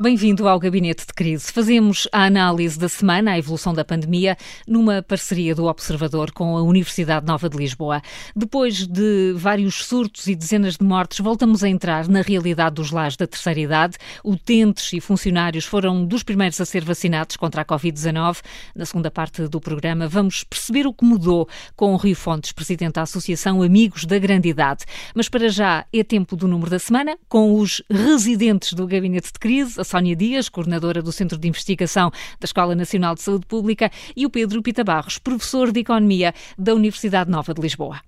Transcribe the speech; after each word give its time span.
Bem-vindo 0.00 0.46
ao 0.46 0.60
Gabinete 0.60 1.04
de 1.04 1.12
Crise. 1.12 1.50
Fazemos 1.50 2.06
a 2.12 2.22
análise 2.22 2.78
da 2.78 2.88
semana, 2.88 3.32
a 3.32 3.38
evolução 3.38 3.74
da 3.74 3.84
pandemia, 3.84 4.36
numa 4.64 5.02
parceria 5.02 5.56
do 5.56 5.64
Observador 5.64 6.30
com 6.30 6.56
a 6.56 6.62
Universidade 6.62 7.26
Nova 7.26 7.48
de 7.48 7.56
Lisboa. 7.56 8.00
Depois 8.34 8.86
de 8.86 9.32
vários 9.36 9.84
surtos 9.84 10.28
e 10.28 10.36
dezenas 10.36 10.76
de 10.76 10.84
mortes, 10.84 11.18
voltamos 11.18 11.64
a 11.64 11.68
entrar 11.68 12.06
na 12.06 12.22
realidade 12.22 12.76
dos 12.76 12.92
lares 12.92 13.16
da 13.16 13.26
terceira 13.26 13.58
idade. 13.58 13.96
Utentes 14.24 14.92
e 14.92 15.00
funcionários 15.00 15.64
foram 15.64 16.06
dos 16.06 16.22
primeiros 16.22 16.60
a 16.60 16.64
ser 16.64 16.84
vacinados 16.84 17.34
contra 17.34 17.62
a 17.62 17.64
Covid-19. 17.64 18.36
Na 18.76 18.86
segunda 18.86 19.10
parte 19.10 19.48
do 19.48 19.60
programa, 19.60 20.06
vamos 20.06 20.44
perceber 20.44 20.86
o 20.86 20.92
que 20.92 21.04
mudou 21.04 21.48
com 21.74 21.92
o 21.92 21.96
Rio 21.96 22.14
Fontes, 22.14 22.52
presidente 22.52 22.92
da 22.92 23.02
Associação 23.02 23.62
Amigos 23.62 24.04
da 24.04 24.16
Grande 24.20 24.48
Idade. 24.48 24.84
Mas 25.12 25.28
para 25.28 25.48
já 25.48 25.84
é 25.92 26.04
tempo 26.04 26.36
do 26.36 26.46
número 26.46 26.70
da 26.70 26.78
semana, 26.78 27.18
com 27.28 27.58
os 27.58 27.82
residentes 27.90 28.74
do 28.74 28.86
Gabinete 28.86 29.32
de 29.32 29.40
Crise, 29.40 29.87
Sónia 29.88 30.14
Dias, 30.14 30.50
coordenadora 30.50 31.00
do 31.00 31.10
Centro 31.10 31.38
de 31.38 31.48
Investigação 31.48 32.10
da 32.38 32.44
Escola 32.44 32.74
Nacional 32.74 33.14
de 33.14 33.22
Saúde 33.22 33.46
Pública, 33.46 33.90
e 34.14 34.26
o 34.26 34.30
Pedro 34.30 34.62
Pita 34.62 34.84
Barros, 34.84 35.18
professor 35.18 35.72
de 35.72 35.80
Economia 35.80 36.34
da 36.58 36.74
Universidade 36.74 37.30
Nova 37.30 37.54
de 37.54 37.62
Lisboa. 37.62 37.98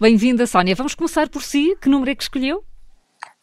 Bem-vinda, 0.00 0.44
Sónia. 0.44 0.74
Vamos 0.74 0.96
começar 0.96 1.28
por 1.28 1.42
si. 1.42 1.76
Que 1.80 1.88
número 1.88 2.10
é 2.10 2.14
que 2.16 2.24
escolheu? 2.24 2.64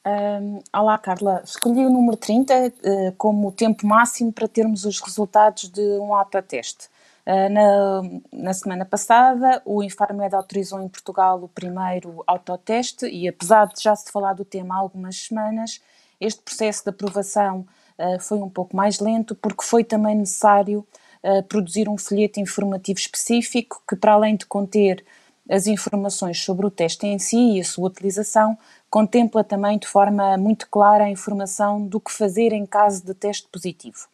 Um, 0.05 0.59
olá, 0.75 0.97
Carla. 0.97 1.41
Escolhi 1.45 1.85
o 1.85 1.89
número 1.89 2.17
30 2.17 2.53
uh, 2.53 2.73
eh, 2.83 3.13
como 3.17 3.47
o 3.47 3.51
tempo 3.53 3.87
máximo 3.87 4.33
para 4.33 4.49
termos 4.49 4.83
os 4.83 4.99
resultados 4.99 5.69
de 5.69 5.81
um 5.81 6.13
autoteste. 6.13 6.89
Ah, 7.25 7.49
na, 7.49 8.01
na, 8.31 8.53
semana 8.53 8.85
passada, 8.85 9.61
o 9.63 9.83
Infarmed 9.83 10.33
autorizou 10.33 10.81
em 10.81 10.89
Portugal 10.89 11.43
o 11.43 11.47
primeiro 11.47 12.23
autoteste 12.25 13.05
e, 13.05 13.27
apesar 13.27 13.67
de 13.67 13.81
já 13.81 13.95
se 13.95 14.11
falar 14.11 14.33
do 14.33 14.43
tema 14.43 14.75
há 14.75 14.79
algumas 14.79 15.15
semanas, 15.17 15.79
este 16.19 16.41
processo 16.41 16.83
de 16.83 16.89
aprovação 16.89 17.65
uh, 17.97 18.19
foi 18.19 18.39
um 18.39 18.49
pouco 18.49 18.75
mais 18.75 18.99
lento 18.99 19.35
porque 19.35 19.63
foi 19.63 19.83
também 19.83 20.15
necessário 20.15 20.85
uh, 21.23 21.43
produzir 21.43 21.87
um 21.89 21.97
folheto 21.97 22.39
informativo 22.39 22.99
específico 22.99 23.81
que, 23.87 23.95
para 23.95 24.13
além 24.13 24.35
de 24.35 24.45
conter 24.45 25.03
as 25.49 25.67
informações 25.67 26.43
sobre 26.43 26.65
o 26.65 26.71
teste 26.71 27.05
em 27.05 27.19
si 27.19 27.57
e 27.57 27.61
a 27.61 27.63
sua 27.63 27.87
utilização, 27.87 28.57
contempla 28.89 29.43
também 29.43 29.77
de 29.77 29.87
forma 29.87 30.37
muito 30.37 30.67
clara 30.69 31.05
a 31.05 31.09
informação 31.09 31.85
do 31.85 31.99
que 31.99 32.11
fazer 32.11 32.51
em 32.53 32.65
caso 32.65 33.05
de 33.05 33.13
teste 33.13 33.47
positivo. 33.51 34.10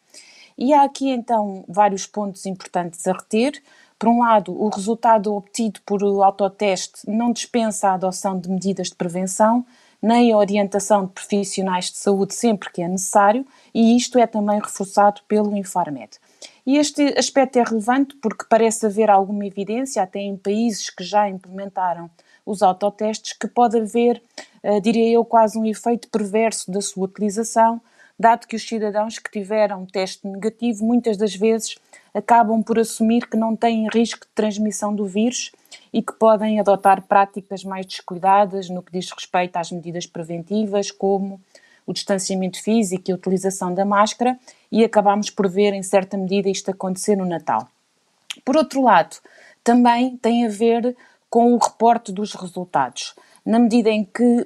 E 0.58 0.74
há 0.74 0.82
aqui 0.82 1.08
então 1.10 1.64
vários 1.68 2.04
pontos 2.04 2.44
importantes 2.44 3.06
a 3.06 3.12
reter. 3.12 3.62
Por 3.96 4.08
um 4.08 4.20
lado, 4.20 4.52
o 4.52 4.68
resultado 4.68 5.32
obtido 5.32 5.80
por 5.86 6.02
autoteste 6.02 7.08
não 7.08 7.32
dispensa 7.32 7.90
a 7.90 7.94
adoção 7.94 8.38
de 8.38 8.50
medidas 8.50 8.88
de 8.88 8.96
prevenção, 8.96 9.64
nem 10.02 10.32
a 10.32 10.36
orientação 10.36 11.06
de 11.06 11.12
profissionais 11.12 11.90
de 11.90 11.98
saúde 11.98 12.34
sempre 12.34 12.70
que 12.72 12.82
é 12.82 12.88
necessário, 12.88 13.46
e 13.72 13.96
isto 13.96 14.18
é 14.18 14.26
também 14.26 14.60
reforçado 14.60 15.20
pelo 15.28 15.56
Infarmed. 15.56 16.18
E 16.66 16.76
este 16.76 17.02
aspecto 17.18 17.58
é 17.58 17.62
relevante 17.62 18.14
porque 18.16 18.44
parece 18.48 18.86
haver 18.86 19.10
alguma 19.10 19.46
evidência, 19.46 20.02
até 20.02 20.20
em 20.20 20.36
países 20.36 20.90
que 20.90 21.02
já 21.02 21.28
implementaram 21.28 22.10
os 22.44 22.62
autotestes, 22.62 23.32
que 23.32 23.48
pode 23.48 23.78
haver, 23.78 24.22
uh, 24.62 24.80
diria 24.80 25.08
eu, 25.10 25.24
quase 25.24 25.58
um 25.58 25.64
efeito 25.64 26.08
perverso 26.08 26.70
da 26.70 26.80
sua 26.80 27.04
utilização, 27.04 27.80
dado 28.18 28.46
que 28.46 28.56
os 28.56 28.66
cidadãos 28.66 29.18
que 29.18 29.30
tiveram 29.30 29.86
teste 29.86 30.26
negativo 30.26 30.84
muitas 30.84 31.16
das 31.16 31.34
vezes 31.34 31.76
acabam 32.12 32.62
por 32.62 32.78
assumir 32.78 33.28
que 33.28 33.36
não 33.36 33.54
têm 33.54 33.88
risco 33.92 34.26
de 34.26 34.32
transmissão 34.34 34.94
do 34.94 35.06
vírus 35.06 35.52
e 35.92 36.02
que 36.02 36.12
podem 36.12 36.58
adotar 36.58 37.02
práticas 37.02 37.62
mais 37.62 37.86
descuidadas 37.86 38.68
no 38.68 38.82
que 38.82 38.92
diz 38.92 39.10
respeito 39.10 39.56
às 39.56 39.70
medidas 39.70 40.06
preventivas, 40.06 40.90
como 40.90 41.40
o 41.86 41.92
distanciamento 41.92 42.62
físico 42.62 43.04
e 43.08 43.12
a 43.12 43.14
utilização 43.14 43.72
da 43.72 43.84
máscara, 43.84 44.38
e 44.70 44.84
acabamos 44.84 45.30
por 45.30 45.48
ver, 45.48 45.72
em 45.72 45.82
certa 45.82 46.18
medida, 46.18 46.50
isto 46.50 46.70
acontecer 46.70 47.16
no 47.16 47.24
Natal. 47.24 47.66
Por 48.44 48.56
outro 48.56 48.82
lado, 48.82 49.16
também 49.64 50.16
tem 50.16 50.44
a 50.44 50.50
ver 50.50 50.96
com 51.30 51.54
o 51.54 51.58
reporte 51.58 52.12
dos 52.12 52.34
resultados 52.34 53.14
na 53.48 53.58
medida 53.58 53.88
em 53.88 54.04
que, 54.04 54.44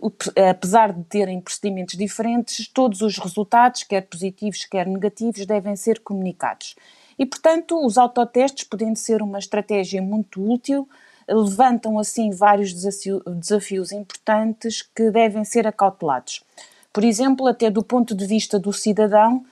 apesar 0.49 0.93
de 0.93 1.03
terem 1.03 1.41
procedimentos 1.41 1.97
diferentes, 1.97 2.69
todos 2.69 3.01
os 3.01 3.19
resultados, 3.19 3.83
quer 3.83 4.03
positivos, 4.03 4.65
quer 4.65 4.87
negativos, 4.87 5.45
devem 5.45 5.75
ser 5.75 5.99
comunicados. 5.99 6.77
E, 7.19 7.27
portanto, 7.27 7.85
os 7.85 7.99
autotestes, 7.99 8.63
podendo 8.63 8.95
ser 8.95 9.21
uma 9.21 9.41
estratégia 9.41 10.01
muito 10.01 10.41
útil, 10.49 10.89
levantam 11.29 11.99
assim 11.99 12.31
vários 12.31 12.73
desafios 12.73 13.91
importantes 13.91 14.83
que 14.83 15.11
devem 15.11 15.45
ser 15.45 15.67
acautelados. 15.67 16.45
Por 16.93 17.03
exemplo, 17.03 17.49
até 17.49 17.69
do 17.69 17.83
ponto 17.83 18.15
de 18.15 18.25
vista 18.25 18.57
do 18.57 18.73
cidadão, 18.73 19.45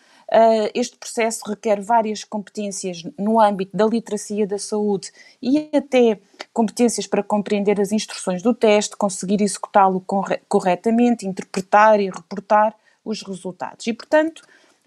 este 0.74 0.96
processo 0.96 1.42
requer 1.48 1.80
várias 1.80 2.22
competências 2.22 3.02
no 3.18 3.40
âmbito 3.40 3.76
da 3.76 3.86
literacia 3.86 4.46
da 4.46 4.58
saúde 4.58 5.10
e 5.42 5.68
até 5.74 6.20
competências 6.52 7.06
para 7.06 7.22
compreender 7.22 7.80
as 7.80 7.90
instruções 7.90 8.42
do 8.42 8.54
teste, 8.54 8.96
conseguir 8.96 9.42
executá-lo 9.42 10.04
corretamente, 10.48 11.26
interpretar 11.26 12.00
e 12.00 12.10
reportar 12.10 12.74
os 13.04 13.22
resultados. 13.22 13.86
E, 13.86 13.92
portanto, 13.92 14.42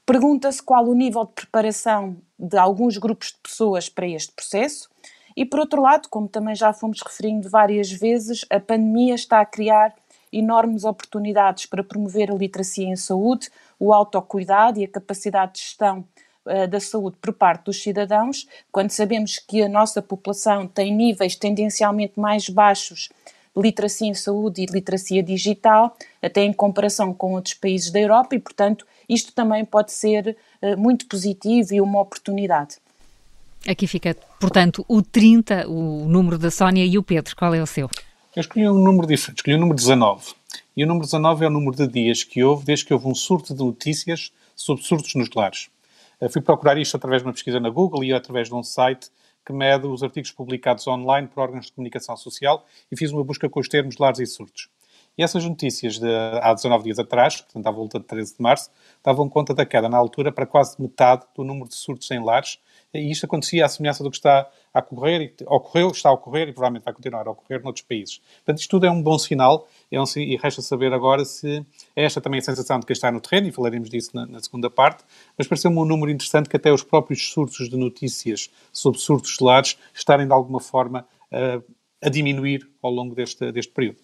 pergunta-se 0.05 0.61
qual 0.61 0.85
o 0.85 0.93
nível 0.93 1.25
de 1.25 1.33
preparação 1.33 2.15
de 2.37 2.57
alguns 2.57 2.97
grupos 2.97 3.29
de 3.29 3.37
pessoas 3.43 3.89
para 3.89 4.07
este 4.07 4.31
processo. 4.33 4.89
E, 5.35 5.45
por 5.45 5.59
outro 5.59 5.81
lado, 5.81 6.07
como 6.09 6.27
também 6.27 6.55
já 6.55 6.71
fomos 6.71 7.01
referindo 7.01 7.49
várias 7.49 7.91
vezes, 7.91 8.45
a 8.49 8.59
pandemia 8.59 9.15
está 9.15 9.41
a 9.41 9.45
criar 9.45 9.93
enormes 10.31 10.83
oportunidades 10.83 11.65
para 11.65 11.83
promover 11.83 12.31
a 12.31 12.35
literacia 12.35 12.87
em 12.87 12.95
saúde, 12.95 13.49
o 13.79 13.93
autocuidado 13.93 14.79
e 14.79 14.85
a 14.85 14.87
capacidade 14.87 15.53
de 15.53 15.59
gestão 15.59 16.05
uh, 16.45 16.67
da 16.67 16.79
saúde 16.79 17.17
por 17.21 17.33
parte 17.33 17.65
dos 17.65 17.81
cidadãos, 17.81 18.47
quando 18.71 18.91
sabemos 18.91 19.39
que 19.39 19.61
a 19.61 19.69
nossa 19.69 20.01
população 20.01 20.67
tem 20.67 20.93
níveis 20.93 21.35
tendencialmente 21.35 22.19
mais 22.19 22.49
baixos 22.49 23.09
de 23.55 23.61
literacia 23.61 24.07
em 24.07 24.13
saúde 24.13 24.63
e 24.63 24.65
de 24.65 24.73
literacia 24.73 25.21
digital, 25.21 25.95
até 26.21 26.43
em 26.43 26.51
comparação 26.51 27.13
com 27.13 27.33
outros 27.33 27.53
países 27.53 27.91
da 27.91 27.99
Europa, 27.99 28.35
e, 28.35 28.39
portanto, 28.39 28.85
isto 29.07 29.31
também 29.33 29.63
pode 29.63 29.91
ser 29.91 30.35
uh, 30.61 30.77
muito 30.77 31.05
positivo 31.07 31.73
e 31.73 31.81
uma 31.81 31.99
oportunidade. 32.01 32.77
Aqui 33.67 33.87
fica, 33.87 34.15
portanto, 34.39 34.83
o 34.89 35.01
30, 35.01 35.69
o 35.69 36.05
número 36.05 36.37
da 36.37 36.51
Sónia 36.51 36.85
e 36.85 36.97
o 36.97 37.03
Pedro. 37.03 37.33
Qual 37.35 37.53
é 37.53 37.61
o 37.61 37.67
seu? 37.67 37.89
Eu 38.35 38.41
escolhi 38.41 38.67
um 38.67 38.73
número 38.73 39.07
diferente, 39.07 39.37
escolhi 39.37 39.55
o 39.55 39.59
número 39.59 39.77
19. 39.77 40.33
E 40.75 40.83
o 40.83 40.87
número 40.87 41.05
19 41.05 41.45
é 41.45 41.47
o 41.47 41.51
número 41.51 41.77
de 41.77 41.87
dias 41.87 42.23
que 42.23 42.43
houve 42.43 42.65
desde 42.65 42.85
que 42.85 42.93
houve 42.95 43.07
um 43.07 43.13
surto 43.13 43.53
de 43.53 43.63
notícias 43.63 44.31
sobre 44.55 44.83
surtos 44.83 45.13
nos 45.13 45.29
lares. 45.35 45.69
Eu 46.19 46.31
fui 46.31 46.41
procurar 46.41 46.79
isto 46.79 46.97
através 46.97 47.21
de 47.21 47.27
uma 47.27 47.33
pesquisa 47.33 47.59
na 47.59 47.69
Google 47.69 48.03
e 48.03 48.11
através 48.11 48.47
de 48.47 48.55
um 48.55 48.63
site 48.63 49.11
que 49.45 49.53
mede 49.53 49.85
os 49.85 50.01
artigos 50.01 50.31
publicados 50.31 50.87
online 50.87 51.27
por 51.27 51.41
órgãos 51.41 51.67
de 51.67 51.73
comunicação 51.73 52.17
social 52.17 52.65
e 52.91 52.97
fiz 52.97 53.11
uma 53.11 53.23
busca 53.23 53.47
com 53.47 53.59
os 53.59 53.67
termos 53.67 53.97
lares 53.97 54.19
e 54.19 54.25
surtos. 54.25 54.67
E 55.15 55.21
essas 55.21 55.45
notícias 55.45 55.99
de 55.99 56.07
há 56.41 56.51
19 56.53 56.85
dias 56.85 56.97
atrás, 56.97 57.39
portanto 57.39 57.67
à 57.67 57.71
volta 57.71 57.99
de 57.99 58.05
13 58.05 58.35
de 58.35 58.41
março, 58.41 58.71
davam 59.03 59.29
conta 59.29 59.53
da 59.53 59.63
queda 59.63 59.87
na 59.87 59.97
altura 59.97 60.31
para 60.31 60.47
quase 60.47 60.81
metade 60.81 61.23
do 61.35 61.43
número 61.43 61.69
de 61.69 61.75
surtos 61.75 62.09
em 62.09 62.23
lares 62.23 62.57
e 62.91 63.11
isto 63.11 63.25
acontecia 63.25 63.65
à 63.65 63.69
semelhança 63.69 64.03
do 64.03 64.09
que 64.09 64.17
está 64.17 64.49
a 64.73 64.79
ocorrer, 64.79 65.21
e, 65.21 65.43
ocorreu, 65.45 65.89
está 65.89 66.09
a 66.09 66.13
ocorrer 66.13 66.47
e 66.47 66.51
provavelmente 66.51 66.83
vai 66.83 66.93
continuar 66.93 67.27
a 67.27 67.31
ocorrer 67.31 67.61
noutros 67.61 67.85
países. 67.85 68.21
Portanto, 68.37 68.59
isto 68.59 68.69
tudo 68.71 68.87
é 68.87 68.91
um 68.91 69.03
bom 69.03 69.19
sinal 69.19 69.67
é 69.95 70.19
e 70.19 70.35
resta 70.37 70.61
saber 70.61 70.91
agora 70.93 71.23
se 71.23 71.65
é 71.95 72.03
esta 72.03 72.19
também 72.19 72.39
a 72.39 72.43
sensação 72.43 72.79
de 72.79 72.85
quem 72.85 72.93
está 72.93 73.11
no 73.11 73.21
terreno, 73.21 73.47
e 73.47 73.51
falaremos 73.51 73.89
disso 73.89 74.11
na, 74.13 74.25
na 74.25 74.39
segunda 74.39 74.69
parte, 74.69 75.03
mas 75.37 75.47
pareceu-me 75.47 75.77
um 75.77 75.85
número 75.85 76.11
interessante 76.11 76.49
que 76.49 76.57
até 76.57 76.71
os 76.71 76.83
próprios 76.83 77.29
surtos 77.31 77.69
de 77.69 77.77
notícias 77.77 78.49
sobre 78.71 78.99
surtos 78.99 79.35
solares 79.35 79.77
estarem 79.93 80.25
de 80.25 80.33
alguma 80.33 80.59
forma 80.59 81.05
uh, 81.31 81.63
a 82.01 82.09
diminuir 82.09 82.69
ao 82.81 82.91
longo 82.91 83.15
deste, 83.15 83.51
deste 83.51 83.71
período. 83.71 84.02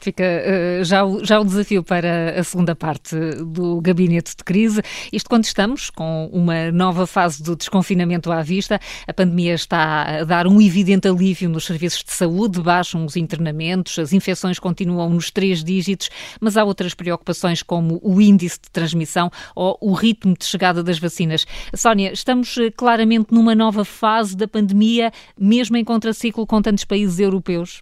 Fica 0.00 0.24
uh, 0.24 0.84
já, 0.84 1.04
o, 1.04 1.24
já 1.24 1.38
o 1.38 1.44
desafio 1.44 1.82
para 1.82 2.40
a 2.40 2.44
segunda 2.44 2.74
parte 2.74 3.14
do 3.44 3.80
gabinete 3.80 4.34
de 4.36 4.42
crise. 4.42 4.82
Isto 5.12 5.28
quando 5.28 5.44
estamos 5.44 5.90
com 5.90 6.28
uma 6.32 6.72
nova 6.72 7.06
fase 7.06 7.42
do 7.42 7.54
desconfinamento 7.54 8.32
à 8.32 8.42
vista, 8.42 8.80
a 9.06 9.12
pandemia 9.12 9.54
está 9.54 10.20
a 10.20 10.24
dar 10.24 10.46
um 10.46 10.60
evidente 10.60 11.06
alívio 11.06 11.48
nos 11.48 11.64
serviços 11.66 12.02
de 12.02 12.12
saúde, 12.12 12.60
baixam 12.60 13.04
os 13.04 13.16
internamentos, 13.16 13.98
as 13.98 14.12
infecções 14.12 14.58
continuam 14.58 15.10
nos 15.10 15.30
três 15.30 15.62
dígitos, 15.62 16.08
mas 16.40 16.56
há 16.56 16.64
outras 16.64 16.94
preocupações 16.94 17.62
como 17.62 18.00
o 18.02 18.20
índice 18.20 18.58
de 18.62 18.70
transmissão 18.70 19.30
ou 19.54 19.76
o 19.80 19.92
ritmo 19.92 20.34
de 20.38 20.44
chegada 20.44 20.82
das 20.82 20.98
vacinas. 20.98 21.46
Sónia, 21.74 22.12
estamos 22.12 22.56
eh, 22.58 22.70
claramente 22.70 23.32
numa 23.32 23.54
nova 23.54 23.84
fase 23.84 24.36
da 24.36 24.48
pandemia, 24.48 25.12
mesmo 25.38 25.76
em 25.76 25.84
contraciclo 25.84 26.46
com 26.46 26.62
tantos 26.62 26.84
países 26.84 27.18
europeus? 27.18 27.80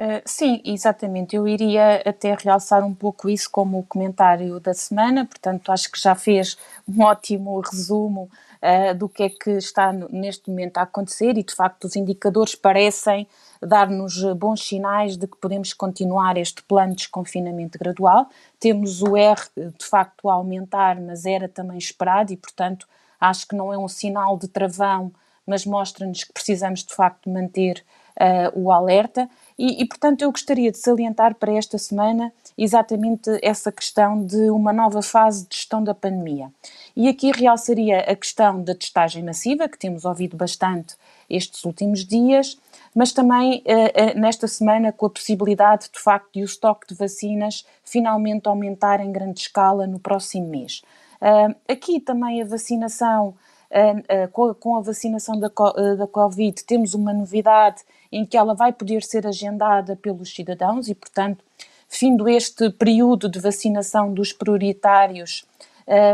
Uh, 0.00 0.22
sim, 0.24 0.62
exatamente. 0.64 1.36
Eu 1.36 1.46
iria 1.46 1.96
até 2.06 2.34
realçar 2.34 2.82
um 2.82 2.94
pouco 2.94 3.28
isso 3.28 3.50
como 3.50 3.78
o 3.78 3.82
comentário 3.82 4.58
da 4.58 4.72
semana, 4.72 5.26
portanto, 5.26 5.70
acho 5.70 5.92
que 5.92 6.00
já 6.00 6.14
fez 6.14 6.56
um 6.88 7.02
ótimo 7.04 7.60
resumo 7.60 8.30
uh, 8.62 8.94
do 8.94 9.10
que 9.10 9.24
é 9.24 9.28
que 9.28 9.50
está 9.50 9.92
neste 9.92 10.48
momento 10.48 10.78
a 10.78 10.82
acontecer 10.82 11.36
e, 11.36 11.42
de 11.42 11.54
facto, 11.54 11.84
os 11.84 11.96
indicadores 11.96 12.54
parecem 12.54 13.28
dar-nos 13.60 14.22
bons 14.38 14.66
sinais 14.66 15.18
de 15.18 15.26
que 15.26 15.36
podemos 15.36 15.74
continuar 15.74 16.38
este 16.38 16.62
plano 16.62 16.92
de 16.92 17.00
desconfinamento 17.00 17.78
gradual. 17.78 18.26
Temos 18.58 19.02
o 19.02 19.18
R, 19.18 19.42
de 19.54 19.84
facto, 19.84 20.30
a 20.30 20.32
aumentar, 20.32 20.98
mas 20.98 21.26
era 21.26 21.46
também 21.46 21.76
esperado 21.76 22.32
e, 22.32 22.38
portanto, 22.38 22.88
acho 23.20 23.46
que 23.46 23.54
não 23.54 23.70
é 23.70 23.76
um 23.76 23.86
sinal 23.86 24.38
de 24.38 24.48
travão, 24.48 25.12
mas 25.46 25.66
mostra-nos 25.66 26.24
que 26.24 26.32
precisamos, 26.32 26.82
de 26.84 26.94
facto, 26.94 27.28
manter 27.28 27.84
uh, 28.20 28.60
o 28.60 28.70
alerta. 28.70 29.28
E, 29.58 29.82
e, 29.82 29.86
portanto, 29.86 30.22
eu 30.22 30.30
gostaria 30.30 30.70
de 30.70 30.78
salientar 30.78 31.34
para 31.34 31.52
esta 31.52 31.78
semana 31.78 32.32
exatamente 32.56 33.30
essa 33.42 33.72
questão 33.72 34.24
de 34.24 34.50
uma 34.50 34.72
nova 34.72 35.02
fase 35.02 35.46
de 35.48 35.56
gestão 35.56 35.82
da 35.82 35.94
pandemia. 35.94 36.50
E 36.94 37.08
aqui 37.08 37.30
realçaria 37.32 38.00
a 38.00 38.14
questão 38.14 38.62
da 38.62 38.74
testagem 38.74 39.22
massiva, 39.22 39.68
que 39.68 39.78
temos 39.78 40.04
ouvido 40.04 40.36
bastante 40.36 40.94
estes 41.28 41.64
últimos 41.64 42.04
dias, 42.04 42.58
mas 42.94 43.12
também 43.12 43.62
uh, 43.66 44.16
uh, 44.16 44.20
nesta 44.20 44.46
semana 44.46 44.92
com 44.92 45.06
a 45.06 45.10
possibilidade, 45.10 45.88
de 45.92 46.00
facto, 46.00 46.34
de 46.34 46.42
o 46.42 46.44
estoque 46.44 46.88
de 46.88 46.94
vacinas 46.94 47.64
finalmente 47.84 48.48
aumentar 48.48 49.00
em 49.00 49.12
grande 49.12 49.40
escala 49.40 49.86
no 49.86 49.98
próximo 49.98 50.48
mês. 50.48 50.82
Uh, 51.20 51.54
aqui 51.68 52.00
também 52.00 52.42
a 52.42 52.44
vacinação 52.44 53.34
Uh, 53.72 54.24
uh, 54.24 54.54
com, 54.58 54.76
a 54.76 54.80
vacinação 54.80 55.38
da, 55.38 55.48
da 55.96 56.06
Covid, 56.08 56.64
temos 56.64 56.92
uma 56.92 57.14
novidade 57.14 57.84
em 58.12 58.24
que 58.24 58.36
ela 58.36 58.54
vai 58.54 58.72
poder 58.72 59.02
ser 59.02 59.26
agendada 59.26 59.96
pelos 59.96 60.34
cidadãos 60.34 60.88
e, 60.88 60.94
portanto, 60.94 61.44
findo 61.88 62.28
este 62.28 62.70
período 62.70 63.28
de 63.28 63.38
vacinação 63.40 64.12
dos 64.12 64.32
prioritários, 64.32 65.44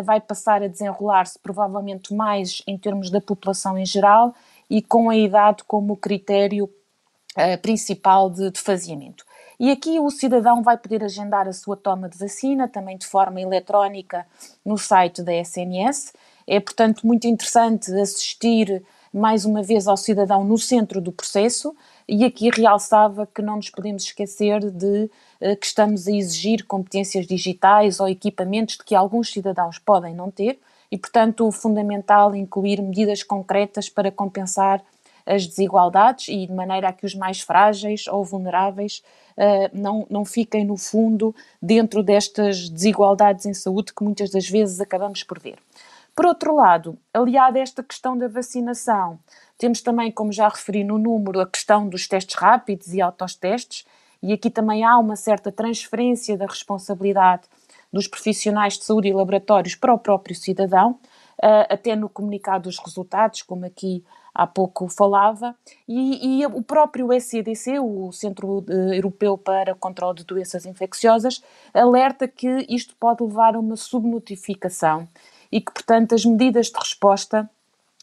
vai 0.05 0.21
passar 0.21 0.63
a 0.63 0.69
desenrolar-se 0.69 1.39
provavelmente 1.39 2.15
mais 2.15 2.63
em 2.67 2.79
termos 2.79 3.11
da 3.11 3.21
população 3.21 3.77
em 3.77 3.85
geral 3.85 4.35
e 4.71 4.81
com 4.81 5.11
a 5.11 5.17
idade 5.17 5.65
como 5.65 5.97
critério 5.97 6.71
principal 7.61 8.31
de, 8.31 8.51
de 8.51 8.59
faziamento. 8.59 9.25
E 9.59 9.71
aqui 9.71 9.99
o 9.99 10.11
cidadão 10.11 10.63
vai 10.63 10.77
poder 10.77 11.03
agendar 11.03 11.49
a 11.49 11.53
sua 11.53 11.77
toma 11.77 12.09
de 12.09 12.19
vacina, 12.19 12.69
também 12.69 12.97
de 12.97 13.07
forma 13.07 13.41
eletrónica, 13.41 14.27
no 14.65 14.77
site 14.77 15.23
da 15.23 15.35
SNS. 15.35 16.13
É, 16.47 16.61
portanto, 16.61 17.07
muito 17.07 17.27
interessante 17.27 17.91
assistir 17.95 18.83
mais 19.13 19.47
uma 19.47 19.63
vez 19.63 19.89
ao 19.89 19.97
cidadão 19.97 20.45
no 20.45 20.59
centro 20.59 21.01
do 21.01 21.11
processo 21.11 21.75
e 22.09 22.25
aqui 22.25 22.51
realçava 22.51 23.27
que 23.27 23.43
não 23.43 23.57
nos 23.57 23.71
podemos 23.71 24.05
esquecer 24.05 24.71
de 24.71 25.11
uh, 25.41 25.57
que 25.57 25.67
estamos 25.67 26.07
a 26.07 26.13
exigir 26.13 26.65
competências 26.65 27.27
digitais 27.27 27.99
ou 27.99 28.09
equipamentos 28.09 28.77
de 28.77 28.85
que 28.85 28.95
alguns 28.95 29.31
cidadãos 29.31 29.79
podem 29.79 30.15
não 30.15 30.31
ter 30.31 30.59
e, 30.91 30.97
portanto, 30.97 31.51
fundamental 31.51 32.35
incluir 32.35 32.81
medidas 32.81 33.23
concretas 33.23 33.89
para 33.89 34.13
compensar 34.13 34.83
as 35.27 35.45
desigualdades 35.45 36.29
e 36.29 36.47
de 36.47 36.53
maneira 36.53 36.89
a 36.89 36.93
que 36.93 37.05
os 37.05 37.15
mais 37.15 37.41
frágeis 37.41 38.07
ou 38.07 38.25
vulneráveis 38.25 39.03
uh, 39.37 39.69
não, 39.73 40.07
não 40.09 40.25
fiquem, 40.25 40.65
no 40.65 40.77
fundo, 40.77 41.35
dentro 41.61 42.03
destas 42.03 42.69
desigualdades 42.69 43.45
em 43.47 43.53
saúde 43.53 43.93
que 43.93 44.05
muitas 44.05 44.31
das 44.31 44.49
vezes 44.49 44.81
acabamos 44.81 45.25
por 45.25 45.41
ver. 45.41 45.59
Por 46.15 46.25
outro 46.25 46.55
lado, 46.55 46.97
aliado 47.13 47.59
a 47.59 47.61
esta 47.61 47.83
questão 47.83 48.17
da 48.17 48.27
vacinação, 48.27 49.19
temos 49.59 49.81
também, 49.81 50.11
como 50.11 50.33
já 50.33 50.49
referi 50.49 50.85
no 50.85 50.99
número, 50.99 51.41
a 51.41 51.47
questão 51.47 51.89
dos 51.89 52.07
testes 52.07 52.37
rápidos 52.37 52.93
e 52.93 53.01
autotestes, 53.01 53.85
e 54.23 54.33
aqui 54.33 54.51
também 54.51 54.85
há 54.85 54.99
uma 54.99 55.17
certa 55.17 55.53
transferência 55.53 56.37
da 56.37 56.47
responsabilidade 56.47 57.43
dos 57.93 58.07
profissionais 58.07 58.79
de 58.79 58.85
saúde 58.85 59.09
e 59.09 59.13
laboratórios 59.13 59.75
para 59.75 59.95
o 59.95 59.99
próprio 59.99 60.35
cidadão, 60.35 60.93
uh, 60.93 61.67
até 61.71 61.95
no 61.95 62.09
comunicado 62.09 62.65
dos 62.65 62.79
resultados, 62.79 63.43
como 63.43 63.65
aqui 63.65 64.05
há 64.35 64.47
pouco 64.47 64.89
falava, 64.89 65.57
e, 65.89 66.41
e 66.41 66.47
o 66.47 66.63
próprio 66.63 67.11
SCDC, 67.11 67.79
o 67.81 68.13
Centro 68.13 68.63
eh, 68.69 68.99
Europeu 68.99 69.39
para 69.39 69.73
o 69.73 69.77
Controlo 69.77 70.15
de 70.15 70.25
Doenças 70.25 70.67
Infecciosas, 70.67 71.43
alerta 71.73 72.29
que 72.29 72.67
isto 72.69 72.95
pode 73.01 73.23
levar 73.23 73.57
a 73.57 73.59
uma 73.59 73.77
subnotificação 73.77 75.09
e 75.51 75.59
que, 75.59 75.73
portanto, 75.73 76.15
as 76.15 76.23
medidas 76.27 76.67
de 76.67 76.79
resposta 76.79 77.49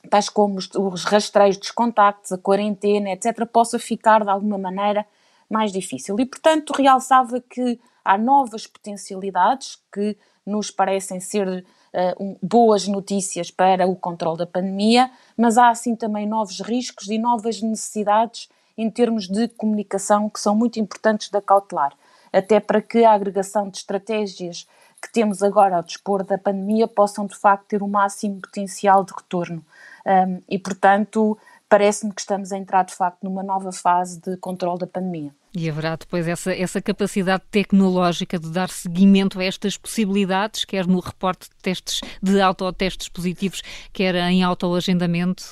tais 0.09 0.29
como 0.29 0.57
os, 0.57 0.69
os 0.75 1.03
rastreios 1.03 1.57
dos 1.57 1.71
contactos, 1.71 2.31
a 2.31 2.37
quarentena, 2.37 3.11
etc., 3.11 3.45
possa 3.45 3.79
ficar 3.79 4.23
de 4.23 4.29
alguma 4.29 4.57
maneira 4.57 5.05
mais 5.49 5.71
difícil. 5.71 6.19
E, 6.19 6.25
portanto, 6.25 6.71
realçava 6.71 7.39
que 7.39 7.79
há 8.03 8.17
novas 8.17 8.67
potencialidades 8.67 9.79
que 9.91 10.17
nos 10.45 10.69
parecem 10.69 11.19
ser 11.19 11.47
uh, 11.47 12.23
um, 12.23 12.37
boas 12.41 12.87
notícias 12.87 13.49
para 13.49 13.87
o 13.87 13.95
controle 13.95 14.39
da 14.39 14.45
pandemia, 14.45 15.09
mas 15.37 15.57
há 15.57 15.69
assim 15.69 15.95
também 15.95 16.27
novos 16.27 16.59
riscos 16.59 17.07
e 17.09 17.17
novas 17.17 17.61
necessidades 17.61 18.49
em 18.77 18.89
termos 18.89 19.27
de 19.27 19.47
comunicação 19.49 20.29
que 20.29 20.39
são 20.39 20.55
muito 20.55 20.79
importantes 20.79 21.29
da 21.29 21.41
cautelar, 21.41 21.93
até 22.31 22.59
para 22.59 22.81
que 22.81 23.05
a 23.05 23.13
agregação 23.13 23.69
de 23.69 23.77
estratégias 23.77 24.67
que 25.01 25.11
temos 25.11 25.43
agora 25.43 25.77
ao 25.77 25.83
dispor 25.83 26.23
da 26.23 26.37
pandemia 26.37 26.87
possam 26.87 27.25
de 27.25 27.35
facto 27.35 27.67
ter 27.67 27.83
o 27.83 27.87
máximo 27.87 28.41
potencial 28.41 29.03
de 29.03 29.13
retorno. 29.13 29.63
Um, 30.05 30.41
e, 30.49 30.59
portanto, 30.59 31.37
parece-me 31.69 32.13
que 32.13 32.21
estamos 32.21 32.51
a 32.51 32.57
entrar 32.57 32.83
de 32.83 32.93
facto 32.93 33.23
numa 33.23 33.41
nova 33.41 33.71
fase 33.71 34.19
de 34.21 34.37
controle 34.37 34.79
da 34.79 34.87
pandemia. 34.87 35.33
E 35.55 35.69
haverá 35.69 35.95
depois 35.95 36.27
essa, 36.27 36.53
essa 36.53 36.81
capacidade 36.81 37.43
tecnológica 37.51 38.39
de 38.39 38.51
dar 38.51 38.69
seguimento 38.69 39.39
a 39.39 39.43
estas 39.43 39.77
possibilidades, 39.77 40.65
quer 40.65 40.87
no 40.87 40.99
reporte 40.99 41.47
de 41.49 41.55
testes 41.61 42.01
de 42.21 42.41
autotestes 42.41 43.07
positivos, 43.07 43.61
quer 43.91 44.15
em 44.15 44.43
autoagendamento, 44.43 45.43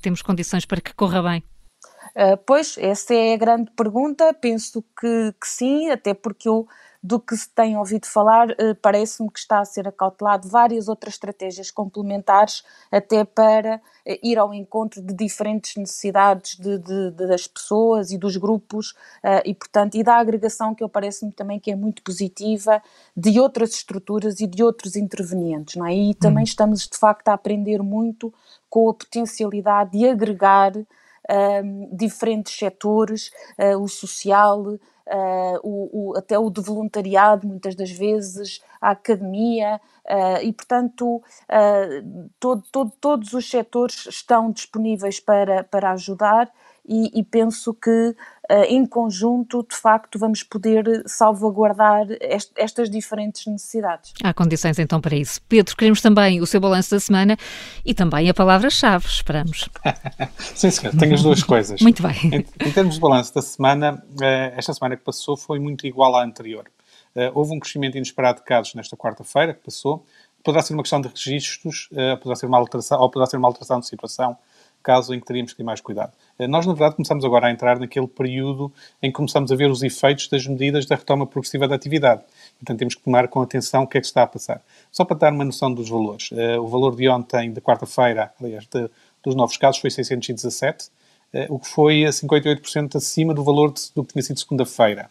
temos 0.00 0.22
condições 0.22 0.64
para 0.64 0.80
que 0.80 0.94
corra 0.94 1.22
bem? 1.22 1.44
Uh, 2.16 2.36
pois, 2.46 2.76
essa 2.78 3.14
é 3.14 3.34
a 3.34 3.36
grande 3.36 3.70
pergunta. 3.76 4.34
Penso 4.34 4.82
que, 4.98 5.34
que 5.40 5.46
sim, 5.46 5.90
até 5.90 6.14
porque 6.14 6.48
eu 6.48 6.66
do 7.02 7.18
que 7.18 7.34
se 7.34 7.48
tem 7.48 7.78
ouvido 7.78 8.06
falar, 8.06 8.50
eh, 8.50 8.74
parece-me 8.74 9.30
que 9.30 9.38
está 9.38 9.60
a 9.60 9.64
ser 9.64 9.88
acautelado 9.88 10.48
várias 10.48 10.86
outras 10.86 11.14
estratégias 11.14 11.70
complementares 11.70 12.62
até 12.92 13.24
para 13.24 13.80
eh, 14.04 14.20
ir 14.22 14.38
ao 14.38 14.52
encontro 14.52 15.00
de 15.00 15.14
diferentes 15.14 15.76
necessidades 15.76 16.58
de, 16.58 16.78
de, 16.78 17.10
das 17.12 17.46
pessoas 17.46 18.10
e 18.10 18.18
dos 18.18 18.36
grupos 18.36 18.90
uh, 19.24 19.40
e, 19.46 19.54
portanto, 19.54 19.94
e 19.94 20.02
da 20.02 20.16
agregação 20.16 20.74
que 20.74 20.84
eu 20.84 20.88
parece-me 20.90 21.32
também 21.32 21.58
que 21.58 21.70
é 21.70 21.76
muito 21.76 22.02
positiva 22.02 22.82
de 23.16 23.40
outras 23.40 23.70
estruturas 23.70 24.40
e 24.40 24.46
de 24.46 24.62
outros 24.62 24.94
intervenientes, 24.94 25.76
não 25.76 25.86
é? 25.86 25.94
E 25.94 26.14
também 26.14 26.42
hum. 26.42 26.44
estamos, 26.44 26.86
de 26.86 26.98
facto, 26.98 27.28
a 27.28 27.32
aprender 27.32 27.82
muito 27.82 28.32
com 28.68 28.90
a 28.90 28.94
potencialidade 28.94 29.92
de 29.92 30.06
agregar 30.06 30.72
diferentes 31.92 32.56
setores, 32.56 33.30
uh, 33.56 33.80
o 33.80 33.86
social, 33.86 34.64
Uh, 35.12 35.58
o, 35.64 36.12
o, 36.12 36.16
até 36.16 36.38
o 36.38 36.48
de 36.48 36.60
voluntariado, 36.60 37.44
muitas 37.44 37.74
das 37.74 37.90
vezes, 37.90 38.62
a 38.80 38.90
academia, 38.90 39.80
uh, 40.06 40.40
e 40.42 40.52
portanto 40.52 41.16
uh, 41.16 42.30
todo, 42.38 42.62
todo, 42.70 42.92
todos 43.00 43.32
os 43.32 43.50
setores 43.50 44.06
estão 44.06 44.52
disponíveis 44.52 45.18
para, 45.18 45.64
para 45.64 45.90
ajudar 45.90 46.48
e, 46.86 47.20
e 47.20 47.24
penso 47.24 47.74
que 47.74 48.14
em 48.68 48.84
conjunto, 48.84 49.64
de 49.68 49.76
facto, 49.76 50.18
vamos 50.18 50.42
poder 50.42 51.04
salvaguardar 51.06 52.06
est 52.20 52.50
estas 52.56 52.90
diferentes 52.90 53.46
necessidades. 53.46 54.12
Há 54.24 54.34
condições 54.34 54.76
então 54.78 55.00
para 55.00 55.14
isso. 55.14 55.40
Pedro, 55.48 55.76
queremos 55.76 56.00
também 56.00 56.40
o 56.40 56.46
seu 56.46 56.60
balanço 56.60 56.90
da 56.90 56.98
semana 56.98 57.36
e 57.84 57.94
também 57.94 58.28
a 58.28 58.34
palavra-chave, 58.34 59.06
esperamos. 59.06 59.68
Sim, 60.54 60.70
senhor, 60.70 60.96
tenho 60.96 61.14
as 61.14 61.22
duas 61.22 61.44
coisas. 61.44 61.80
Muito 61.80 62.02
bem. 62.02 62.16
Em, 62.24 62.66
em, 62.66 62.72
termos 62.72 62.94
de 62.96 63.00
balanço 63.00 63.32
da 63.34 63.42
semana, 63.42 64.02
eh, 64.20 64.54
esta 64.56 64.74
semana 64.74 64.96
que 64.96 65.04
passou 65.04 65.36
foi 65.36 65.58
muito 65.58 65.86
igual 65.86 66.16
à 66.16 66.24
anterior. 66.24 66.64
Eh, 67.14 67.30
houve 67.34 67.54
um 67.54 67.60
crescimento 67.60 67.96
inesperado 67.96 68.38
de 68.40 68.44
casos 68.44 68.74
nesta 68.74 68.96
quarta-feira 68.96 69.54
que 69.54 69.64
passou. 69.64 70.04
Poderá 70.42 70.62
ser 70.62 70.74
uma 70.74 70.82
questão 70.82 71.00
de 71.00 71.08
registros, 71.08 71.88
eh, 71.92 72.16
poderá 72.16 72.34
ser 72.34 72.46
uma 72.46 72.58
alteração, 72.58 73.00
ou 73.00 73.10
poderá 73.10 73.30
ser 73.30 73.36
uma 73.36 73.48
alteração 73.48 73.78
de 73.78 73.86
situação 73.86 74.36
caso 74.82 75.14
em 75.14 75.20
que 75.20 75.26
teríamos 75.26 75.52
que 75.52 75.58
ter 75.58 75.64
mais 75.64 75.80
cuidado. 75.80 76.12
Eh, 76.38 76.46
nós, 76.46 76.66
na 76.66 76.72
verdade, 76.72 76.96
começamos 76.96 77.24
agora 77.24 77.46
a 77.46 77.50
entrar 77.50 77.78
naquele 77.78 78.06
período 78.06 78.72
em 79.02 79.10
que 79.10 79.16
começamos 79.16 79.52
a 79.52 79.56
ver 79.56 79.70
os 79.70 79.82
efeitos 79.82 80.28
das 80.28 80.46
medidas 80.46 80.86
da 80.86 80.96
retoma 80.96 81.26
progressiva 81.26 81.68
da 81.68 81.74
atividade. 81.74 82.22
Portanto, 82.58 82.78
temos 82.78 82.94
que 82.94 83.02
tomar 83.02 83.28
com 83.28 83.42
atenção 83.42 83.82
o 83.82 83.86
que 83.86 83.98
é 83.98 84.00
que 84.00 84.06
está 84.06 84.22
a 84.22 84.26
passar. 84.26 84.62
Só 84.90 85.04
para 85.04 85.16
dar 85.16 85.32
uma 85.32 85.44
noção 85.44 85.72
dos 85.72 85.88
valores. 85.88 86.30
Eh, 86.32 86.58
o 86.58 86.66
valor 86.66 86.96
de 86.96 87.08
ontem, 87.08 87.52
de 87.52 87.60
quarta-feira, 87.60 88.32
aliás, 88.40 88.66
de, 88.66 88.88
dos 89.22 89.34
novos 89.34 89.56
casos, 89.56 89.80
foi 89.80 89.90
617, 89.90 90.88
eh, 91.32 91.46
o 91.48 91.58
que 91.58 91.68
foi 91.68 92.04
a 92.04 92.10
58% 92.10 92.96
acima 92.96 93.34
do 93.34 93.44
valor 93.44 93.72
de, 93.72 93.82
do 93.94 94.04
que 94.04 94.12
tinha 94.12 94.22
sido 94.22 94.40
segunda-feira. 94.40 95.08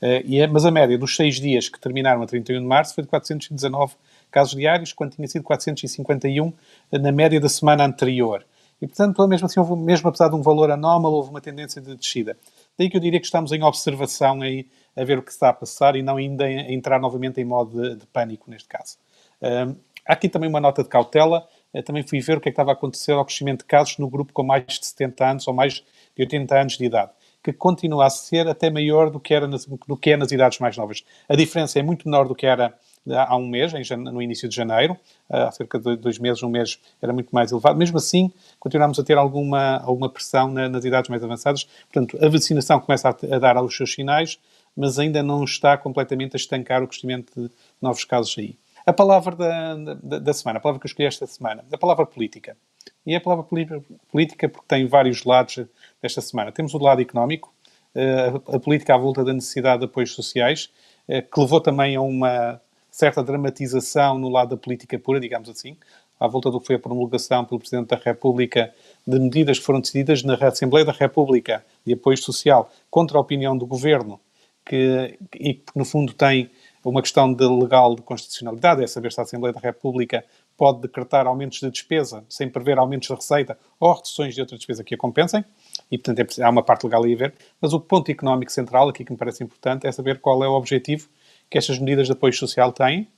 É, 0.00 0.46
mas 0.46 0.66
a 0.66 0.70
média 0.70 0.98
dos 0.98 1.16
seis 1.16 1.36
dias 1.36 1.70
que 1.70 1.80
terminaram 1.80 2.22
a 2.22 2.26
31 2.26 2.60
de 2.60 2.66
março 2.66 2.94
foi 2.94 3.02
de 3.02 3.08
419 3.08 3.94
casos 4.30 4.54
diários, 4.54 4.92
quando 4.92 5.12
tinha 5.14 5.26
sido 5.26 5.42
451 5.42 6.52
na 6.92 7.12
média 7.12 7.40
da 7.40 7.48
semana 7.48 7.84
anterior. 7.84 8.44
E, 8.80 8.86
portanto, 8.86 9.26
mesmo 9.26 9.46
assim, 9.46 9.60
mesmo 9.76 10.08
apesar 10.08 10.28
de 10.28 10.34
um 10.34 10.42
valor 10.42 10.70
anómalo, 10.70 11.16
houve 11.16 11.30
uma 11.30 11.40
tendência 11.40 11.80
de 11.80 11.96
descida. 11.96 12.36
Daí 12.78 12.90
que 12.90 12.96
eu 12.96 13.00
diria 13.00 13.18
que 13.18 13.24
estamos 13.24 13.52
em 13.52 13.62
observação 13.62 14.42
aí, 14.42 14.66
a 14.94 15.04
ver 15.04 15.18
o 15.18 15.22
que 15.22 15.30
está 15.30 15.48
a 15.48 15.52
passar 15.52 15.96
e 15.96 16.02
não 16.02 16.16
ainda 16.16 16.44
a 16.44 16.72
entrar 16.72 17.00
novamente 17.00 17.40
em 17.40 17.44
modo 17.44 17.80
de, 17.80 17.96
de 17.96 18.06
pânico, 18.06 18.50
neste 18.50 18.68
caso. 18.68 18.96
Um, 19.40 19.76
há 20.06 20.12
aqui 20.12 20.28
também 20.28 20.48
uma 20.48 20.60
nota 20.60 20.82
de 20.82 20.88
cautela. 20.88 21.46
Eu 21.72 21.82
também 21.82 22.02
fui 22.02 22.20
ver 22.20 22.38
o 22.38 22.40
que 22.40 22.48
é 22.48 22.52
que 22.52 22.54
estava 22.54 22.70
a 22.70 22.74
acontecer 22.74 23.12
ao 23.12 23.24
crescimento 23.24 23.60
de 23.60 23.66
casos 23.66 23.98
no 23.98 24.08
grupo 24.08 24.32
com 24.32 24.42
mais 24.42 24.64
de 24.66 24.86
70 24.86 25.30
anos 25.30 25.48
ou 25.48 25.54
mais 25.54 25.74
de 26.14 26.22
80 26.22 26.58
anos 26.58 26.78
de 26.78 26.84
idade, 26.84 27.12
que 27.42 27.52
continua 27.52 28.06
a 28.06 28.10
ser 28.10 28.48
até 28.48 28.70
maior 28.70 29.10
do 29.10 29.20
que, 29.20 29.34
era 29.34 29.46
nas, 29.46 29.66
do 29.66 29.96
que 29.96 30.10
é 30.10 30.16
nas 30.16 30.32
idades 30.32 30.58
mais 30.58 30.76
novas. 30.76 31.04
A 31.28 31.34
diferença 31.34 31.78
é 31.78 31.82
muito 31.82 32.08
menor 32.08 32.26
do 32.28 32.34
que 32.34 32.46
era 32.46 32.74
há 33.14 33.36
um 33.36 33.46
mês, 33.46 33.72
no 33.96 34.20
início 34.20 34.48
de 34.48 34.54
janeiro, 34.54 34.96
há 35.28 35.50
cerca 35.50 35.78
de 35.78 35.96
dois 35.96 36.18
meses, 36.18 36.42
um 36.42 36.48
mês 36.48 36.80
era 37.00 37.12
muito 37.12 37.30
mais 37.30 37.52
elevado. 37.52 37.78
Mesmo 37.78 37.98
assim, 37.98 38.32
continuamos 38.58 38.98
a 38.98 39.04
ter 39.04 39.16
alguma, 39.16 39.78
alguma 39.78 40.08
pressão 40.08 40.50
nas 40.50 40.84
idades 40.84 41.08
mais 41.08 41.22
avançadas. 41.22 41.64
Portanto, 41.92 42.18
a 42.24 42.28
vacinação 42.28 42.80
começa 42.80 43.08
a, 43.08 43.38
dar 43.38 43.62
os 43.62 43.76
seus 43.76 43.92
sinais, 43.92 44.38
mas 44.76 44.98
ainda 44.98 45.22
não 45.22 45.44
está 45.44 45.76
completamente 45.76 46.34
a 46.34 46.38
estancar 46.38 46.82
o 46.82 46.88
crescimento 46.88 47.32
de 47.40 47.50
novos 47.80 48.04
casos 48.04 48.34
aí. 48.38 48.56
A 48.84 48.92
palavra 48.92 49.34
da, 49.34 49.74
da, 49.74 50.18
da 50.18 50.32
semana, 50.32 50.58
a 50.58 50.62
palavra 50.62 50.80
que 50.80 50.86
eu 50.86 50.88
escolhi 50.88 51.08
esta 51.08 51.26
semana, 51.26 51.64
a 51.72 51.78
palavra 51.78 52.06
política. 52.06 52.56
E 53.04 53.14
é 53.14 53.16
a 53.16 53.20
palavra 53.20 53.44
política 53.44 54.48
porque 54.48 54.66
tem 54.68 54.86
vários 54.86 55.24
lados 55.24 55.64
desta 56.00 56.20
semana. 56.20 56.52
Temos 56.52 56.72
o 56.74 56.78
lado 56.78 57.00
económico, 57.00 57.52
eh, 57.94 58.32
a 58.48 58.60
política 58.60 58.94
à 58.94 58.98
volta 58.98 59.24
da 59.24 59.32
necessidade 59.32 59.80
de 59.80 59.86
apoios 59.86 60.12
sociais, 60.12 60.70
eh, 61.08 61.22
que 61.22 61.40
levou 61.40 61.60
também 61.60 61.96
a 61.96 62.00
uma 62.00 62.60
certa 62.96 63.22
dramatização 63.22 64.18
no 64.18 64.30
lado 64.30 64.50
da 64.50 64.56
política 64.56 64.98
pura, 64.98 65.20
digamos 65.20 65.50
assim, 65.50 65.76
à 66.18 66.26
volta 66.26 66.50
do 66.50 66.58
que 66.58 66.66
foi 66.66 66.76
a 66.76 66.78
promulgação 66.78 67.44
pelo 67.44 67.60
Presidente 67.60 67.88
da 67.88 67.96
República 67.96 68.72
de 69.06 69.18
medidas 69.20 69.58
que 69.58 69.64
foram 69.66 69.82
decididas 69.82 70.22
na 70.22 70.34
Assembleia 70.34 70.82
da 70.82 70.92
República 70.92 71.62
de 71.84 71.92
apoio 71.92 72.16
social 72.16 72.70
contra 72.88 73.18
a 73.18 73.20
opinião 73.20 73.54
do 73.54 73.66
Governo, 73.66 74.18
que, 74.64 75.18
e 75.34 75.52
que 75.52 75.72
no 75.76 75.84
fundo 75.84 76.14
tem 76.14 76.50
uma 76.82 77.02
questão 77.02 77.34
de 77.34 77.46
legal 77.46 77.94
de 77.94 78.00
constitucionalidade, 78.00 78.82
é 78.82 78.86
saber 78.86 79.12
se 79.12 79.20
a 79.20 79.24
Assembleia 79.24 79.52
da 79.52 79.60
República 79.60 80.24
pode 80.56 80.80
decretar 80.80 81.26
aumentos 81.26 81.60
de 81.60 81.70
despesa 81.70 82.24
sem 82.30 82.48
prever 82.48 82.78
aumentos 82.78 83.08
de 83.08 83.14
receita 83.14 83.58
ou 83.78 83.92
reduções 83.92 84.34
de 84.34 84.40
outra 84.40 84.56
despesa 84.56 84.82
que 84.82 84.94
a 84.94 84.96
compensem, 84.96 85.44
e 85.90 85.98
portanto 85.98 86.40
é, 86.40 86.42
há 86.42 86.48
uma 86.48 86.62
parte 86.62 86.84
legal 86.84 87.04
aí 87.04 87.12
a 87.12 87.16
ver, 87.18 87.34
mas 87.60 87.74
o 87.74 87.80
ponto 87.80 88.10
económico 88.10 88.50
central 88.50 88.88
aqui 88.88 89.04
que 89.04 89.12
me 89.12 89.18
parece 89.18 89.44
importante 89.44 89.86
é 89.86 89.92
saber 89.92 90.18
qual 90.18 90.42
é 90.42 90.48
o 90.48 90.52
objetivo 90.52 91.10
que 91.50 91.58
estas 91.58 91.78
medidas 91.78 92.06
de 92.06 92.12
apoio 92.12 92.32
social 92.32 92.72
têm 92.72 93.08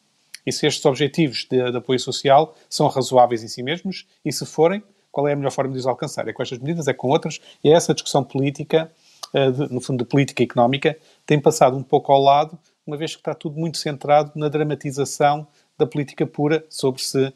e 0.47 0.52
se 0.52 0.66
estes 0.66 0.85
objetivos 0.87 1.47
de, 1.50 1.70
de, 1.70 1.76
apoio 1.76 1.99
social 1.99 2.54
são 2.68 2.88
razoáveis 2.88 3.42
em 3.42 3.49
si 3.49 3.62
mesmos 3.62 4.06
e 4.25 4.32
se 4.32 4.47
forem, 4.47 4.82
qual 5.11 5.28
é 5.28 5.32
a 5.32 5.37
melhor 5.37 5.50
forma 5.50 5.73
de 5.73 5.78
os 5.78 5.87
alcançar? 5.87 6.26
É 6.28 6.32
com 6.32 6.42
estas 6.42 6.58
medidas, 6.58 6.88
é 6.88 6.94
com 6.94 7.08
outras, 7.08 7.40
e 7.62 7.68
é 7.68 7.73
essa 7.73 7.92
discussão 7.92 8.25
política, 8.25 8.90
uh, 9.35 9.52
de, 9.52 9.73
no 9.73 9.80
fundo 9.80 10.04
de 10.04 10.08
política 10.08 10.42
económica, 10.42 10.97
tem 11.26 11.40
passado 11.40 11.76
um 11.76 11.82
pouco 11.82 12.12
ao 12.12 12.20
lado, 12.20 12.58
uma 12.87 12.97
vez 12.97 13.14
que 13.14 13.20
está 13.20 13.35
tudo 13.35 13.58
muito 13.58 13.76
centrado 13.76 14.32
na 14.35 14.49
dramatização 14.49 15.47
da 15.76 15.87
política 15.87 16.26
pura 16.26 16.64
sobre 16.68 17.02
se 17.02 17.26
uh, 17.26 17.35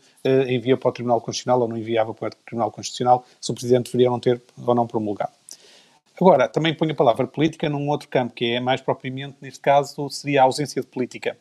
envia 0.48 0.76
para 0.76 0.88
o 0.88 0.92
Tribunal 0.92 1.20
Constitucional 1.20 1.60
ou 1.60 1.68
não 1.68 1.76
enviava 1.76 2.14
para 2.14 2.28
o 2.28 2.44
Tribunal 2.46 2.70
Constitucional, 2.70 3.24
se 3.40 3.50
o 3.50 3.54
Presidente 3.54 3.86
deveria 3.86 4.10
não 4.10 4.18
ter 4.18 4.40
ou 4.66 4.74
não 4.74 4.86
promulgado. 4.86 5.32
Agora, 6.20 6.48
também 6.48 6.74
ponho 6.74 6.92
a 6.92 6.94
palavra 6.94 7.26
política 7.26 7.68
num 7.68 7.88
outro 7.88 8.08
campo, 8.08 8.34
que 8.34 8.52
é 8.52 8.60
mais 8.60 8.80
propriamente, 8.80 9.36
neste 9.40 9.60
caso, 9.60 10.08
seria 10.10 10.42
a 10.42 10.44
ausência 10.44 10.80
de 10.80 10.86
política. 10.86 11.36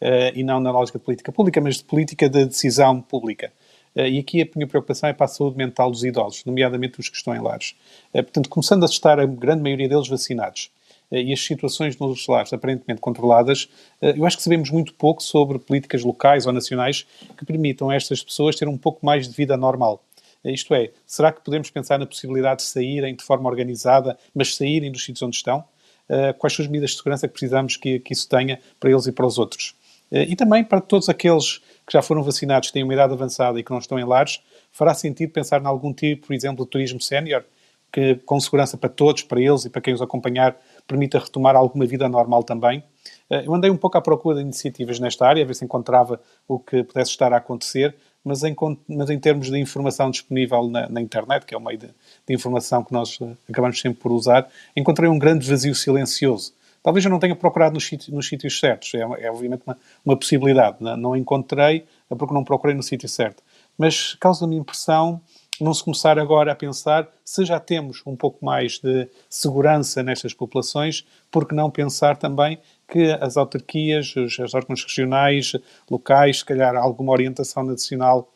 Uh, 0.00 0.34
e 0.34 0.42
não 0.42 0.58
na 0.60 0.70
lógica 0.70 0.98
de 0.98 1.04
política 1.04 1.30
pública, 1.30 1.60
mas 1.60 1.76
de 1.76 1.84
política 1.84 2.28
de 2.28 2.44
decisão 2.44 3.00
pública. 3.00 3.52
Uh, 3.94 4.00
e 4.00 4.18
aqui 4.18 4.42
a 4.42 4.48
minha 4.56 4.66
preocupação 4.66 5.08
é 5.08 5.12
para 5.12 5.26
a 5.26 5.28
saúde 5.28 5.56
mental 5.56 5.90
dos 5.90 6.04
idosos, 6.04 6.44
nomeadamente 6.44 6.98
os 6.98 7.08
que 7.08 7.16
estão 7.16 7.34
em 7.34 7.40
lares. 7.40 7.76
Uh, 8.12 8.22
portanto, 8.22 8.48
começando 8.48 8.82
a 8.82 8.86
estar 8.86 9.20
a 9.20 9.26
grande 9.26 9.62
maioria 9.62 9.88
deles 9.88 10.08
vacinados 10.08 10.70
e 11.10 11.30
as 11.30 11.44
situações 11.44 11.98
nos 11.98 12.26
lares 12.26 12.54
aparentemente 12.54 12.98
controladas, 12.98 13.68
eu 14.00 14.24
acho 14.24 14.38
que 14.38 14.42
sabemos 14.42 14.70
muito 14.70 14.94
pouco 14.94 15.22
sobre 15.22 15.58
políticas 15.58 16.02
locais 16.02 16.46
ou 16.46 16.54
nacionais 16.54 17.06
que 17.36 17.44
permitam 17.44 17.90
a 17.90 17.94
estas 17.94 18.22
pessoas 18.22 18.56
ter 18.56 18.66
um 18.66 18.78
pouco 18.78 19.04
mais 19.04 19.28
de 19.28 19.34
vida 19.34 19.54
normal. 19.54 20.02
Isto 20.44 20.74
é, 20.74 20.90
será 21.06 21.30
que 21.32 21.40
podemos 21.42 21.70
pensar 21.70 21.98
na 21.98 22.06
possibilidade 22.06 22.62
de 22.62 22.68
saírem 22.68 23.14
de 23.14 23.22
forma 23.22 23.48
organizada, 23.48 24.18
mas 24.34 24.56
saírem 24.56 24.90
dos 24.90 25.04
sítios 25.04 25.22
onde 25.22 25.36
estão? 25.36 25.64
Uh, 26.08 26.34
quais 26.36 26.54
são 26.54 26.64
as 26.64 26.68
medidas 26.68 26.90
de 26.90 26.96
segurança 26.96 27.28
que 27.28 27.32
precisamos 27.32 27.76
que, 27.76 28.00
que 28.00 28.12
isso 28.12 28.28
tenha 28.28 28.58
para 28.80 28.90
eles 28.90 29.06
e 29.06 29.12
para 29.12 29.24
os 29.24 29.38
outros? 29.38 29.76
Uh, 30.10 30.18
e 30.28 30.34
também 30.34 30.64
para 30.64 30.80
todos 30.80 31.08
aqueles 31.08 31.58
que 31.86 31.92
já 31.92 32.02
foram 32.02 32.22
vacinados, 32.22 32.70
têm 32.70 32.82
uma 32.82 32.92
idade 32.92 33.12
avançada 33.12 33.58
e 33.58 33.62
que 33.62 33.70
não 33.70 33.78
estão 33.78 33.98
em 33.98 34.04
lares, 34.04 34.40
fará 34.72 34.94
sentido 34.94 35.30
pensar 35.32 35.62
em 35.62 35.66
algum 35.66 35.92
tipo, 35.92 36.26
por 36.26 36.34
exemplo, 36.34 36.64
de 36.64 36.70
turismo 36.70 37.00
sénior, 37.00 37.44
que 37.92 38.16
com 38.24 38.40
segurança 38.40 38.76
para 38.76 38.88
todos, 38.88 39.22
para 39.22 39.40
eles 39.40 39.66
e 39.66 39.70
para 39.70 39.82
quem 39.82 39.92
os 39.92 40.00
acompanhar, 40.00 40.56
permita 40.88 41.18
retomar 41.18 41.54
alguma 41.54 41.84
vida 41.84 42.08
normal 42.08 42.42
também. 42.42 42.82
Eh, 43.28 43.44
eu 43.46 43.54
andei 43.54 43.70
um 43.70 43.76
pouco 43.76 43.98
à 43.98 44.00
procura 44.00 44.36
de 44.36 44.42
iniciativas 44.42 44.98
nesta 44.98 45.26
área, 45.26 45.44
a 45.44 45.46
ver 45.46 45.54
se 45.54 45.64
encontrava 45.64 46.18
o 46.48 46.58
que 46.58 46.82
pudesse 46.82 47.10
estar 47.10 47.32
a 47.34 47.36
acontecer, 47.36 47.94
mas 48.24 48.42
em, 48.44 48.54
mas 48.88 49.10
em 49.10 49.18
termos 49.18 49.50
de 49.50 49.58
informação 49.58 50.10
disponível 50.10 50.68
na, 50.68 50.88
na 50.88 51.00
internet, 51.00 51.44
que 51.44 51.54
é 51.54 51.58
o 51.58 51.60
meio 51.60 51.78
de, 51.78 51.86
de, 51.86 52.34
informação 52.34 52.84
que 52.84 52.92
nós 52.92 53.18
eh, 53.20 53.36
acabamos 53.48 53.80
sempre 53.80 54.00
por 54.00 54.12
usar, 54.12 54.48
encontrei 54.76 55.08
um 55.08 55.18
grande 55.18 55.48
vazio 55.48 55.74
silencioso. 55.74 56.52
Talvez 56.82 57.04
eu 57.04 57.10
não 57.10 57.18
tenha 57.18 57.36
procurado 57.36 57.74
nos, 57.74 57.86
sítios, 57.86 58.08
nos 58.08 58.28
sítios 58.28 58.58
certos, 58.58 58.92
é, 58.94 59.00
é 59.00 59.30
obviamente 59.30 59.62
uma, 59.66 59.78
uma 60.04 60.16
possibilidade. 60.16 60.76
Não, 60.80 60.96
não 60.96 61.16
encontrei 61.16 61.84
é 62.10 62.14
porque 62.14 62.34
não 62.34 62.44
procurei 62.44 62.74
no 62.76 62.82
sítio 62.82 63.08
certo. 63.08 63.42
Mas 63.78 64.14
causa-me 64.14 64.56
impressão 64.56 65.20
não 65.60 65.72
se 65.72 65.84
começar 65.84 66.18
agora 66.18 66.52
a 66.52 66.56
pensar 66.56 67.08
se 67.24 67.44
já 67.44 67.60
temos 67.60 68.02
um 68.04 68.16
pouco 68.16 68.44
mais 68.44 68.78
de 68.78 69.08
segurança 69.28 70.02
nestas 70.02 70.34
populações, 70.34 71.06
porque 71.30 71.54
não 71.54 71.70
pensar 71.70 72.16
também 72.16 72.58
que 72.92 73.10
as 73.22 73.38
autarquias, 73.38 74.14
os, 74.14 74.38
os 74.38 74.52
órgãos 74.52 74.84
regionais, 74.84 75.52
locais, 75.90 76.40
se 76.40 76.44
calhar 76.44 76.76
alguma 76.76 77.10
orientação 77.10 77.64
nacional 77.64 78.30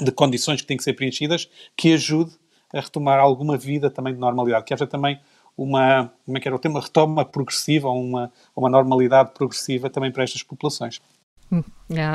de 0.00 0.10
condições 0.10 0.60
que 0.60 0.66
têm 0.66 0.76
que 0.76 0.82
ser 0.82 0.94
preenchidas, 0.94 1.48
que 1.76 1.92
ajude 1.92 2.32
a 2.74 2.80
retomar 2.80 3.20
alguma 3.20 3.56
vida 3.56 3.88
também 3.88 4.12
de 4.12 4.18
normalidade, 4.18 4.64
que 4.64 4.74
haja 4.74 4.88
também 4.88 5.20
uma, 5.56 6.12
como 6.24 6.36
é 6.36 6.40
que 6.40 6.48
era 6.48 6.56
o 6.56 6.58
tema, 6.58 6.80
retoma 6.80 7.24
progressiva, 7.24 7.88
uma, 7.88 8.32
uma 8.56 8.68
normalidade 8.68 9.30
progressiva 9.32 9.88
também 9.88 10.10
para 10.10 10.24
estas 10.24 10.42
populações. 10.42 11.00
Hum, 11.50 11.62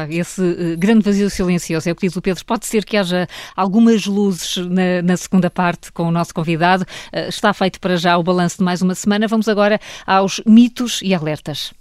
esse 0.09 0.41
uh, 0.41 0.77
grande 0.77 1.05
vazio 1.05 1.29
silencioso, 1.29 1.87
é 1.87 1.91
o 1.91 1.95
que 1.95 2.07
diz 2.07 2.15
o 2.15 2.21
Pedro. 2.21 2.45
Pode 2.45 2.65
ser 2.65 2.83
que 2.83 2.97
haja 2.97 3.27
algumas 3.55 4.05
luzes 4.05 4.57
na, 4.57 5.01
na 5.03 5.15
segunda 5.15 5.49
parte 5.49 5.91
com 5.91 6.03
o 6.03 6.11
nosso 6.11 6.33
convidado. 6.33 6.83
Uh, 6.83 7.29
está 7.29 7.53
feito 7.53 7.79
para 7.79 7.95
já 7.95 8.17
o 8.17 8.23
balanço 8.23 8.57
de 8.57 8.63
mais 8.63 8.81
uma 8.81 8.95
semana. 8.95 9.27
Vamos 9.27 9.47
agora 9.47 9.79
aos 10.05 10.41
mitos 10.45 10.99
e 11.01 11.13
alertas. 11.13 11.73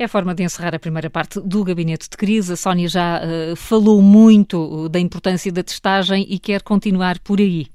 É 0.00 0.04
a 0.04 0.08
forma 0.08 0.32
de 0.32 0.44
encerrar 0.44 0.76
a 0.76 0.78
primeira 0.78 1.10
parte 1.10 1.40
do 1.40 1.64
gabinete 1.64 2.08
de 2.08 2.16
crise. 2.16 2.52
A 2.52 2.56
Sónia 2.56 2.86
já 2.86 3.20
uh, 3.20 3.56
falou 3.56 4.00
muito 4.00 4.88
da 4.88 5.00
importância 5.00 5.50
da 5.50 5.64
testagem 5.64 6.24
e 6.30 6.38
quer 6.38 6.62
continuar 6.62 7.18
por 7.18 7.40
aí. 7.40 7.66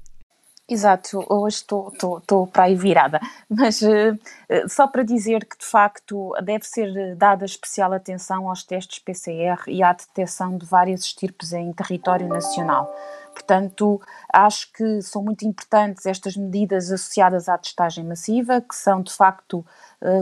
Exato, 0.66 1.22
hoje 1.28 1.56
estou 1.58 2.46
para 2.46 2.64
aí 2.64 2.74
virada, 2.74 3.20
mas 3.50 3.82
uh, 3.82 4.18
só 4.66 4.86
para 4.86 5.02
dizer 5.02 5.44
que 5.44 5.58
de 5.58 5.66
facto 5.66 6.32
deve 6.42 6.64
ser 6.64 7.14
dada 7.16 7.44
especial 7.44 7.92
atenção 7.92 8.48
aos 8.48 8.64
testes 8.64 8.98
PCR 8.98 9.62
e 9.68 9.82
à 9.82 9.92
detecção 9.92 10.56
de 10.56 10.64
várias 10.64 11.02
estirpes 11.02 11.52
em 11.52 11.70
território 11.74 12.28
nacional. 12.28 12.90
Portanto, 13.34 14.00
acho 14.32 14.72
que 14.72 15.02
são 15.02 15.22
muito 15.22 15.46
importantes 15.46 16.06
estas 16.06 16.34
medidas 16.34 16.90
associadas 16.90 17.46
à 17.46 17.58
testagem 17.58 18.02
massiva, 18.02 18.62
que 18.62 18.74
são 18.74 19.02
de 19.02 19.12
facto 19.12 19.66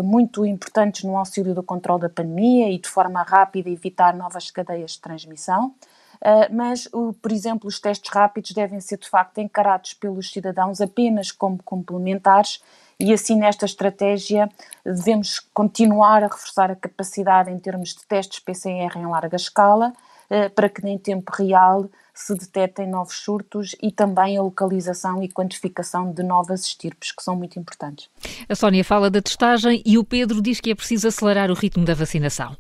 muito 0.03 0.47
importantes 0.47 1.05
no 1.05 1.17
auxílio 1.17 1.55
do 1.55 1.63
controle 1.63 2.01
da 2.03 2.09
pandemia 2.09 2.71
e 2.71 2.79
de 2.79 2.89
forma 2.89 3.23
rápida 3.23 3.69
evitar 3.69 4.17
novas 4.17 4.51
cadeias 4.51 4.93
de 4.93 5.01
transmissão. 5.03 5.75
Ah, 6.25 6.49
mas, 6.51 6.89
por 7.21 7.33
exemplo, 7.33 7.69
os 7.69 7.81
testes 7.81 8.11
rápidos 8.13 8.53
devem 8.53 8.81
ser 8.81 8.99
de 8.99 9.09
facto 9.09 9.39
encarados 9.39 9.93
pelos 9.93 10.31
cidadãos 10.31 10.81
apenas 10.81 11.33
como 11.33 11.61
complementares 11.63 12.63
e 12.99 13.13
assim 13.13 13.37
nesta 13.37 13.65
estratégia 13.65 14.49
devemos 14.85 15.41
continuar 15.53 16.23
a 16.23 16.29
reforçar 16.29 16.71
a 16.71 16.77
capacidade 16.77 17.51
em 17.51 17.59
termos 17.59 17.95
de 17.95 18.07
testes 18.07 18.39
PCR 18.39 18.97
em 18.97 19.07
larga 19.07 19.35
escala 19.35 19.93
ah, 20.31 20.49
para 20.55 20.69
que 20.69 20.87
em 20.87 20.97
tempo 20.97 21.33
real 21.37 21.91
se 22.15 22.35
detetem 22.35 22.89
novos 22.89 23.17
surtos 23.17 23.75
e 23.83 23.91
também 23.91 24.37
a 24.37 24.43
localização 24.43 25.23
e 25.23 25.29
quantificação 25.29 26.13
de 26.13 26.23
novas 26.23 26.67
estirpes, 26.67 27.11
que 27.11 27.23
são 27.23 27.35
muito 27.35 27.59
importantes. 27.59 28.09
A 28.49 28.55
Sónia 28.55 28.85
fala 28.85 29.11
da 29.11 29.23
testagem 29.23 29.83
e 29.85 29.99
o 29.99 30.05
Pedro 30.05 30.41
diz 30.43 30.61
que 30.61 30.71
é 30.71 30.75
preciso 30.75 31.09
acelerar 31.09 31.51
o 31.51 31.55
ritmo 31.55 31.85
da 31.85 31.95
vacinação. 31.95 32.55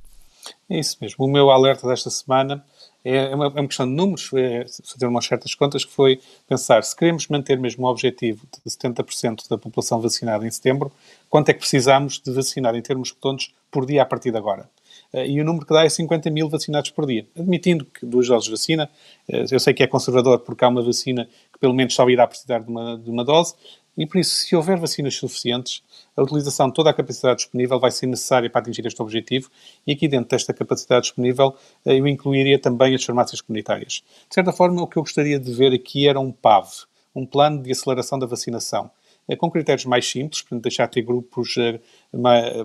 É 0.68 0.80
isso 0.80 0.96
mesmo. 1.00 1.24
O 1.26 1.28
meu 1.28 1.50
alerta 1.50 1.86
desta 1.86 2.10
semana 2.10 2.64
é, 3.04 3.30
é 3.30 3.34
uma, 3.34 3.46
é 3.46 3.60
uma 3.60 3.66
questão 3.66 3.86
de 3.86 3.92
números, 3.92 4.30
é 4.34 4.64
fazer 4.84 5.06
umas 5.06 5.24
certas 5.24 5.54
contas, 5.54 5.84
que 5.84 5.92
foi 5.92 6.20
pensar 6.48 6.82
se 6.84 6.96
queremos 6.96 7.28
manter 7.28 7.58
mesmo 7.58 7.86
o 7.86 7.90
objetivo 7.90 8.46
de 8.64 8.70
70% 8.70 9.48
da 9.48 9.58
população 9.58 10.00
vacinada 10.00 10.46
em 10.46 10.50
setembro, 10.50 10.92
quanto 11.28 11.48
é 11.48 11.52
que 11.52 11.60
precisamos 11.60 12.20
de 12.20 12.32
vacinar 12.32 12.74
em 12.74 12.82
termos 12.82 13.12
redondos 13.12 13.54
por 13.70 13.86
dia 13.86 14.02
a 14.02 14.06
partir 14.06 14.30
de 14.30 14.38
agora? 14.38 14.68
e 15.14 15.40
o 15.40 15.44
número 15.44 15.66
que 15.66 15.74
dá 15.74 15.84
é 15.84 15.88
50 15.88 16.30
mil 16.30 16.48
vacinados 16.48 16.90
por 16.90 17.06
dia. 17.06 17.26
Admitindo 17.38 17.84
que 17.84 18.06
duas 18.06 18.28
doses 18.28 18.44
de 18.44 18.50
vacina, 18.50 18.90
eu 19.28 19.60
sei 19.60 19.74
que 19.74 19.82
é 19.82 19.86
conservador 19.86 20.38
porque 20.40 20.64
há 20.64 20.68
uma 20.68 20.82
vacina 20.82 21.28
que 21.52 21.58
pelo 21.58 21.74
menos 21.74 21.94
só 21.94 22.08
irá 22.08 22.26
precisar 22.26 22.60
de 22.60 22.70
uma, 22.70 22.98
de 22.98 23.10
uma 23.10 23.24
dose, 23.24 23.54
e 23.96 24.06
por 24.06 24.18
isso, 24.18 24.34
se 24.36 24.56
houver 24.56 24.78
vacinas 24.78 25.14
suficientes, 25.14 25.82
a 26.16 26.22
utilização 26.22 26.68
de 26.68 26.74
toda 26.74 26.90
a 26.90 26.94
capacidade 26.94 27.40
disponível 27.40 27.78
vai 27.78 27.90
ser 27.90 28.06
necessária 28.06 28.48
para 28.48 28.60
atingir 28.60 28.86
este 28.86 29.00
objetivo 29.02 29.50
e 29.86 29.92
aqui 29.92 30.08
dentro 30.08 30.30
desta 30.30 30.54
capacidade 30.54 31.02
disponível 31.02 31.54
eh, 31.84 31.98
eu 31.98 32.06
incluiria 32.06 32.58
também 32.58 32.94
as 32.94 33.04
farmácias 33.04 33.40
comunitárias. 33.40 34.02
De 34.28 34.34
certa 34.34 34.52
forma, 34.52 34.82
o 34.82 34.86
que 34.86 34.96
eu 34.96 35.02
gostaria 35.02 35.38
de 35.38 35.52
ver 35.52 35.72
aqui 35.72 36.08
era 36.08 36.18
um 36.18 36.32
PAV, 36.32 36.68
um 37.14 37.26
plano 37.26 37.62
de 37.62 37.70
aceleração 37.70 38.18
da 38.18 38.26
vacinação 38.26 38.90
com 39.38 39.50
critérios 39.50 39.84
mais 39.84 40.08
simples, 40.08 40.42
portanto, 40.42 40.62
deixar 40.62 40.86
de 40.86 40.92
ter 40.92 41.02
grupos 41.02 41.56
eh, 41.56 41.80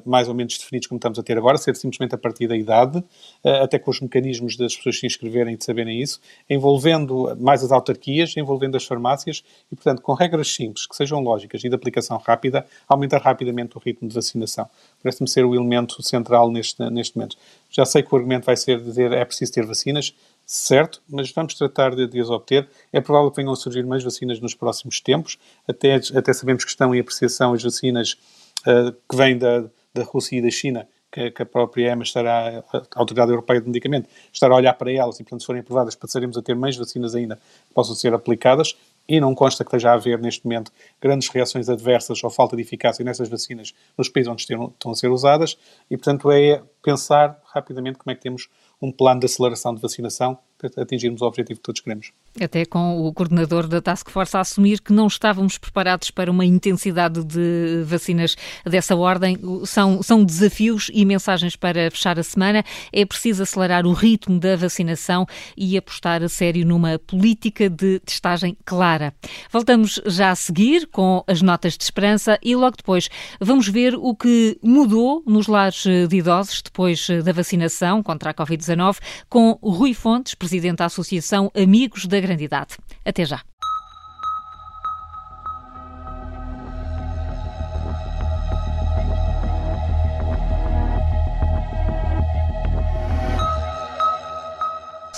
mais 0.05 0.27
ou 0.27 0.33
menos 0.33 0.57
definidos 0.57 0.87
como 0.87 0.97
estamos 0.97 1.17
a 1.19 1.23
ter 1.23 1.37
agora, 1.37 1.57
ser 1.57 1.75
simplesmente 1.75 2.15
a 2.15 2.17
partir 2.17 2.47
da 2.47 2.55
idade, 2.55 3.03
eh, 3.43 3.61
até 3.61 3.79
com 3.79 3.91
os 3.91 4.01
mecanismos 4.01 4.57
das 4.57 4.75
pessoas 4.75 4.99
se 4.99 5.05
inscreverem 5.05 5.53
e 5.53 5.57
de 5.57 5.63
saberem 5.63 6.01
isso, 6.01 6.19
envolvendo 6.49 7.35
mais 7.39 7.63
as 7.63 7.71
autarquias, 7.71 8.35
envolvendo 8.35 8.75
as 8.75 8.85
farmácias 8.85 9.43
e, 9.71 9.75
portanto, 9.75 10.01
com 10.01 10.13
regras 10.13 10.53
simples, 10.53 10.85
que 10.85 10.95
sejam 10.95 11.19
lógicas 11.21 11.63
e 11.63 11.69
de 11.69 11.75
aplicação 11.75 12.17
rápida, 12.17 12.65
aumentar 12.87 13.21
rapidamente 13.21 13.77
o 13.77 13.79
ritmo 13.79 14.07
de 14.07 14.15
vacinação. 14.15 14.67
Parece-me 15.01 15.29
ser 15.29 15.45
o 15.45 15.53
elemento 15.55 16.01
central 16.01 16.51
neste, 16.51 16.81
neste 16.89 17.15
momento. 17.15 17.37
Já 17.69 17.85
sei 17.85 18.03
que 18.03 18.13
o 18.13 18.17
argumento 18.17 18.45
vai 18.45 18.57
ser 18.57 18.81
dizer 18.81 19.11
é 19.11 19.23
preciso 19.23 19.53
ter 19.53 19.65
vacinas, 19.65 20.13
certo, 20.47 21.01
mas 21.09 21.29
vamos 21.31 21.53
tratar 21.53 21.93
de, 21.93 22.07
de 22.07 22.21
as 22.21 22.29
obter. 22.29 22.69
É 22.93 23.01
provável 23.01 23.29
que 23.29 23.35
venham 23.35 23.51
a 23.51 23.55
surgir 23.55 23.85
mais 23.85 24.01
vacinas 24.01 24.39
nos 24.39 24.55
próximos 24.55 25.01
tempos, 25.01 25.37
até, 25.67 25.95
até 25.95 26.31
sabemos 26.31 26.63
que 26.63 26.71
estão 26.71 26.95
em 26.95 27.01
apreciação 27.01 27.53
as 27.53 27.61
vacinas 27.61 28.17
uh, 28.61 28.93
que 29.09 29.15
vêm 29.15 29.37
da, 29.37 29.65
da 29.93 30.03
Rússia 30.03 30.37
e 30.37 30.41
da 30.41 30.49
China, 30.49 30.87
que, 31.11 31.31
que, 31.31 31.41
a 31.41 31.45
própria 31.45 31.91
EMA 31.91 32.03
estará, 32.03 32.63
a 32.71 32.81
Autoridade 32.95 33.31
Europeia 33.31 33.59
de 33.59 33.67
Medicamento, 33.67 34.09
estará 34.31 34.53
a 34.53 34.57
olhar 34.57 34.73
para 34.73 34.91
elas 34.91 35.19
e, 35.19 35.23
portanto, 35.23 35.41
se 35.41 35.45
forem 35.45 35.61
aprovadas, 35.61 35.95
passaremos 35.95 36.37
a 36.37 36.41
ter 36.41 36.55
mais 36.55 36.77
vacinas 36.77 37.13
ainda 37.13 37.35
que 37.35 37.73
possam 37.73 37.95
ser 37.95 38.13
aplicadas. 38.13 38.75
E 39.09 39.21
não 39.21 39.33
consta 39.33 39.63
que 39.63 39.69
esteja 39.69 39.91
a 39.91 39.93
haver 39.93 40.19
neste 40.19 40.43
momento 40.43 40.69
grandes 41.01 41.29
reações 41.29 41.69
adversas 41.69 42.21
ou 42.21 42.29
falta 42.29 42.57
de 42.57 42.61
eficácia 42.61 43.05
nessas 43.05 43.29
vacinas 43.29 43.73
nos 43.97 44.09
países 44.09 44.29
onde 44.29 44.41
estão 44.41 44.91
a 44.91 44.95
ser 44.95 45.09
usadas. 45.09 45.57
E, 45.89 45.95
portanto, 45.95 46.29
é 46.29 46.61
pensar 46.83 47.39
rapidamente 47.45 47.97
como 47.97 48.11
é 48.11 48.15
que 48.15 48.21
temos 48.21 48.49
um 48.81 48.91
plano 48.91 49.19
de 49.19 49.25
aceleração 49.25 49.73
de 49.73 49.81
vacinação 49.81 50.37
para 50.57 50.69
atingirmos 50.81 51.21
o 51.21 51.25
objetivo 51.25 51.59
que 51.59 51.63
todos 51.63 51.81
queremos. 51.81 52.11
Até 52.41 52.65
com 52.65 53.01
o 53.01 53.11
coordenador 53.13 53.67
da 53.67 53.81
Task 53.81 54.09
Force 54.09 54.37
a 54.37 54.41
assumir 54.41 54.79
que 54.79 54.93
não 54.93 55.07
estávamos 55.07 55.57
preparados 55.57 56.11
para 56.11 56.29
uma 56.29 56.45
intensidade 56.45 57.23
de 57.23 57.83
vacinas 57.83 58.35
dessa 58.63 58.95
ordem. 58.95 59.37
São, 59.65 60.03
são 60.03 60.23
desafios 60.23 60.91
e 60.93 61.03
mensagens 61.03 61.55
para 61.55 61.89
fechar 61.89 62.19
a 62.19 62.23
semana. 62.23 62.63
É 62.93 63.05
preciso 63.05 63.43
acelerar 63.43 63.85
o 63.87 63.93
ritmo 63.93 64.39
da 64.39 64.55
vacinação 64.55 65.25
e 65.55 65.75
apostar 65.77 66.21
a 66.21 66.29
sério 66.29 66.65
numa 66.65 66.99
política 66.99 67.69
de 67.69 67.99
testagem 67.99 68.55
clara. 68.63 69.13
Voltamos 69.51 69.99
já 70.05 70.31
a 70.31 70.35
seguir 70.35 70.87
com 70.87 71.23
as 71.27 71.41
notas 71.41 71.75
de 71.75 71.83
esperança 71.83 72.37
e 72.43 72.55
logo 72.55 72.77
depois 72.77 73.09
vamos 73.39 73.67
ver 73.67 73.95
o 73.95 74.15
que 74.15 74.59
mudou 74.61 75.23
nos 75.25 75.47
lares 75.47 75.83
de 76.07 76.17
idosos 76.17 76.61
depois 76.61 77.07
da 77.23 77.31
vacinação 77.31 78.03
contra 78.03 78.29
a 78.29 78.33
Covid-19 78.33 78.97
com 79.27 79.57
Rui 79.61 79.93
Fontes, 79.93 80.35
presidente 80.35 80.77
da 80.77 80.85
Associação 80.85 81.51
Amigos 81.55 82.05
da 82.05 82.26
Grande 82.27 82.43
Idade. 82.43 82.77
Até 83.05 83.25
já. 83.25 83.41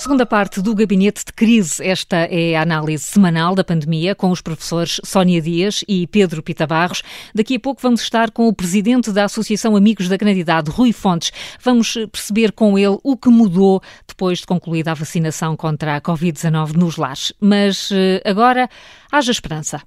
Segunda 0.00 0.24
parte 0.24 0.62
do 0.62 0.74
Gabinete 0.74 1.26
de 1.26 1.30
Crise. 1.30 1.86
Esta 1.86 2.16
é 2.30 2.56
a 2.56 2.62
análise 2.62 3.04
semanal 3.04 3.54
da 3.54 3.62
pandemia 3.62 4.14
com 4.14 4.30
os 4.30 4.40
professores 4.40 4.98
Sónia 5.04 5.42
Dias 5.42 5.84
e 5.86 6.06
Pedro 6.06 6.42
Pita 6.42 6.66
Barros. 6.66 7.02
Daqui 7.34 7.56
a 7.56 7.60
pouco 7.60 7.82
vamos 7.82 8.00
estar 8.00 8.30
com 8.30 8.48
o 8.48 8.52
presidente 8.54 9.12
da 9.12 9.26
Associação 9.26 9.76
Amigos 9.76 10.08
da 10.08 10.16
Grandidade, 10.16 10.70
Rui 10.70 10.94
Fontes. 10.94 11.30
Vamos 11.62 11.92
perceber 12.10 12.52
com 12.52 12.78
ele 12.78 12.98
o 13.04 13.14
que 13.14 13.28
mudou 13.28 13.82
depois 14.08 14.38
de 14.38 14.46
concluída 14.46 14.92
a 14.92 14.94
vacinação 14.94 15.54
contra 15.54 15.96
a 15.96 16.00
Covid-19 16.00 16.76
nos 16.76 16.96
lares. 16.96 17.34
Mas 17.38 17.90
eh, 17.92 18.22
agora, 18.24 18.70
haja 19.12 19.30
esperança. 19.30 19.82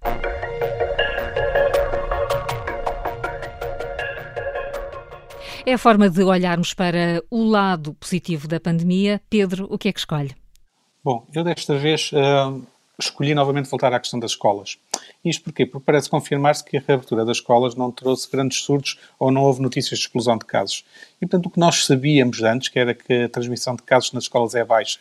É 5.66 5.76
a 5.76 5.78
forma 5.78 6.10
de 6.10 6.22
olharmos 6.22 6.74
para 6.74 7.24
o 7.32 7.42
lado 7.46 7.94
positivo 7.94 8.50
da 8.50 8.60
pandemia. 8.60 9.22
Pedro, 9.30 9.66
o 9.72 9.78
que 9.78 9.88
é 9.88 9.94
que 9.94 10.00
escolhe? 10.00 10.36
Bom, 11.02 11.26
eu 11.34 11.42
desta 11.42 11.78
vez 11.78 12.12
uh, 12.12 12.62
escolhi 13.00 13.34
novamente 13.34 13.70
voltar 13.70 13.94
à 13.94 14.00
questão 14.00 14.20
das 14.20 14.32
escolas. 14.32 14.78
Isto 15.24 15.46
porquê? 15.46 15.66
Porque 15.66 15.86
parece 15.86 16.10
confirmar-se 16.10 16.66
que 16.66 16.76
a 16.76 16.84
reabertura 16.86 17.24
das 17.24 17.38
escolas 17.38 17.76
não 17.76 17.94
trouxe 17.94 18.30
grandes 18.30 18.60
surtos 18.60 19.00
ou 19.18 19.32
não 19.32 19.42
houve 19.44 19.62
notícias 19.62 20.00
de 20.00 20.06
explosão 20.06 20.38
de 20.38 20.44
casos. 20.44 20.84
E, 21.22 21.26
portanto, 21.26 21.46
o 21.46 21.50
que 21.50 21.60
nós 21.60 21.86
sabíamos 21.86 22.44
antes, 22.44 22.68
que 22.68 22.78
era 22.78 22.94
que 22.94 23.24
a 23.24 23.30
transmissão 23.30 23.74
de 23.78 23.84
casos 23.84 24.12
nas 24.12 24.26
escolas 24.26 24.56
é 24.56 24.66
baixa, 24.66 25.00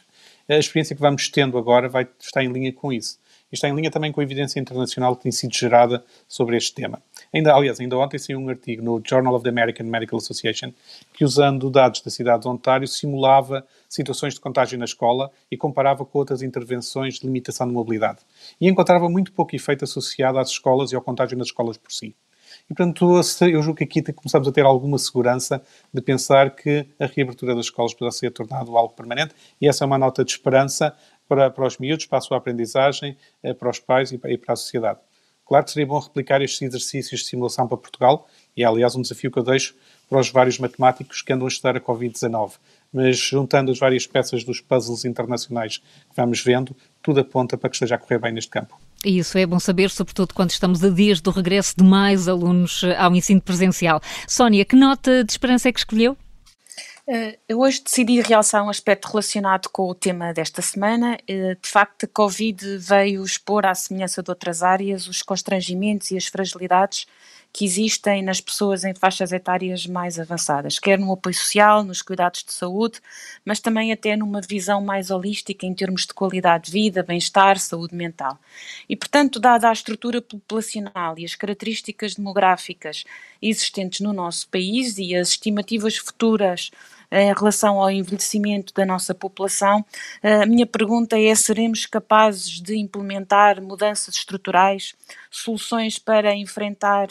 a 0.48 0.58
experiência 0.58 0.94
que 0.94 1.02
vamos 1.02 1.28
tendo 1.28 1.58
agora 1.58 1.88
vai 1.88 2.06
estar 2.20 2.42
em 2.42 2.52
linha 2.52 2.72
com 2.72 2.92
isso. 2.92 3.18
E 3.50 3.56
está 3.56 3.68
em 3.68 3.74
linha 3.74 3.90
também 3.90 4.12
com 4.12 4.20
a 4.20 4.24
evidência 4.24 4.60
internacional 4.60 5.16
que 5.16 5.24
tem 5.24 5.32
sido 5.32 5.52
gerada 5.54 6.04
sobre 6.28 6.56
este 6.56 6.72
tema. 6.72 7.02
Ainda, 7.34 7.54
aliás, 7.54 7.80
ainda 7.80 7.96
ontem 7.96 8.18
saiu 8.18 8.38
um 8.38 8.48
artigo 8.50 8.82
no 8.82 9.00
Journal 9.02 9.34
of 9.34 9.42
the 9.42 9.48
American 9.48 9.86
Medical 9.86 10.18
Association 10.18 10.70
que, 11.14 11.24
usando 11.24 11.70
dados 11.70 12.02
da 12.02 12.10
cidade 12.10 12.42
de 12.42 12.48
Ontário, 12.48 12.86
simulava 12.86 13.66
situações 13.88 14.34
de 14.34 14.40
contágio 14.40 14.78
na 14.78 14.84
escola 14.84 15.30
e 15.50 15.56
comparava 15.56 16.04
com 16.04 16.18
outras 16.18 16.42
intervenções 16.42 17.14
de 17.14 17.26
limitação 17.26 17.66
de 17.66 17.72
mobilidade. 17.72 18.18
E 18.60 18.68
encontrava 18.68 19.08
muito 19.08 19.32
pouco 19.32 19.56
efeito 19.56 19.84
associado 19.84 20.38
às 20.38 20.50
escolas 20.50 20.92
e 20.92 20.96
ao 20.96 21.00
contágio 21.00 21.38
nas 21.38 21.46
escolas 21.46 21.78
por 21.78 21.90
si. 21.90 22.14
E, 22.68 22.74
portanto, 22.74 23.20
eu 23.50 23.62
julgo 23.62 23.78
que 23.78 23.84
aqui 23.84 24.12
começamos 24.12 24.46
a 24.46 24.52
ter 24.52 24.66
alguma 24.66 24.98
segurança 24.98 25.62
de 25.92 26.02
pensar 26.02 26.54
que 26.54 26.86
a 27.00 27.06
reabertura 27.06 27.54
das 27.54 27.64
escolas 27.66 27.94
poderá 27.94 28.10
ser 28.10 28.30
tornado 28.30 28.76
algo 28.76 28.94
permanente 28.94 29.34
e 29.58 29.66
essa 29.66 29.84
é 29.84 29.86
uma 29.86 29.96
nota 29.96 30.22
de 30.22 30.32
esperança 30.32 30.94
para, 31.26 31.50
para 31.50 31.66
os 31.66 31.78
miúdos, 31.78 32.04
para 32.04 32.18
a 32.18 32.20
sua 32.20 32.36
aprendizagem, 32.36 33.16
eh, 33.42 33.54
para 33.54 33.70
os 33.70 33.78
pais 33.78 34.12
e 34.12 34.18
para, 34.18 34.30
e 34.30 34.36
para 34.36 34.52
a 34.52 34.56
sociedade. 34.56 35.00
Claro 35.46 35.64
que 35.64 35.70
seria 35.72 35.86
bom 35.86 35.98
replicar 35.98 36.40
estes 36.40 36.62
exercícios 36.62 37.20
de 37.20 37.26
simulação 37.26 37.66
para 37.66 37.76
Portugal, 37.76 38.28
e 38.56 38.62
é 38.62 38.66
aliás 38.66 38.94
um 38.94 39.02
desafio 39.02 39.30
que 39.30 39.38
eu 39.38 39.42
deixo 39.42 39.74
para 40.08 40.20
os 40.20 40.30
vários 40.30 40.58
matemáticos 40.58 41.22
que 41.22 41.32
andam 41.32 41.46
a 41.46 41.48
estudar 41.48 41.76
a 41.76 41.80
Covid-19. 41.80 42.52
Mas 42.92 43.16
juntando 43.16 43.72
as 43.72 43.78
várias 43.78 44.06
peças 44.06 44.44
dos 44.44 44.60
puzzles 44.60 45.04
internacionais 45.06 45.78
que 45.78 46.16
vamos 46.16 46.42
vendo, 46.42 46.76
tudo 47.02 47.20
aponta 47.20 47.56
para 47.56 47.70
que 47.70 47.76
esteja 47.76 47.94
a 47.94 47.98
correr 47.98 48.18
bem 48.18 48.32
neste 48.32 48.50
campo. 48.50 48.78
E 49.04 49.18
isso 49.18 49.36
é 49.38 49.46
bom 49.46 49.58
saber, 49.58 49.90
sobretudo 49.90 50.34
quando 50.34 50.50
estamos 50.50 50.84
a 50.84 50.90
dias 50.90 51.20
do 51.20 51.30
regresso 51.30 51.74
de 51.76 51.82
mais 51.82 52.28
alunos 52.28 52.82
eh, 52.84 52.94
ao 52.96 53.14
ensino 53.16 53.40
presencial. 53.40 54.00
Sónia, 54.28 54.64
que 54.64 54.76
nota 54.76 55.24
de 55.24 55.32
esperança 55.32 55.68
é 55.68 55.72
que 55.72 55.80
escolheu? 55.80 56.16
Eh, 57.14 57.38
hoje 57.52 57.82
decidi 57.84 58.22
realçar 58.22 58.64
um 58.64 58.70
aspecto 58.70 59.04
relacionado 59.06 59.68
com 59.68 59.86
o 59.86 59.94
tema 59.94 60.32
desta 60.32 60.62
semana. 60.62 61.18
Eh, 61.28 61.58
de 61.60 61.68
facto, 61.68 62.04
a 62.04 62.08
Covid 62.08 62.78
veio 62.78 63.22
expor, 63.22 63.66
à 63.66 63.74
semelhança 63.74 64.22
de 64.22 64.30
outras 64.30 64.62
áreas, 64.62 65.06
os 65.06 65.20
constrangimentos 65.20 66.10
e 66.10 66.16
as 66.16 66.24
fragilidades 66.24 67.06
que 67.52 67.66
existem 67.66 68.22
nas 68.22 68.40
pessoas 68.40 68.82
em 68.82 68.94
faixas 68.94 69.30
etárias 69.30 69.86
mais 69.86 70.18
avançadas, 70.18 70.78
quer 70.78 70.98
no 70.98 71.12
apoio 71.12 71.34
social, 71.34 71.84
nos 71.84 72.00
cuidados 72.00 72.42
de 72.42 72.52
saúde, 72.52 72.98
mas 73.44 73.60
também 73.60 73.92
até 73.92 74.16
numa 74.16 74.40
visão 74.40 74.80
mais 74.80 75.10
holística 75.10 75.66
em 75.66 75.74
termos 75.74 76.06
de 76.06 76.14
qualidade 76.14 76.66
de 76.66 76.72
vida, 76.72 77.02
bem-estar, 77.02 77.58
saúde 77.58 77.94
mental. 77.94 78.38
E, 78.88 78.96
portanto, 78.96 79.38
dada 79.38 79.68
a 79.68 79.72
estrutura 79.72 80.22
populacional 80.22 81.18
e 81.18 81.26
as 81.26 81.34
características 81.34 82.14
demográficas 82.14 83.04
existentes 83.42 84.00
no 84.00 84.14
nosso 84.14 84.48
país 84.48 84.96
e 84.96 85.14
as 85.14 85.28
estimativas 85.28 85.98
futuras 85.98 86.70
em 87.12 87.34
relação 87.34 87.78
ao 87.78 87.90
envelhecimento 87.90 88.72
da 88.72 88.86
nossa 88.86 89.14
população, 89.14 89.84
a 90.22 90.46
minha 90.46 90.66
pergunta 90.66 91.18
é: 91.18 91.34
seremos 91.34 91.84
capazes 91.84 92.60
de 92.60 92.76
implementar 92.76 93.60
mudanças 93.60 94.14
estruturais, 94.14 94.94
soluções 95.30 95.98
para 95.98 96.34
enfrentar 96.34 97.08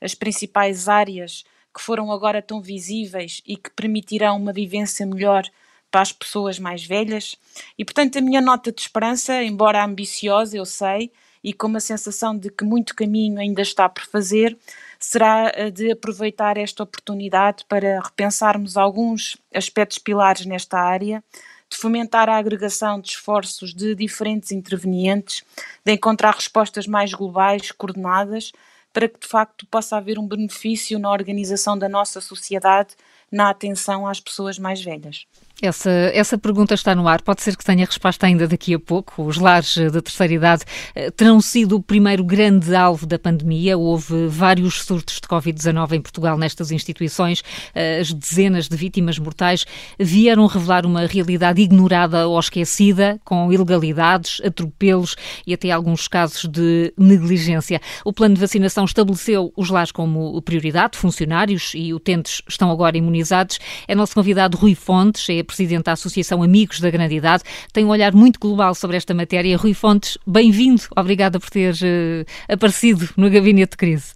as 0.00 0.14
principais 0.14 0.88
áreas 0.88 1.44
que 1.74 1.82
foram 1.82 2.12
agora 2.12 2.40
tão 2.40 2.60
visíveis 2.60 3.42
e 3.44 3.56
que 3.56 3.70
permitirão 3.70 4.36
uma 4.36 4.52
vivência 4.52 5.04
melhor 5.04 5.44
para 5.90 6.00
as 6.00 6.12
pessoas 6.12 6.58
mais 6.58 6.84
velhas? 6.84 7.36
E 7.76 7.84
portanto, 7.84 8.18
a 8.18 8.20
minha 8.20 8.40
nota 8.40 8.70
de 8.70 8.80
esperança, 8.80 9.42
embora 9.42 9.84
ambiciosa, 9.84 10.56
eu 10.56 10.64
sei, 10.64 11.10
e 11.42 11.52
com 11.52 11.66
uma 11.66 11.80
sensação 11.80 12.36
de 12.36 12.50
que 12.50 12.64
muito 12.64 12.94
caminho 12.94 13.40
ainda 13.40 13.62
está 13.62 13.88
por 13.88 14.04
fazer, 14.04 14.56
será 15.00 15.50
de 15.72 15.92
aproveitar 15.92 16.58
esta 16.58 16.82
oportunidade 16.82 17.64
para 17.64 18.00
repensarmos 18.00 18.76
alguns 18.76 19.36
aspectos 19.52 19.98
pilares 19.98 20.44
nesta 20.44 20.78
área, 20.78 21.24
de 21.70 21.76
fomentar 21.76 22.28
a 22.28 22.36
agregação 22.36 23.00
de 23.00 23.10
esforços 23.10 23.72
de 23.72 23.94
diferentes 23.94 24.52
intervenientes, 24.52 25.42
de 25.84 25.92
encontrar 25.92 26.34
respostas 26.34 26.86
mais 26.86 27.14
globais, 27.14 27.70
coordenadas, 27.72 28.52
para 28.92 29.08
que 29.08 29.20
de 29.20 29.26
facto 29.26 29.66
possa 29.66 29.96
haver 29.96 30.18
um 30.18 30.26
benefício 30.26 30.98
na 30.98 31.10
organização 31.10 31.78
da 31.78 31.88
nossa 31.88 32.20
sociedade 32.20 32.96
na 33.30 33.48
atenção 33.48 34.06
às 34.06 34.20
pessoas 34.20 34.58
mais 34.58 34.82
velhas. 34.82 35.26
Essa, 35.62 35.90
essa 35.90 36.38
pergunta 36.38 36.72
está 36.72 36.94
no 36.94 37.06
ar. 37.06 37.20
Pode 37.20 37.42
ser 37.42 37.54
que 37.56 37.64
tenha 37.64 37.84
resposta 37.84 38.26
ainda 38.26 38.48
daqui 38.48 38.72
a 38.72 38.78
pouco. 38.78 39.22
Os 39.22 39.36
lares 39.36 39.76
da 39.76 40.00
terceira 40.00 40.32
idade 40.32 40.64
eh, 40.94 41.10
terão 41.10 41.40
sido 41.40 41.76
o 41.76 41.82
primeiro 41.82 42.24
grande 42.24 42.74
alvo 42.74 43.06
da 43.06 43.18
pandemia. 43.18 43.76
Houve 43.76 44.26
vários 44.26 44.82
surtos 44.82 45.16
de 45.16 45.28
Covid-19 45.28 45.92
em 45.92 46.00
Portugal 46.00 46.38
nestas 46.38 46.70
instituições. 46.70 47.42
Eh, 47.74 48.00
as 48.00 48.12
dezenas 48.12 48.68
de 48.68 48.76
vítimas 48.76 49.18
mortais 49.18 49.66
vieram 49.98 50.46
revelar 50.46 50.86
uma 50.86 51.06
realidade 51.06 51.60
ignorada 51.60 52.26
ou 52.26 52.40
esquecida, 52.40 53.20
com 53.22 53.52
ilegalidades, 53.52 54.40
atropelos 54.42 55.14
e 55.46 55.52
até 55.52 55.70
alguns 55.70 56.08
casos 56.08 56.48
de 56.48 56.92
negligência. 56.96 57.80
O 58.02 58.12
plano 58.14 58.34
de 58.34 58.40
vacinação 58.40 58.86
estabeleceu 58.86 59.52
os 59.54 59.68
lares 59.68 59.92
como 59.92 60.40
prioridade, 60.40 60.96
funcionários 60.96 61.72
e 61.74 61.92
utentes 61.92 62.40
estão 62.48 62.70
agora 62.70 62.96
imunizados. 62.96 63.58
É 63.86 63.94
nosso 63.94 64.14
convidado 64.14 64.56
Rui 64.56 64.74
Fontes, 64.74 65.28
é 65.28 65.49
presidente 65.50 65.84
da 65.84 65.92
Associação 65.92 66.42
Amigos 66.42 66.80
da 66.80 66.90
Grande 66.90 67.16
Idade, 67.16 67.42
tem 67.72 67.84
um 67.84 67.88
olhar 67.88 68.14
muito 68.14 68.38
global 68.38 68.74
sobre 68.74 68.96
esta 68.96 69.12
matéria. 69.12 69.56
Rui 69.56 69.74
Fontes, 69.74 70.16
bem-vindo. 70.26 70.82
Obrigada 70.96 71.40
por 71.40 71.50
ter 71.50 71.74
uh, 71.74 72.52
aparecido 72.52 73.08
no 73.16 73.28
Gabinete 73.28 73.72
de 73.72 73.76
Crise. 73.76 74.14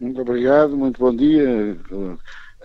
Muito 0.00 0.20
obrigado, 0.20 0.76
muito 0.76 0.98
bom 0.98 1.14
dia. 1.14 1.78
Uh, 1.90 2.18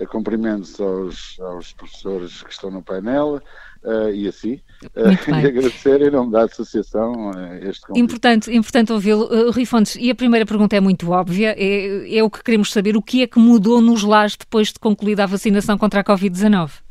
cumprimentos 0.08 0.80
aos, 0.82 1.38
aos 1.39 1.71
professores 1.74 2.41
que 2.41 2.52
estão 2.52 2.71
no 2.71 2.82
painel. 2.82 3.41
Uh, 3.86 4.10
e 4.10 4.28
assim, 4.28 4.60
uh, 4.95 5.13
e 5.30 5.45
agradecer 5.45 6.02
em 6.02 6.10
nome 6.10 6.32
da 6.32 6.45
Associação 6.45 7.30
uh, 7.30 7.69
este 7.69 7.82
convite. 7.82 8.04
Importante, 8.04 8.56
importante 8.56 8.91
ouvi-lo. 8.91 9.26
Uh, 9.26 9.52
Rui 9.52 9.63
Fontes, 9.63 9.95
e 9.95 10.10
a 10.10 10.15
primeira 10.15 10.43
pergunta 10.43 10.76
é 10.76 10.80
muito 10.80 11.12
óbvia, 11.12 11.56
é, 11.56 12.17
é 12.17 12.24
o 12.24 12.30
que 12.30 12.43
queremos 12.43 12.71
saber, 12.71 12.98
o 12.98 13.02
que 13.02 13.21
é 13.21 13.28
que 13.28 13.38
mudou 13.38 13.80
nos 13.80 14.02
lares 14.02 14.36
depois 14.36 14.69
de 14.69 14.80
concluída 14.80 15.24
a 15.24 15.28
vacinação 15.28 15.78
contra 15.78 16.02
a 16.02 16.04
Covid-19? 16.04 16.85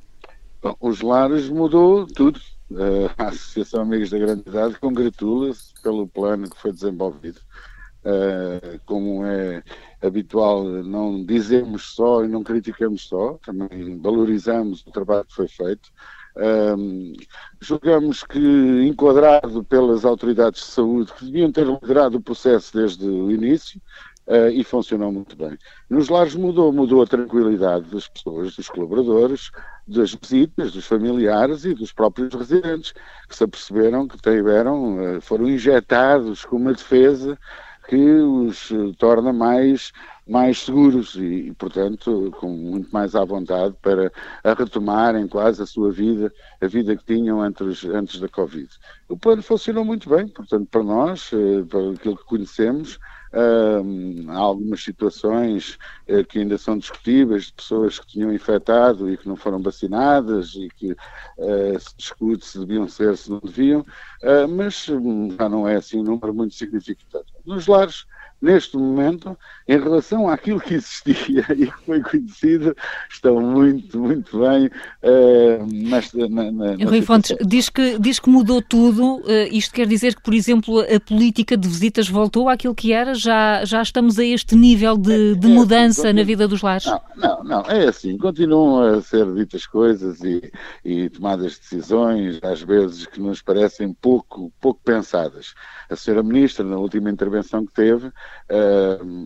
Bom, 0.65 0.75
os 0.81 1.03
lares 1.03 1.51
mudou 1.51 2.07
tudo. 2.07 2.41
Uh, 2.71 3.11
a 3.19 3.29
Associação 3.29 3.83
Amigos 3.83 4.09
da 4.09 4.17
Grande 4.17 4.45
Idade 4.49 4.79
congratula-se 4.81 5.75
pelo 5.83 6.09
plano 6.09 6.49
que 6.49 6.59
foi 6.59 6.73
desenvolvido. 6.73 7.39
Uh, 8.03 8.81
como 8.87 9.27
é 9.27 9.63
habitual, 10.01 10.65
não 10.65 11.23
dizemos 11.23 11.95
só 11.95 12.25
e 12.25 12.29
não 12.29 12.43
criticamos 12.43 13.03
só, 13.03 13.39
também 13.45 13.99
valorizamos 14.01 14.83
o 14.87 14.91
trabalho 14.91 15.27
que 15.27 15.35
foi 15.35 15.49
feito. 15.49 15.91
Um, 16.35 17.13
julgamos 17.61 18.25
que, 18.25 18.39
enquadrado 18.87 19.63
pelas 19.65 20.07
autoridades 20.07 20.63
de 20.63 20.67
saúde, 20.69 21.13
que 21.13 21.27
deviam 21.27 21.53
ter 21.53 21.67
liderado 21.67 22.17
o 22.17 22.23
processo 22.23 22.75
desde 22.75 23.07
o 23.07 23.31
início, 23.31 23.81
uh, 24.27 24.49
e 24.49 24.65
funcionou 24.65 25.13
muito 25.13 25.37
bem. 25.37 25.59
Nos 25.89 26.09
lares 26.09 26.35
mudou, 26.35 26.73
mudou 26.73 27.03
a 27.03 27.07
tranquilidade 27.07 27.87
das 27.91 28.09
pessoas, 28.09 28.57
dos 28.57 28.69
colaboradores, 28.69 29.51
das 29.87 30.15
visitas, 30.15 30.73
dos 30.73 30.87
familiares 30.87 31.65
e 31.65 31.75
dos 31.75 31.93
próprios 31.93 32.33
residentes, 32.35 32.93
que 33.29 33.37
se 33.37 33.45
aperceberam 33.45 34.09
que 34.09 34.19
tiveram, 34.19 35.17
uh, 35.17 35.21
foram 35.21 35.49
injetados 35.49 36.45
com 36.45 36.57
uma 36.57 36.73
defesa 36.73 37.39
que 37.89 37.97
os 37.97 38.71
uh, 38.71 38.95
torna 38.95 39.33
mais 39.33 39.93
mais 40.27 40.61
seguros 40.61 41.17
e, 41.17 41.49
e, 41.49 41.53
portanto, 41.53 42.35
com 42.41 42.49
muito 42.49 42.91
mais 42.91 43.15
à 43.15 43.23
vontade 43.27 43.75
para 43.83 44.11
retomarem 44.57 45.29
quase 45.29 45.63
a 45.63 45.67
sua 45.67 45.93
vida, 45.93 46.33
a 46.63 46.67
vida 46.67 46.97
que 46.97 47.05
tinham 47.05 47.43
antes, 47.43 47.85
antes 47.85 48.19
da 48.19 48.27
Covid. 48.27 48.67
O 49.07 49.19
plano 49.19 49.43
funcionou 49.43 49.85
muito 49.85 50.09
bem, 50.09 50.27
portanto, 50.27 50.67
para 50.71 50.83
nós, 50.83 51.31
para 51.69 51.91
aquilo 51.91 52.17
que 52.17 52.25
conhecemos, 52.25 52.99
Há 54.29 54.37
algumas 54.37 54.83
situações 54.83 55.77
uh, 56.09 56.25
que 56.25 56.39
ainda 56.39 56.57
são 56.57 56.79
discutíveis 56.79 57.47
de 57.47 57.55
pessoas 57.55 57.99
que 57.99 58.07
tinham 58.07 58.33
infectado 58.33 59.11
e 59.11 59.17
que 59.17 59.29
não 59.29 59.37
foram 59.37 59.61
vacinadas 59.61 60.55
e 60.55 60.71
que 60.71 60.93
uh, 60.93 61.81
se 61.81 61.95
discute 61.99 62.47
se 62.47 62.59
deviam 62.59 62.89
ser, 62.89 63.17
se 63.17 63.31
não 63.31 63.41
deviam, 63.41 63.85
ah, 64.23 64.47
mas 64.47 64.89
um, 64.89 65.31
já 65.31 65.49
não 65.49 65.69
é 65.69 65.77
assim 65.77 65.99
um 65.99 66.05
número 66.05 66.33
muito 66.35 66.55
significativo. 66.55 67.25
Nos 67.45 67.67
lares 67.67 68.07
neste 68.45 68.77
momento, 68.77 69.37
em 69.67 69.81
relação 69.81 70.29
àquilo 70.29 70.61
que 70.61 70.75
existia 70.75 71.45
e 71.57 71.67
que 71.67 71.85
foi 71.87 72.03
conhecido, 72.03 72.77
estão 73.11 73.41
muito, 73.41 73.99
muito 73.99 74.39
bem 74.39 74.67
uh, 74.67 75.67
nesta, 75.73 76.29
na, 76.29 76.53
na, 76.53 76.85
Rui 76.85 77.01
Fontes, 77.01 77.35
diz 77.41 77.71
que, 77.71 77.99
diz 77.99 78.21
que 78.21 78.29
mudou 78.29 78.61
tudo, 78.61 79.17
uh, 79.17 79.49
isto 79.51 79.73
quer 79.73 79.87
dizer 79.87 80.15
que, 80.15 80.23
por 80.23 80.35
exemplo, 80.35 80.81
a 80.81 81.01
política 81.01 81.57
de 81.57 81.67
visitas 81.67 82.07
voltou 82.09 82.49
àquilo 82.51 82.75
que 82.75 82.93
era? 82.93 83.15
Já, 83.15 83.65
já 83.65 83.81
estamos 83.81 84.19
a 84.19 84.25
este 84.25 84.55
nível 84.55 84.99
de, 84.99 85.35
de 85.37 85.51
é, 85.51 85.51
mudança 85.51 86.11
é, 86.11 86.13
na 86.13 86.23
vida 86.23 86.47
dos 86.47 86.61
lares? 86.61 86.85
Não, 86.85 87.01
não, 87.17 87.45
não, 87.45 87.61
é 87.63 87.89
assim, 87.89 88.19
continuam 88.19 88.83
a 88.83 89.01
ser 89.01 89.33
ditas 89.35 89.67
coisas 89.67 90.21
e, 90.23 90.53
e 90.85 91.09
tomadas 91.09 91.59
decisões, 91.59 92.39
às 92.43 92.61
vezes, 92.61 93.07
que 93.07 93.21
nos 93.21 93.41
parecem 93.41 93.95
pouco, 93.95 94.53
pouco 94.61 94.81
pensadas. 94.85 95.55
A 95.89 95.97
senhora 95.97 96.23
Ministra, 96.23 96.65
na 96.65 96.77
última 96.77 97.11
intervenção 97.11 97.65
que 97.65 97.73
teve, 97.73 98.13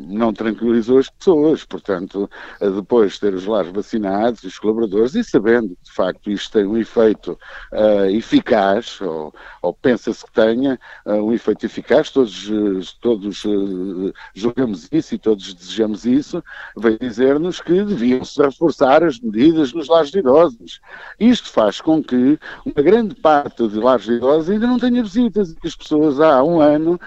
não 0.08 0.32
tranquilizou 0.32 0.98
as 0.98 1.10
pessoas, 1.10 1.64
portanto, 1.64 2.30
depois 2.60 3.14
de 3.14 3.20
ter 3.20 3.34
os 3.34 3.46
lares 3.46 3.72
vacinados, 3.72 4.44
os 4.44 4.58
colaboradores, 4.58 5.14
e 5.14 5.24
sabendo 5.24 5.70
que 5.70 5.84
de 5.84 5.92
facto 5.92 6.30
isto 6.30 6.52
tem 6.52 6.66
um 6.66 6.76
efeito 6.76 7.38
uh, 7.72 8.06
eficaz, 8.10 9.00
ou, 9.00 9.34
ou 9.62 9.74
pensa-se 9.74 10.24
que 10.24 10.32
tenha 10.32 10.78
um 11.06 11.32
efeito 11.32 11.66
eficaz, 11.66 12.10
todos, 12.10 12.48
todos 13.00 13.42
julgamos 14.34 14.88
isso 14.92 15.14
e 15.14 15.18
todos 15.18 15.52
desejamos 15.54 16.04
isso, 16.04 16.42
veio 16.76 16.98
dizer-nos 16.98 17.60
que 17.60 17.82
deviam-se 17.82 18.40
reforçar 18.40 19.02
as 19.02 19.18
medidas 19.18 19.72
nos 19.72 19.88
lares 19.88 20.10
de 20.10 20.18
idosos. 20.18 20.80
Isto 21.18 21.50
faz 21.50 21.80
com 21.80 22.02
que 22.02 22.38
uma 22.64 22.82
grande 22.82 23.14
parte 23.14 23.66
de 23.66 23.78
lares 23.78 24.04
de 24.04 24.12
idosos 24.14 24.50
ainda 24.50 24.66
não 24.66 24.78
tenha 24.78 25.02
visitas, 25.02 25.52
e 25.52 25.66
as 25.66 25.74
pessoas 25.74 26.20
há 26.20 26.42
um 26.44 26.60
ano 26.60 27.00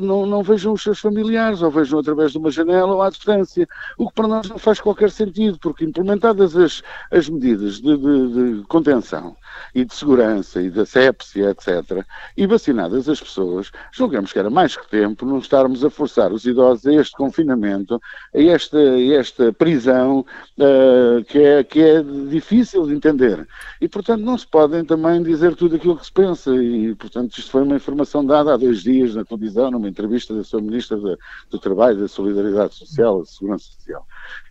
não, 0.00 0.26
não 0.26 0.42
vejam 0.42 0.72
os 0.72 0.82
seus 0.82 1.00
familiares 1.00 1.23
familiares, 1.24 1.62
ou 1.62 1.70
vejam 1.70 1.98
através 1.98 2.32
de 2.32 2.38
uma 2.38 2.50
janela 2.50 2.94
ou 2.94 3.02
à 3.02 3.08
distância, 3.08 3.66
o 3.96 4.08
que 4.08 4.14
para 4.14 4.28
nós 4.28 4.48
não 4.48 4.58
faz 4.58 4.80
qualquer 4.80 5.10
sentido, 5.10 5.58
porque 5.58 5.84
implementadas 5.84 6.56
as, 6.56 6.82
as 7.10 7.28
medidas 7.28 7.80
de, 7.80 7.96
de, 7.96 8.58
de 8.58 8.62
contenção 8.64 9.36
e 9.74 9.84
de 9.84 9.94
segurança 9.94 10.60
e 10.60 10.70
da 10.70 10.84
sepsia, 10.84 11.50
etc., 11.50 12.04
e 12.36 12.46
vacinadas 12.46 13.08
as 13.08 13.20
pessoas, 13.20 13.70
julgamos 13.92 14.32
que 14.32 14.38
era 14.38 14.50
mais 14.50 14.76
que 14.76 14.88
tempo 14.88 15.24
não 15.24 15.38
estarmos 15.38 15.84
a 15.84 15.90
forçar 15.90 16.32
os 16.32 16.44
idosos 16.44 16.86
a 16.86 16.92
este 16.94 17.16
confinamento, 17.16 18.00
a 18.34 18.40
esta, 18.40 18.78
a 18.78 19.14
esta 19.14 19.52
prisão 19.52 20.20
uh, 20.58 21.24
que, 21.24 21.38
é, 21.38 21.64
que 21.64 21.80
é 21.80 22.02
difícil 22.28 22.86
de 22.86 22.94
entender. 22.94 23.46
E, 23.80 23.88
portanto, 23.88 24.22
não 24.22 24.36
se 24.36 24.46
podem 24.46 24.84
também 24.84 25.22
dizer 25.22 25.54
tudo 25.54 25.76
aquilo 25.76 25.96
que 25.96 26.06
se 26.06 26.12
pensa, 26.12 26.54
e, 26.54 26.94
portanto, 26.94 27.38
isto 27.38 27.50
foi 27.50 27.62
uma 27.62 27.76
informação 27.76 28.24
dada 28.24 28.54
há 28.54 28.56
dois 28.56 28.82
dias 28.82 29.14
na 29.14 29.24
televisão, 29.24 29.70
numa 29.70 29.88
entrevista 29.88 30.34
da 30.34 30.44
sua 30.44 30.60
Ministra 30.60 30.96
da, 31.04 31.16
do 31.50 31.58
Trabalho, 31.58 32.00
da 32.00 32.08
Solidariedade 32.08 32.74
Social, 32.74 33.20
da 33.20 33.26
Segurança 33.26 33.64
Social. 33.64 34.06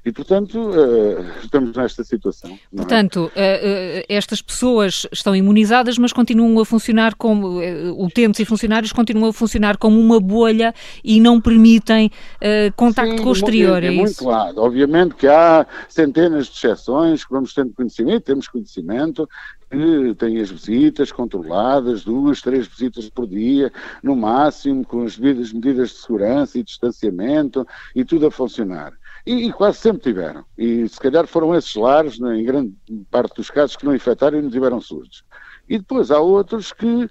E, 0.06 0.12
portanto, 0.12 0.60
uh, 0.60 1.26
estamos 1.42 1.76
nesta 1.76 2.04
situação. 2.04 2.52
É? 2.52 2.76
Portanto, 2.76 3.32
é? 3.36 4.06
estas 4.08 4.42
pessoas 4.42 5.08
estão 5.12 5.36
imunizadas, 5.36 5.98
mas 5.98 6.14
continuam 6.14 6.60
a 6.60 6.66
funcionar 6.66 7.16
como, 7.16 7.60
utentes 7.98 8.40
e 8.40 8.46
funcionários 8.46 8.92
continuam 8.92 9.30
a 9.30 9.34
funcionar 9.34 9.78
como 9.78 10.00
uma 10.00 10.20
bolha 10.20 10.74
e 11.04 11.20
não 11.20 11.40
permitem 11.42 12.12
contacto 12.76 13.18
Sim, 13.18 13.24
com 13.24 13.30
o 13.30 13.34
exterior, 13.34 13.82
é, 13.82 13.88
é, 13.88 13.90
é 13.90 13.92
muito 13.92 14.16
claro. 14.18 14.58
Obviamente 14.58 15.16
que 15.16 15.28
há 15.28 15.66
centenas 15.88 16.48
de 16.48 16.54
exceções 16.58 17.24
que 17.26 17.32
vamos 17.32 17.54
tendo 17.54 17.74
conhecimento, 17.74 18.24
temos 18.24 18.48
conhecimento, 18.48 19.28
que 19.74 20.16
têm 20.16 20.40
as 20.40 20.52
visitas 20.52 21.12
controladas, 21.12 22.04
duas, 22.04 22.42
três 22.42 22.68
visitas 22.68 23.10
por 23.10 23.28
dia, 23.28 23.72
no 24.04 24.16
máximo, 24.16 24.86
com 24.86 25.04
as 25.04 25.18
devidas 25.18 25.52
medidas 25.52 25.90
de 25.90 25.96
segurança 25.98 26.60
e 26.60 26.64
distanciamento 26.64 27.66
e 27.96 28.06
tudo 28.06 28.28
a 28.28 28.32
funcionar. 28.32 28.94
E, 29.26 29.48
e, 29.48 29.54
quase 29.54 29.80
sempre 29.80 30.04
tiveram. 30.04 30.46
E 30.58 30.88
se 30.88 31.00
calhar 31.00 31.26
foram 31.26 31.56
esses 31.56 31.74
lares, 31.76 32.20
né, 32.20 32.38
em 32.38 32.44
grande 32.44 32.74
parte 33.10 33.36
dos 33.36 33.50
casos, 33.50 33.76
que 33.76 33.86
não 33.86 33.96
infectaram 33.96 34.38
e 34.38 34.42
não 34.42 34.50
tiveram 34.50 34.82
surdos. 34.82 35.24
E 35.68 35.78
depois 35.78 36.12
há 36.12 36.20
outros 36.20 36.74
que 36.74 37.06
uh, 37.06 37.10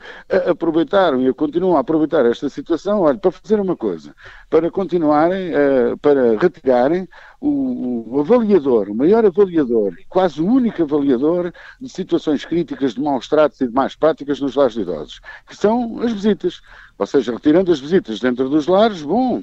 aproveitaram 0.50 1.26
e 1.26 1.32
continuam 1.32 1.76
a 1.76 1.80
aproveitar 1.80 2.26
esta 2.26 2.50
situação, 2.50 3.00
olha, 3.00 3.18
para 3.18 3.30
fazer 3.30 3.58
uma 3.58 3.74
coisa, 3.74 4.14
para 4.50 4.70
continuarem, 4.70 5.52
uh, 5.52 5.96
para 5.98 6.38
retirarem 6.38 7.08
o, 7.40 8.20
avaliador, 8.20 8.90
o 8.90 8.94
maior 8.94 9.24
avaliador, 9.24 9.94
quase 10.08 10.40
o 10.40 10.46
único 10.46 10.82
avaliador 10.82 11.52
de 11.80 11.88
situações 11.88 12.44
críticas, 12.44 12.94
de 12.94 13.00
maus 13.00 13.26
tratos 13.26 13.60
e 13.60 13.66
de 13.66 13.72
más 13.72 13.96
práticas 13.96 14.38
nos 14.38 14.54
lares 14.54 14.74
de 14.74 14.82
idosos, 14.82 15.20
que 15.46 15.56
são 15.56 16.00
as 16.02 16.12
visitas. 16.12 16.60
Ou 16.98 17.06
seja, 17.06 17.32
retirando 17.32 17.72
as 17.72 17.80
visitas 17.80 18.20
dentro 18.20 18.48
dos 18.48 18.66
lares, 18.66 19.02
bom, 19.02 19.42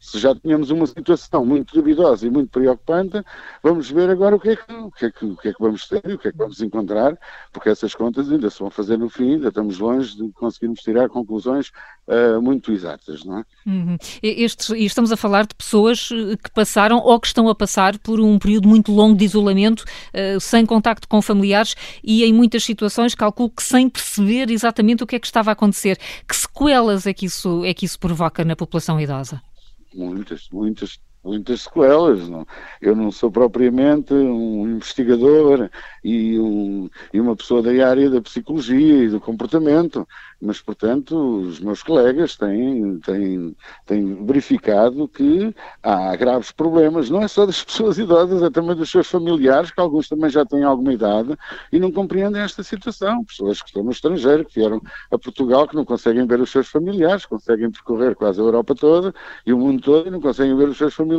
Se 0.00 0.18
já 0.18 0.34
tínhamos 0.34 0.70
uma 0.70 0.86
situação 0.86 1.44
muito 1.44 1.74
duvidosa 1.74 2.26
e 2.26 2.30
muito 2.30 2.50
preocupante, 2.50 3.22
vamos 3.62 3.90
ver 3.90 4.10
agora 4.10 4.36
o 4.36 4.40
que 4.40 4.50
é 4.50 4.56
que, 4.56 4.72
o 4.72 4.90
que, 4.90 5.06
é 5.06 5.10
que, 5.10 5.24
o 5.24 5.36
que, 5.36 5.48
é 5.48 5.52
que 5.52 5.58
vamos 5.60 5.88
ter 5.88 6.02
e 6.06 6.14
o 6.14 6.18
que 6.18 6.28
é 6.28 6.32
que 6.32 6.38
vamos 6.38 6.60
encontrar, 6.60 7.18
porque 7.52 7.68
essas 7.68 7.94
contas 7.94 8.30
ainda 8.30 8.50
se 8.50 8.58
vão 8.58 8.70
fazer 8.70 8.96
no 8.98 9.08
fim, 9.08 9.34
ainda 9.34 9.48
estamos 9.48 9.78
longe 9.78 10.16
de 10.16 10.30
conseguirmos 10.32 10.80
tirar 10.80 11.08
conclusões 11.08 11.70
uh, 12.06 12.40
muito 12.40 12.72
exatas, 12.72 13.24
não 13.24 13.38
é? 13.38 13.44
Uhum. 13.66 13.96
E 14.22 14.44
estamos 14.84 15.10
a 15.12 15.16
falar 15.16 15.46
de 15.46 15.54
pessoas 15.54 16.08
eh, 16.12 16.36
que 16.36 16.50
passaram 16.50 16.98
ou 16.98 17.18
que 17.18 17.26
estão 17.26 17.48
a 17.48 17.54
passar 17.54 17.98
por 17.98 18.20
um 18.20 18.38
período 18.38 18.68
muito 18.68 18.92
longo 18.92 19.16
de 19.16 19.24
isolamento, 19.24 19.80
uh, 19.80 20.40
sem 20.40 20.64
contacto 20.64 21.08
com 21.08 21.20
familiares 21.20 21.74
e 22.02 22.24
em 22.24 22.32
muitas 22.32 22.64
situações, 22.64 23.14
calculo 23.14 23.50
que 23.50 23.62
sem 23.62 23.88
perceber 23.88 24.50
exatamente 24.50 25.02
o 25.02 25.06
que 25.06 25.16
é 25.16 25.18
que 25.18 25.26
estava 25.26 25.50
a 25.50 25.52
acontecer. 25.52 25.98
Que 26.28 26.36
sequelas 26.36 27.06
é 27.06 27.12
que 27.12 27.26
isso, 27.26 27.64
é 27.64 27.74
que 27.74 27.84
isso 27.84 27.98
provoca 27.98 28.44
na 28.44 28.56
população 28.56 29.00
idosa? 29.00 29.40
Muitas, 29.96 30.48
muitas 30.52 31.00
muitas 31.26 31.62
sequelas. 31.62 32.28
Não? 32.28 32.46
Eu 32.80 32.94
não 32.94 33.10
sou 33.10 33.30
propriamente 33.30 34.14
um 34.14 34.68
investigador 34.68 35.68
e, 36.04 36.38
um, 36.38 36.88
e, 37.12 37.20
uma 37.20 37.34
pessoa 37.34 37.60
da 37.60 37.70
área 37.86 38.08
da 38.08 38.20
psicologia 38.20 39.04
e 39.04 39.08
do 39.08 39.20
comportamento, 39.20 40.06
mas, 40.40 40.60
portanto, 40.60 41.16
os 41.40 41.58
meus 41.58 41.82
colegas 41.82 42.36
têm, 42.36 43.00
têm, 43.00 43.56
têm 43.84 44.24
verificado 44.24 45.08
que 45.08 45.54
há 45.82 46.14
graves 46.14 46.52
problemas, 46.52 47.10
não 47.10 47.22
é 47.22 47.28
só 47.28 47.44
das 47.44 47.62
pessoas 47.64 47.98
idosas, 47.98 48.42
é 48.42 48.50
também 48.50 48.76
dos 48.76 48.90
seus 48.90 49.08
familiares, 49.08 49.70
que 49.70 49.80
alguns 49.80 50.08
também 50.08 50.30
já 50.30 50.44
têm 50.44 50.62
alguma 50.62 50.92
idade 50.92 51.36
e 51.72 51.80
não 51.80 51.90
compreendem 51.90 52.40
esta 52.40 52.62
situação. 52.62 53.24
Pessoas 53.24 53.60
que 53.60 53.68
estão 53.68 53.82
no 53.82 53.90
estrangeiro, 53.90 54.44
que 54.44 54.60
vieram 54.60 54.80
a 55.10 55.18
Portugal, 55.18 55.66
que 55.66 55.74
não 55.74 55.84
conseguem 55.84 56.26
ver 56.26 56.40
os 56.40 56.50
seus 56.50 56.68
familiares, 56.68 57.26
conseguem 57.26 57.70
percorrer 57.70 58.14
quase 58.14 58.40
a 58.40 58.44
Europa 58.44 58.74
toda 58.74 59.14
e 59.44 59.52
o 59.52 59.58
mundo 59.58 59.82
todo 59.82 60.06
e 60.06 60.10
não 60.10 60.20
conseguem 60.20 60.56
ver 60.56 60.68
os 60.68 60.78
seus 60.78 60.94
familiares 60.94 61.15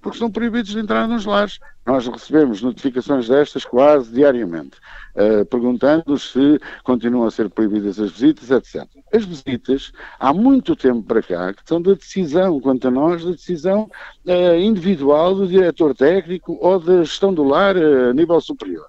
porque 0.00 0.18
são 0.18 0.30
proibidos 0.30 0.72
de 0.72 0.78
entrar 0.78 1.06
nos 1.08 1.24
lares. 1.24 1.58
Nós 1.86 2.06
recebemos 2.06 2.60
notificações 2.62 3.28
destas 3.28 3.64
quase 3.64 4.12
diariamente, 4.12 4.76
uh, 5.14 5.44
perguntando 5.46 6.18
se 6.18 6.60
continuam 6.84 7.26
a 7.26 7.30
ser 7.30 7.48
proibidas 7.48 7.98
as 7.98 8.10
visitas, 8.10 8.50
etc. 8.50 8.86
As 9.12 9.24
visitas, 9.24 9.92
há 10.20 10.32
muito 10.32 10.76
tempo 10.76 11.02
para 11.02 11.22
cá, 11.22 11.52
que 11.54 11.62
são 11.64 11.80
da 11.80 11.94
decisão, 11.94 12.60
quanto 12.60 12.88
a 12.88 12.90
nós, 12.90 13.24
da 13.24 13.30
decisão 13.30 13.90
uh, 14.26 14.60
individual 14.60 15.34
do 15.34 15.46
diretor 15.46 15.94
técnico 15.94 16.58
ou 16.60 16.78
da 16.78 17.04
gestão 17.04 17.32
do 17.32 17.42
lar 17.42 17.76
uh, 17.76 18.10
a 18.10 18.12
nível 18.12 18.40
superior. 18.40 18.86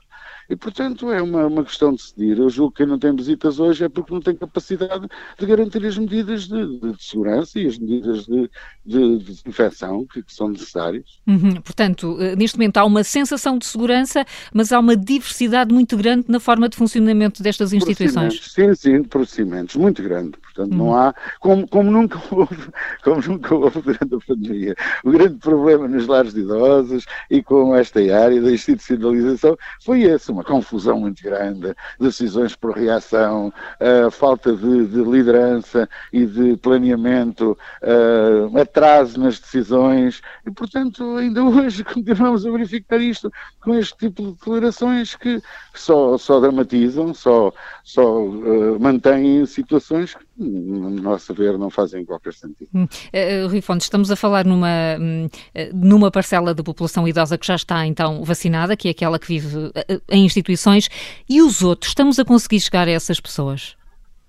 E, 0.50 0.56
portanto, 0.56 1.12
é 1.12 1.22
uma, 1.22 1.46
uma 1.46 1.64
questão 1.64 1.92
de 1.92 1.98
decidir. 1.98 2.40
Eu 2.40 2.50
julgo 2.50 2.72
que 2.72 2.78
quem 2.78 2.88
não 2.88 2.98
tem 2.98 3.16
visitas 3.16 3.60
hoje 3.60 3.84
é 3.84 3.90
porque 3.90 4.12
não 4.12 4.20
tem 4.20 4.36
capacidade 4.36 5.08
de 5.38 5.46
garantir 5.46 5.86
as 5.86 5.98
medidas 5.98 6.48
de, 6.48 6.80
de, 6.80 6.94
de 6.94 7.04
segurança 7.04 7.60
e 7.60 7.68
as 7.68 7.78
medidas 7.78 8.26
de, 8.26 8.50
de 8.84 9.20
desinfecção 9.20 10.06
que, 10.08 10.24
que, 10.24 10.34
são 10.34 10.48
necessárias. 10.48 11.20
Uhum. 11.28 11.62
Portanto, 11.62 12.18
eh, 12.20 12.36
neste 12.36 12.58
momento 12.58 12.78
há 12.78 12.86
uma 12.86 13.04
sensação 13.04 13.60
de 13.60 13.66
segurança, 13.68 14.26
mas 14.52 14.72
há 14.72 14.80
uma 14.80 14.98
diversidade 14.98 15.72
muito 15.72 15.96
grande 15.96 16.26
na 16.28 16.40
forma 16.40 16.68
de 16.68 16.76
funcionamento 16.76 17.44
destas 17.44 17.72
instituições. 17.72 18.52
Sim, 18.52 18.74
sim, 18.74 19.02
de 19.04 19.08
procedimentos, 19.08 19.76
muito 19.76 20.02
grande. 20.02 20.32
Portanto, 20.42 20.72
uhum. 20.72 20.78
não 20.78 20.96
há, 20.96 21.14
como, 21.40 21.68
como, 21.68 21.92
nunca 21.92 22.20
houve, 22.34 22.58
como 23.04 23.22
nunca 23.22 23.54
houve 23.54 23.82
durante 23.82 24.16
a 24.16 24.20
pandemia, 24.26 24.76
o 25.04 25.12
grande 25.12 25.36
problema 25.36 25.88
nos 25.88 26.08
lares 26.08 26.34
de 26.34 26.40
idosos 26.42 27.06
e 27.30 27.44
com 27.44 27.76
esta 27.76 28.00
área 28.00 28.42
da 28.42 28.52
institucionalização 28.52 29.56
foi 29.82 30.02
esse, 30.04 30.32
uma 30.40 30.44
confusão 30.44 31.02
muito 31.02 31.22
grande, 31.22 31.76
decisões 32.00 32.56
por 32.56 32.72
reação, 32.72 33.54
uh, 33.80 34.10
falta 34.10 34.56
de, 34.56 34.88
de, 34.88 35.04
liderança 35.04 35.88
e 36.14 36.26
de 36.26 36.56
planeamento, 36.58 37.58
uh, 37.84 38.58
atraso 38.58 39.20
nas 39.20 39.38
decisões, 39.38 40.22
e 40.46 40.52
portanto 40.52 41.18
ainda 41.18 41.44
hoje 41.44 41.84
continuamos 41.84 42.46
a 42.46 42.52
verificar 42.52 43.02
isto 43.02 43.32
com 43.62 43.76
este 43.76 43.98
tipo 43.98 44.24
de 44.24 44.32
declarações 44.32 45.16
que 45.16 45.42
só, 45.76 46.18
só 46.18 46.40
dramatizam, 46.40 47.14
só, 47.14 47.52
só 47.84 48.24
uh, 48.24 48.80
mantêm 48.80 49.46
situações 49.46 50.16
que, 50.16 50.26
no 50.40 50.90
nosso 50.90 51.34
ver, 51.34 51.58
não 51.58 51.70
fazem 51.70 52.06
qualquer 52.06 52.34
sentido. 52.34 52.70
Uh, 52.74 53.48
Rui 53.50 53.62
Fontes, 53.62 53.86
estamos 53.86 54.10
a 54.10 54.16
falar 54.16 54.46
numa, 54.46 54.98
hum, 55.00 55.28
numa 55.74 56.10
parcela 56.10 56.54
da 56.54 56.64
população 56.64 57.08
idosa 57.08 57.38
que 57.38 57.46
já 57.46 57.56
está 57.56 57.86
então 57.86 58.24
vacinada, 58.24 58.76
que 58.76 58.88
é 58.88 58.92
aquela 58.92 59.20
que 59.20 59.28
vive 59.28 59.72
em 60.10 60.26
instituições, 60.26 60.90
e 61.28 61.42
os 61.42 61.62
outros, 61.62 61.92
estamos 61.92 62.20
a 62.20 62.26
conseguir 62.26 62.60
chegar 62.60 62.88
a 62.88 62.92
essas 62.92 63.20
pessoas? 63.20 63.79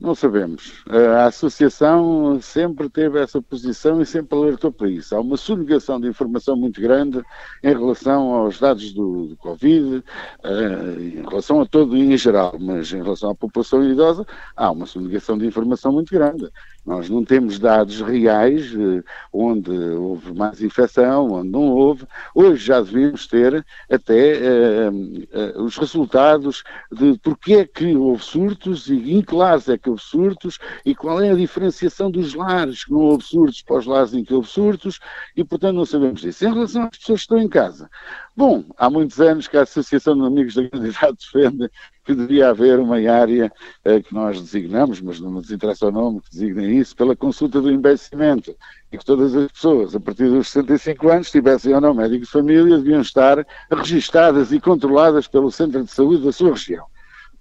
Não 0.00 0.14
sabemos. 0.14 0.82
A 0.88 1.26
associação 1.26 2.40
sempre 2.40 2.88
teve 2.88 3.20
essa 3.20 3.42
posição 3.42 4.00
e 4.00 4.06
sempre 4.06 4.38
alertou 4.38 4.72
para 4.72 4.88
isso. 4.88 5.14
Há 5.14 5.20
uma 5.20 5.36
sonegação 5.36 6.00
de 6.00 6.08
informação 6.08 6.56
muito 6.56 6.80
grande 6.80 7.22
em 7.62 7.68
relação 7.68 8.32
aos 8.32 8.58
dados 8.58 8.94
do, 8.94 9.26
do 9.26 9.36
Covid, 9.36 9.96
uh, 9.96 11.00
em 11.00 11.28
relação 11.28 11.60
a 11.60 11.66
todo 11.66 11.94
em 11.98 12.16
geral, 12.16 12.56
mas 12.58 12.90
em 12.90 13.02
relação 13.02 13.30
à 13.30 13.34
população 13.34 13.84
idosa, 13.84 14.26
há 14.56 14.70
uma 14.70 14.86
sonegação 14.86 15.36
de 15.36 15.46
informação 15.46 15.92
muito 15.92 16.10
grande. 16.14 16.48
Nós 16.84 17.08
não 17.10 17.24
temos 17.24 17.58
dados 17.58 18.00
reais 18.00 18.74
uh, 18.74 19.04
onde 19.32 19.70
houve 19.70 20.32
mais 20.34 20.62
infecção, 20.62 21.30
onde 21.32 21.50
não 21.50 21.68
houve. 21.68 22.06
Hoje 22.34 22.64
já 22.64 22.80
devíamos 22.80 23.26
ter 23.26 23.64
até 23.90 24.88
uh, 24.88 25.62
os 25.62 25.76
resultados 25.76 26.64
de 26.90 27.18
porque 27.22 27.54
é 27.54 27.64
que 27.66 27.94
houve 27.94 28.24
surtos 28.24 28.88
e 28.88 29.14
em 29.14 29.22
que 29.22 29.34
lares 29.34 29.68
é 29.68 29.76
que 29.76 29.90
houve 29.90 30.02
surtos 30.02 30.58
e 30.84 30.94
qual 30.94 31.20
é 31.20 31.30
a 31.30 31.34
diferenciação 31.34 32.10
dos 32.10 32.34
lares 32.34 32.84
que 32.84 32.92
não 32.92 33.00
houve 33.00 33.24
surtos 33.24 33.62
para 33.62 33.78
os 33.78 33.86
lares 33.86 34.14
em 34.14 34.24
que 34.24 34.34
houve 34.34 34.48
surtos 34.48 34.98
e, 35.36 35.44
portanto, 35.44 35.76
não 35.76 35.84
sabemos 35.84 36.24
isso. 36.24 36.44
Em 36.44 36.52
relação 36.52 36.84
às 36.84 36.96
pessoas 36.96 37.20
que 37.20 37.24
estão 37.24 37.38
em 37.38 37.48
casa, 37.48 37.90
bom, 38.36 38.64
há 38.76 38.88
muitos 38.88 39.20
anos 39.20 39.46
que 39.46 39.56
a 39.56 39.62
Associação 39.62 40.16
de 40.16 40.26
Amigos 40.26 40.54
da 40.54 40.68
Comunidade 40.68 41.16
defende 41.32 41.70
que 42.10 42.14
devia 42.14 42.50
haver 42.50 42.78
uma 42.78 42.96
área 42.96 43.52
eh, 43.84 44.00
que 44.00 44.12
nós 44.12 44.40
designamos, 44.40 45.00
mas 45.00 45.20
não 45.20 45.30
nos 45.30 45.50
interessa 45.50 45.86
o 45.86 45.90
nome 45.90 46.20
que 46.20 46.30
designem 46.30 46.78
isso, 46.78 46.96
pela 46.96 47.14
consulta 47.14 47.60
do 47.60 47.70
envelhecimento 47.70 48.54
e 48.92 48.98
que 48.98 49.04
todas 49.04 49.34
as 49.34 49.50
pessoas, 49.50 49.94
a 49.94 50.00
partir 50.00 50.28
dos 50.28 50.48
65 50.48 51.08
anos, 51.08 51.30
tivessem 51.30 51.74
ou 51.74 51.80
não 51.80 51.94
médico 51.94 52.24
de 52.24 52.30
família, 52.30 52.78
deviam 52.78 53.00
estar 53.00 53.46
registadas 53.70 54.52
e 54.52 54.60
controladas 54.60 55.28
pelo 55.28 55.50
centro 55.50 55.84
de 55.84 55.90
saúde 55.90 56.24
da 56.24 56.32
sua 56.32 56.50
região. 56.50 56.86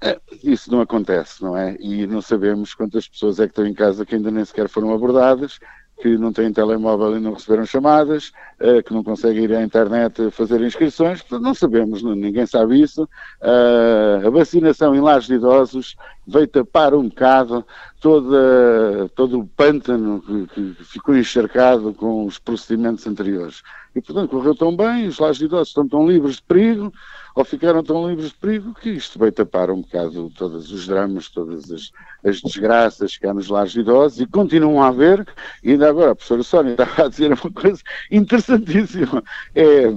É, 0.02 0.18
isso 0.44 0.72
não 0.72 0.80
acontece, 0.80 1.42
não 1.44 1.58
é? 1.58 1.76
E 1.80 2.08
não 2.08 2.22
sabemos 2.22 2.74
quantas 2.74 3.08
pessoas 3.08 3.40
é 3.40 3.44
que 3.44 3.52
estão 3.52 3.68
em 3.68 3.74
casa 3.74 4.06
que 4.06 4.16
ainda 4.16 4.32
nem 4.32 4.46
sequer 4.46 4.70
foram 4.70 4.94
abordadas, 4.94 5.60
que 6.00 6.18
não 6.18 6.32
têm 6.32 6.52
telemóvel 6.52 7.18
e 7.18 7.20
não 7.20 7.34
receberam 7.34 7.66
chamadas, 7.66 8.32
eh, 8.60 8.82
que 8.82 8.94
não 8.94 9.04
conseguem 9.04 9.44
ir 9.44 9.54
à 9.54 9.62
internet 9.62 10.32
fazer 10.32 10.62
inscrições, 10.62 11.22
portanto 11.22 11.44
não 11.44 11.54
sabemos, 11.54 12.02
ninguém 12.02 12.46
sabe 12.46 12.82
isso. 12.82 13.08
Eh, 13.42 14.22
a 14.26 14.30
vacinação 14.30 14.96
em 14.96 15.02
lares 15.02 15.28
de 15.28 15.36
idosos 15.36 15.98
veio 16.30 16.48
tapar 16.48 16.94
um 16.94 17.10
bocado 17.10 17.66
toda, 18.00 19.10
todo 19.16 19.40
o 19.40 19.48
pântano 19.48 20.22
que, 20.22 20.48
que 20.76 20.84
ficou 20.84 21.18
encharcado 21.18 21.94
com 21.94 22.26
os 22.26 22.38
procedimentos 22.38 23.06
anteriores. 23.08 23.62
E, 23.96 24.02
portanto, 24.02 24.30
correu 24.30 24.56
tão 24.56 24.76
bem, 24.76 25.08
os 25.08 25.18
lares 25.18 25.38
de 25.38 25.46
idosos 25.46 25.70
estão 25.70 25.88
tão 25.88 26.08
livres 26.08 26.36
de 26.36 26.44
perigo, 26.44 26.94
ou 27.36 27.44
ficaram 27.44 27.84
tão 27.84 28.08
livres 28.08 28.30
de 28.30 28.36
perigo, 28.36 28.74
que 28.74 28.92
isto 28.92 29.18
veio 29.18 29.32
tapar 29.32 29.72
um 29.72 29.82
bocado 29.82 30.32
todos 30.38 30.72
os 30.72 30.88
dramas, 30.88 31.30
todas 31.30 31.72
as, 31.72 31.92
as 32.24 32.42
desgraças 32.42 33.18
que 33.18 33.26
há 33.26 33.34
nos 33.34 33.50
lares 33.50 33.72
de 33.72 33.80
idosos, 33.80 34.22
e 34.22 34.28
continuam 34.28 34.82
a 34.82 34.88
haver, 34.88 35.28
e 35.64 35.72
ainda 35.72 35.90
agora 35.90 36.12
a 36.12 36.16
professora 36.16 36.44
Sónia 36.44 36.72
estava 36.72 37.06
a 37.06 37.10
dizer 37.10 37.34
uma 37.34 37.52
coisa 37.52 37.82
interessantíssima, 38.12 39.24
é 39.56 39.92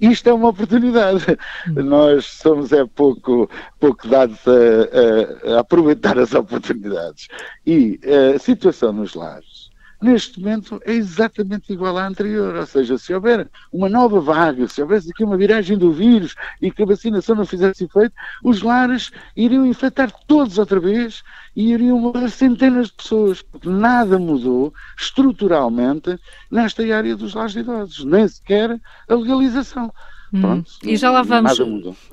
isto 0.00 0.28
é 0.28 0.32
uma 0.32 0.48
oportunidade. 0.48 1.24
Hum. 1.68 1.82
Nós 1.84 2.26
somos 2.26 2.72
é 2.72 2.84
pouco, 2.86 3.48
pouco 3.80 4.06
dados 4.08 4.38
a, 4.46 5.52
a, 5.52 5.56
a 5.56 5.60
aproveitar 5.60 6.18
as 6.18 6.34
oportunidades. 6.34 7.28
E 7.66 7.98
a 8.34 8.38
situação 8.38 8.92
nos 8.92 9.14
lares 9.14 9.55
neste 10.00 10.40
momento 10.40 10.80
é 10.84 10.92
exatamente 10.92 11.72
igual 11.72 11.96
à 11.98 12.06
anterior. 12.06 12.54
Ou 12.54 12.66
seja, 12.66 12.98
se 12.98 13.12
houver 13.14 13.48
uma 13.72 13.88
nova 13.88 14.20
vaga, 14.20 14.68
se 14.68 14.82
houvesse 14.82 15.10
aqui 15.10 15.24
uma 15.24 15.36
viragem 15.36 15.76
do 15.76 15.92
vírus 15.92 16.34
e 16.60 16.70
que 16.70 16.82
a 16.82 16.86
vacinação 16.86 17.36
não 17.36 17.46
fizesse 17.46 17.84
efeito, 17.84 18.14
os 18.42 18.62
lares 18.62 19.10
iriam 19.34 19.66
infectar 19.66 20.10
todos 20.26 20.58
outra 20.58 20.80
vez 20.80 21.22
e 21.54 21.72
iriam 21.72 21.98
morrer 21.98 22.30
centenas 22.30 22.88
de 22.88 22.94
pessoas, 22.94 23.42
porque 23.42 23.68
nada 23.68 24.18
mudou 24.18 24.72
estruturalmente 24.98 26.18
nesta 26.50 26.82
área 26.94 27.16
dos 27.16 27.34
lares 27.34 27.52
de 27.52 27.60
idosos, 27.60 28.04
nem 28.04 28.28
sequer 28.28 28.78
a 29.08 29.14
legalização. 29.14 29.92
Hum. 30.32 30.40
Pronto, 30.40 30.72
e 30.82 30.96
já 30.96 31.10
lá 31.10 31.22
vamos. 31.22 31.58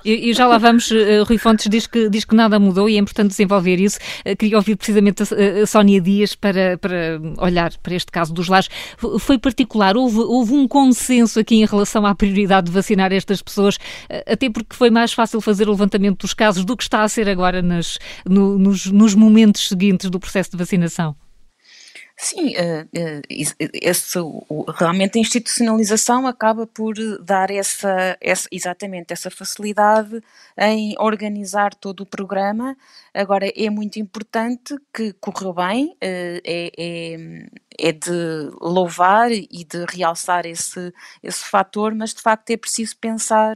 E, 0.05 0.29
e, 0.29 0.33
já 0.33 0.45
lá 0.47 0.57
vamos. 0.57 0.89
Uh, 0.91 1.23
Rui 1.27 1.37
Fontes 1.37 1.67
diz 1.69 1.87
que, 1.87 2.09
diz 2.09 2.25
que 2.25 2.35
nada 2.35 2.59
mudou 2.59 2.87
e 2.87 2.95
é 2.95 2.99
importante 2.99 3.29
desenvolver 3.29 3.79
isso. 3.79 3.97
Uh, 4.25 4.35
queria 4.35 4.57
ouvir 4.57 4.75
precisamente 4.75 5.23
a, 5.23 5.63
a 5.63 5.65
Sónia 5.65 5.99
Dias 5.99 6.35
para, 6.35 6.77
para 6.77 7.19
olhar 7.37 7.71
para 7.81 7.95
este 7.95 8.11
caso 8.11 8.33
dos 8.33 8.47
lares. 8.47 8.69
Foi 9.19 9.37
particular, 9.37 9.97
houve, 9.97 10.19
houve 10.19 10.53
um 10.53 10.67
consenso 10.67 11.39
aqui 11.39 11.55
em 11.55 11.65
relação 11.65 12.05
à 12.05 12.13
prioridade 12.13 12.67
de 12.67 12.71
vacinar 12.71 13.11
estas 13.11 13.41
pessoas, 13.41 13.75
uh, 13.75 14.31
até 14.31 14.49
porque 14.49 14.75
foi 14.75 14.89
mais 14.89 15.13
fácil 15.13 15.41
fazer 15.41 15.67
o 15.67 15.71
levantamento 15.71 16.21
dos 16.21 16.33
casos 16.33 16.63
do 16.63 16.77
que 16.77 16.83
está 16.83 17.03
a 17.03 17.09
ser 17.09 17.27
agora 17.27 17.61
nas, 17.61 17.97
no, 18.27 18.57
nos, 18.59 18.85
nos 18.85 19.15
momentos 19.15 19.67
seguintes 19.67 20.09
do 20.09 20.19
processo 20.19 20.51
de 20.51 20.57
vacinação. 20.57 21.15
Sim, 22.15 22.53
uh, 22.55 22.83
uh, 22.83 23.21
esse, 23.29 24.19
o, 24.19 24.65
realmente 24.69 25.17
a 25.17 25.21
institucionalização 25.21 26.27
acaba 26.27 26.65
por 26.67 26.93
dar 27.21 27.49
essa, 27.49 28.15
essa, 28.21 28.47
exatamente 28.51 29.11
essa 29.11 29.31
facilidade 29.31 30.21
em 30.57 30.95
organizar 30.99 31.73
todo 31.73 32.01
o 32.01 32.05
programa. 32.05 32.77
Agora 33.13 33.51
é 33.55 33.69
muito 33.69 33.99
importante 33.99 34.75
que 34.93 35.11
correu 35.13 35.53
bem, 35.53 35.97
é, 35.99 36.41
é, 36.45 37.47
é, 37.79 37.91
de 37.91 38.49
louvar 38.61 39.31
e 39.31 39.65
de 39.65 39.83
realçar 39.89 40.45
esse, 40.45 40.93
esse 41.21 41.43
fator, 41.43 41.93
mas 41.95 42.13
de 42.13 42.21
facto 42.21 42.49
é 42.51 42.57
preciso 42.57 42.95
pensar 42.97 43.55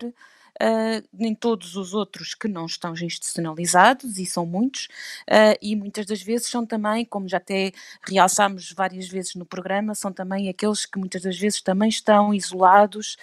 uh, 0.61 1.07
nem 1.13 1.33
todos 1.35 1.75
os 1.75 1.93
outros 1.93 2.33
que 2.33 2.47
não 2.47 2.65
estão 2.65 2.93
institucionalizados, 2.93 4.17
e 4.17 4.25
são 4.25 4.45
muitos, 4.45 4.85
uh, 5.29 5.57
e 5.61 5.75
muitas 5.75 6.05
das 6.05 6.21
vezes 6.21 6.47
são 6.47 6.65
também, 6.65 7.05
como 7.05 7.27
já 7.27 7.37
até 7.37 7.71
realçámos 8.07 8.71
várias 8.71 9.07
vezes 9.07 9.35
no 9.35 9.45
programa, 9.45 9.95
são 9.95 10.11
também 10.11 10.49
aqueles 10.49 10.85
que 10.85 10.99
muitas 10.99 11.21
das 11.21 11.37
vezes 11.37 11.61
também 11.61 11.89
estão 11.89 12.33
isolados, 12.33 13.17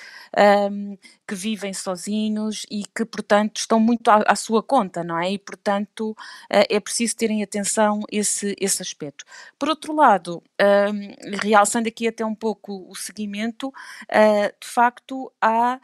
um, 0.70 0.96
que 1.26 1.34
vivem 1.34 1.72
sozinhos 1.72 2.66
e 2.70 2.84
que, 2.94 3.04
portanto, 3.04 3.58
estão 3.58 3.80
muito 3.80 4.08
à, 4.08 4.22
à 4.26 4.36
sua 4.36 4.62
conta, 4.62 5.02
não 5.02 5.18
é? 5.18 5.32
E, 5.32 5.38
portanto, 5.38 6.10
uh, 6.10 6.66
é 6.68 6.80
preciso 6.80 7.16
terem 7.16 7.42
atenção 7.42 8.00
esse, 8.10 8.54
esse 8.60 8.82
aspecto. 8.82 9.24
Por 9.58 9.68
outro 9.68 9.94
lado, 9.94 10.42
um, 10.60 11.36
realçando 11.38 11.88
aqui 11.88 12.06
até 12.08 12.24
um 12.24 12.34
pouco 12.34 12.86
o 12.90 12.94
seguimento, 12.94 13.72
de 14.60 14.68
facto, 14.68 15.32
há, 15.40 15.80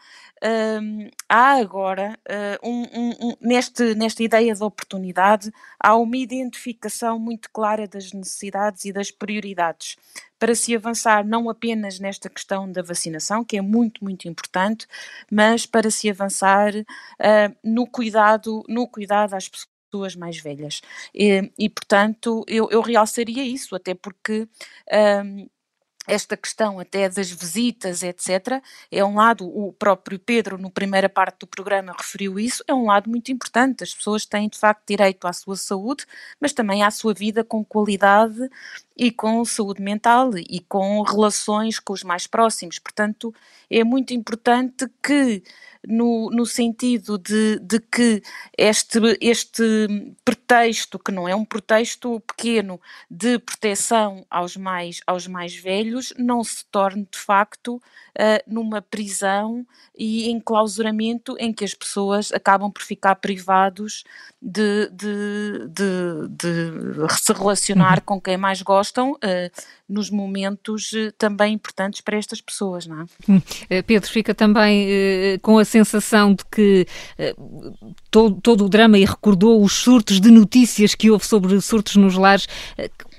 há 1.28 1.52
agora, 1.54 2.18
uh, 2.28 2.68
um, 2.68 2.82
um, 2.82 3.10
um, 3.28 3.36
neste, 3.40 3.94
nesta 3.94 4.22
ideia 4.22 4.54
de 4.54 4.62
oportunidade, 4.62 5.50
há 5.78 5.96
uma 5.96 6.16
identificação 6.16 7.18
muito 7.18 7.50
clara 7.50 7.86
das 7.86 8.12
necessidades 8.12 8.84
e 8.84 8.92
das 8.92 9.10
prioridades 9.10 9.96
para 10.40 10.54
se 10.54 10.74
avançar 10.74 11.24
não 11.24 11.50
apenas 11.50 12.00
nesta 12.00 12.30
questão 12.30 12.70
da 12.72 12.82
vacinação, 12.82 13.44
que 13.44 13.58
é 13.58 13.60
muito, 13.60 14.02
muito 14.02 14.26
importante, 14.26 14.86
mas 15.30 15.66
para 15.66 15.90
se 15.90 16.08
avançar 16.10 16.74
uh, 16.74 17.56
no 17.62 17.86
cuidado, 17.86 18.64
no 18.66 18.88
cuidado 18.88 19.34
às 19.34 19.48
pessoas 19.48 20.16
mais 20.16 20.40
velhas. 20.40 20.80
E, 21.14 21.52
e 21.58 21.68
portanto, 21.68 22.42
eu, 22.48 22.68
eu 22.70 22.80
realçaria 22.80 23.44
isso, 23.44 23.76
até 23.76 23.94
porque 23.94 24.48
um, 25.24 25.46
esta 26.10 26.36
questão 26.36 26.80
até 26.80 27.08
das 27.08 27.30
visitas, 27.30 28.02
etc., 28.02 28.62
é 28.90 29.04
um 29.04 29.14
lado, 29.14 29.46
o 29.46 29.72
próprio 29.72 30.18
Pedro, 30.18 30.58
no 30.58 30.70
primeira 30.70 31.08
parte 31.08 31.40
do 31.40 31.46
programa, 31.46 31.94
referiu 31.96 32.38
isso, 32.38 32.64
é 32.66 32.74
um 32.74 32.86
lado 32.86 33.08
muito 33.08 33.30
importante. 33.30 33.84
As 33.84 33.94
pessoas 33.94 34.26
têm, 34.26 34.48
de 34.48 34.58
facto, 34.58 34.82
direito 34.88 35.26
à 35.26 35.32
sua 35.32 35.56
saúde, 35.56 36.04
mas 36.40 36.52
também 36.52 36.82
à 36.82 36.90
sua 36.90 37.14
vida 37.14 37.44
com 37.44 37.64
qualidade 37.64 38.48
e 39.00 39.10
com 39.10 39.42
saúde 39.46 39.80
mental 39.80 40.30
e 40.36 40.60
com 40.60 41.00
relações 41.00 41.80
com 41.80 41.94
os 41.94 42.04
mais 42.04 42.26
próximos. 42.26 42.78
Portanto, 42.78 43.34
é 43.70 43.82
muito 43.82 44.12
importante 44.12 44.86
que, 45.02 45.42
no, 45.88 46.28
no 46.30 46.44
sentido 46.44 47.16
de, 47.16 47.58
de 47.60 47.80
que 47.80 48.22
este, 48.58 48.98
este 49.18 49.88
pretexto, 50.22 50.98
que 50.98 51.10
não 51.10 51.26
é 51.26 51.34
um 51.34 51.46
pretexto 51.46 52.20
pequeno, 52.20 52.78
de 53.10 53.38
proteção 53.38 54.26
aos 54.28 54.54
mais, 54.54 55.00
aos 55.06 55.26
mais 55.26 55.56
velhos, 55.56 56.12
não 56.18 56.44
se 56.44 56.66
torne 56.66 57.08
de 57.10 57.18
facto 57.18 57.76
uh, 57.76 57.80
numa 58.46 58.82
prisão 58.82 59.66
e 59.96 60.30
enclausuramento 60.30 61.36
em 61.38 61.54
que 61.54 61.64
as 61.64 61.72
pessoas 61.72 62.30
acabam 62.32 62.70
por 62.70 62.82
ficar 62.82 63.14
privados 63.14 64.04
de, 64.42 64.88
de, 64.90 65.68
de, 65.68 66.28
de 66.30 67.14
se 67.18 67.32
relacionar 67.32 67.98
uhum. 67.98 68.04
com 68.06 68.20
quem 68.20 68.38
mais 68.38 68.62
gostam 68.62 69.12
uh, 69.12 69.18
nos 69.86 70.10
momentos 70.10 70.92
uh, 70.92 71.12
também 71.18 71.54
importantes 71.54 72.00
para 72.00 72.16
estas 72.16 72.40
pessoas, 72.40 72.86
não 72.86 73.02
é? 73.02 73.04
Hum. 73.28 73.42
Eh, 73.68 73.82
Pedro, 73.82 74.08
fica 74.08 74.34
também 74.34 75.38
com 75.42 75.58
a 75.58 75.64
sensação 75.64 76.34
de 76.34 76.44
que 76.44 76.86
todo, 78.10 78.40
todo 78.40 78.64
o 78.64 78.68
drama 78.68 78.98
e 78.98 79.04
recordou 79.04 79.62
os 79.62 79.72
surtos 79.72 80.20
de 80.20 80.30
notícias 80.30 80.94
que 80.94 81.10
houve 81.10 81.26
sobre 81.26 81.60
surtos 81.60 81.96
nos 81.96 82.16
lares, 82.16 82.46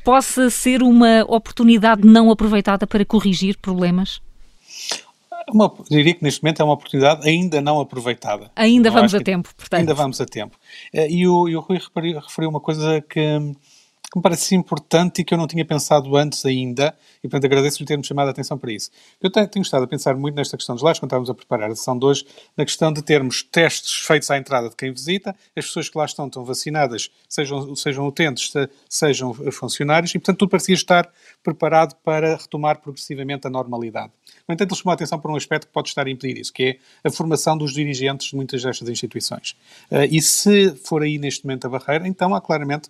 possa 0.03 0.49
ser 0.49 0.81
uma 0.81 1.23
oportunidade 1.27 2.07
não 2.07 2.31
aproveitada 2.31 2.87
para 2.87 3.05
corrigir 3.05 3.57
problemas? 3.57 4.21
Uma, 5.49 5.73
diria 5.89 6.13
que 6.13 6.23
neste 6.23 6.43
momento 6.43 6.61
é 6.61 6.65
uma 6.65 6.73
oportunidade 6.73 7.27
ainda 7.27 7.61
não 7.61 7.79
aproveitada. 7.79 8.51
Ainda 8.55 8.91
vamos 8.91 9.13
a 9.15 9.19
tempo, 9.19 9.49
portanto. 9.55 9.79
Ainda 9.79 9.93
vamos 9.93 10.19
a 10.21 10.25
tempo. 10.25 10.57
E 10.93 11.27
o, 11.27 11.47
e 11.47 11.55
o 11.55 11.59
Rui 11.59 11.77
referiu, 11.77 12.19
referiu 12.19 12.49
uma 12.49 12.59
coisa 12.59 13.01
que, 13.01 13.19
que 14.11 14.19
me 14.19 14.21
parece 14.21 14.53
importante 14.55 15.21
e 15.21 15.23
que 15.23 15.33
eu 15.33 15.37
não 15.37 15.47
tinha 15.47 15.63
pensado 15.63 16.17
antes 16.17 16.45
ainda, 16.45 16.93
e 17.23 17.29
portanto 17.29 17.45
agradeço-lhe 17.45 17.85
ter-me 17.85 18.03
chamado 18.03 18.27
a 18.27 18.31
atenção 18.31 18.57
para 18.57 18.73
isso. 18.73 18.91
Eu 19.21 19.31
tenho, 19.31 19.61
estado 19.61 19.83
a 19.83 19.87
pensar 19.87 20.15
muito 20.17 20.35
nesta 20.35 20.57
questão 20.57 20.75
dos 20.75 20.83
lares, 20.83 20.99
quando 20.99 21.09
estávamos 21.09 21.29
a 21.29 21.33
preparar 21.33 21.71
a 21.71 21.75
sessão 21.75 21.97
de 21.97 22.05
hoje, 22.05 22.25
na 22.57 22.65
questão 22.65 22.91
de 22.91 23.01
termos 23.01 23.41
testes 23.41 24.05
feitos 24.05 24.29
à 24.29 24.37
entrada 24.37 24.69
de 24.69 24.75
quem 24.75 24.91
visita, 24.91 25.33
as 25.55 25.65
pessoas 25.65 25.87
que 25.87 25.97
lá 25.97 26.03
estão 26.03 26.27
estão 26.27 26.43
vacinadas, 26.43 27.09
sejam, 27.29 27.73
sejam 27.73 28.05
utentes, 28.05 28.51
sejam 28.89 29.33
funcionários, 29.53 30.13
e 30.13 30.19
portanto 30.19 30.39
tudo 30.39 30.49
parecia 30.49 30.75
estar 30.75 31.09
preparado 31.41 31.95
para 32.03 32.35
retomar 32.35 32.81
progressivamente 32.81 33.47
a 33.47 33.49
normalidade. 33.49 34.11
No 34.45 34.53
entanto, 34.53 34.71
ele 34.73 34.77
chamou 34.77 34.91
a 34.91 34.95
atenção 34.95 35.19
para 35.19 35.31
um 35.31 35.35
aspecto 35.37 35.67
que 35.67 35.73
pode 35.73 35.87
estar 35.87 36.05
a 36.05 36.09
impedir 36.09 36.37
isso, 36.37 36.51
que 36.51 36.63
é 37.03 37.07
a 37.07 37.11
formação 37.11 37.57
dos 37.57 37.73
dirigentes 37.73 38.27
de 38.27 38.35
muitas 38.35 38.61
destas 38.61 38.89
instituições. 38.89 39.51
Uh, 39.89 40.03
e 40.09 40.21
se 40.21 40.75
for 40.83 41.01
aí 41.01 41.17
neste 41.17 41.45
momento 41.45 41.65
a 41.65 41.69
barreira, 41.69 42.07
então 42.07 42.35
há 42.35 42.41
claramente 42.41 42.89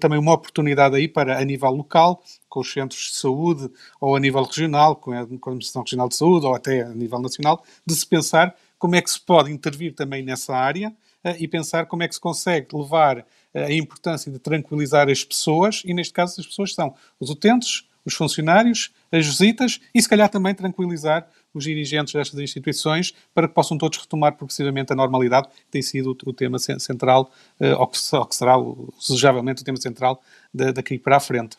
também 0.00 0.18
uma 0.18 0.32
oportunidade 0.32 0.61
aí 0.94 1.08
para, 1.08 1.38
a 1.38 1.44
nível 1.44 1.70
local, 1.70 2.22
com 2.48 2.60
os 2.60 2.72
centros 2.72 3.00
de 3.10 3.16
saúde, 3.16 3.70
ou 4.00 4.16
a 4.16 4.20
nível 4.20 4.42
regional, 4.42 4.96
com 4.96 5.12
a, 5.12 5.26
com 5.26 5.50
a 5.50 5.52
Administração 5.52 5.82
Regional 5.82 6.08
de 6.08 6.16
Saúde, 6.16 6.46
ou 6.46 6.54
até 6.54 6.82
a 6.82 6.88
nível 6.88 7.18
nacional, 7.18 7.62
de 7.86 7.94
se 7.94 8.06
pensar 8.06 8.54
como 8.78 8.96
é 8.96 9.02
que 9.02 9.10
se 9.10 9.20
pode 9.20 9.50
intervir 9.50 9.94
também 9.94 10.22
nessa 10.22 10.54
área 10.54 10.88
uh, 11.24 11.36
e 11.38 11.46
pensar 11.46 11.86
como 11.86 12.02
é 12.02 12.08
que 12.08 12.14
se 12.14 12.20
consegue 12.20 12.68
levar 12.74 13.24
a 13.54 13.72
importância 13.72 14.32
de 14.32 14.38
tranquilizar 14.38 15.08
as 15.10 15.24
pessoas, 15.24 15.82
e 15.84 15.92
neste 15.92 16.12
caso 16.12 16.40
as 16.40 16.46
pessoas 16.46 16.74
são 16.74 16.94
os 17.20 17.30
utentes, 17.30 17.84
os 18.04 18.14
funcionários, 18.14 18.90
as 19.10 19.26
visitas 19.26 19.80
e, 19.94 20.02
se 20.02 20.08
calhar, 20.08 20.28
também 20.28 20.54
tranquilizar 20.54 21.28
os 21.54 21.64
dirigentes 21.64 22.12
destas 22.12 22.40
instituições 22.40 23.12
para 23.34 23.48
que 23.48 23.54
possam 23.54 23.76
todos 23.78 23.98
retomar 23.98 24.36
progressivamente 24.36 24.92
a 24.92 24.96
normalidade, 24.96 25.48
que 25.48 25.70
tem 25.70 25.82
sido 25.82 26.16
o 26.24 26.32
tema 26.32 26.58
central, 26.58 27.30
eh, 27.60 27.74
ou 27.74 27.86
que 27.86 27.98
será, 27.98 28.56
desejavelmente, 28.98 29.62
o 29.62 29.64
tema 29.64 29.78
central 29.78 30.22
daqui 30.52 30.98
para 30.98 31.16
a 31.16 31.20
frente. 31.20 31.56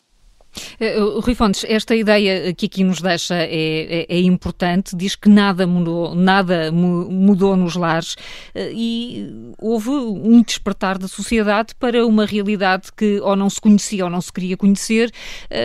Uh, 0.80 1.20
Rui 1.20 1.34
Fontes, 1.34 1.64
esta 1.68 1.94
ideia 1.94 2.52
que 2.54 2.66
aqui 2.66 2.84
nos 2.84 3.00
deixa 3.00 3.34
é, 3.34 4.06
é, 4.06 4.06
é 4.08 4.20
importante, 4.20 4.96
diz 4.96 5.14
que 5.14 5.28
nada 5.28 5.66
mudou, 5.66 6.14
nada 6.14 6.70
mudou 6.72 7.56
nos 7.56 7.76
lares 7.76 8.14
uh, 8.54 8.70
e 8.72 9.52
houve 9.58 9.90
um 9.90 10.42
despertar 10.42 10.98
da 10.98 11.08
sociedade 11.08 11.74
para 11.74 12.06
uma 12.06 12.24
realidade 12.24 12.92
que 12.96 13.20
ou 13.20 13.36
não 13.36 13.48
se 13.50 13.60
conhecia 13.60 14.04
ou 14.04 14.10
não 14.10 14.20
se 14.20 14.32
queria 14.32 14.56
conhecer 14.56 15.10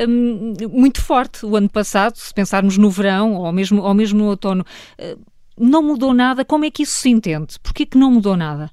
um, 0.08 0.54
muito 0.72 1.02
forte. 1.02 1.46
O 1.46 1.56
ano 1.56 1.70
passado, 1.70 2.16
se 2.16 2.34
pensarmos 2.34 2.78
no 2.78 2.90
verão 2.90 3.36
ou 3.36 3.52
mesmo, 3.52 3.82
ou 3.82 3.94
mesmo 3.94 4.20
no 4.20 4.26
outono, 4.26 4.66
não 5.58 5.84
mudou 5.84 6.14
nada. 6.14 6.46
Como 6.46 6.66
é 6.66 6.72
que 6.72 6.84
isso 6.84 6.94
se 6.94 7.10
entende? 7.10 7.60
Porquê 7.62 7.86
que 7.86 7.98
não 7.98 8.12
mudou 8.12 8.36
nada? 8.38 8.72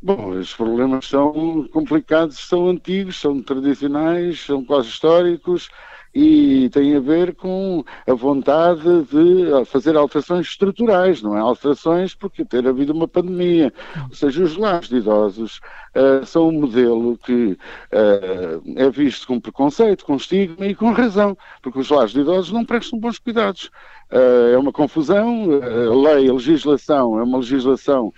Bom, 0.00 0.30
os 0.30 0.54
problemas 0.54 1.06
são 1.06 1.68
complicados, 1.72 2.38
são 2.38 2.68
antigos, 2.68 3.20
são 3.20 3.42
tradicionais, 3.42 4.40
são 4.40 4.64
quase 4.64 4.88
históricos 4.88 5.68
e 6.14 6.70
têm 6.70 6.96
a 6.96 7.00
ver 7.00 7.34
com 7.34 7.84
a 8.06 8.14
vontade 8.14 8.82
de 9.04 9.64
fazer 9.66 9.96
alterações 9.96 10.46
estruturais, 10.46 11.20
não 11.20 11.36
é? 11.36 11.40
Alterações 11.40 12.14
porque 12.14 12.44
ter 12.44 12.66
havido 12.66 12.92
uma 12.92 13.08
pandemia. 13.08 13.72
Ou 14.08 14.14
seja, 14.14 14.42
os 14.42 14.56
lares 14.56 14.88
de 14.88 14.96
idosos 14.96 15.60
uh, 15.94 16.24
são 16.24 16.48
um 16.48 16.60
modelo 16.60 17.18
que 17.18 17.52
uh, 17.92 18.62
é 18.76 18.90
visto 18.90 19.26
com 19.26 19.40
preconceito, 19.40 20.04
com 20.04 20.16
estigma 20.16 20.66
e 20.66 20.74
com 20.74 20.92
razão, 20.92 21.36
porque 21.62 21.78
os 21.80 21.90
lares 21.90 22.12
de 22.12 22.20
idosos 22.20 22.52
não 22.52 22.64
prestam 22.64 22.98
bons 22.98 23.18
cuidados. 23.18 23.70
Uh, 24.10 24.54
é 24.54 24.58
uma 24.58 24.72
confusão, 24.72 25.50
a 25.62 26.12
lei, 26.14 26.30
a 26.30 26.32
legislação 26.32 27.18
é 27.18 27.22
uma 27.22 27.38
legislação 27.38 28.12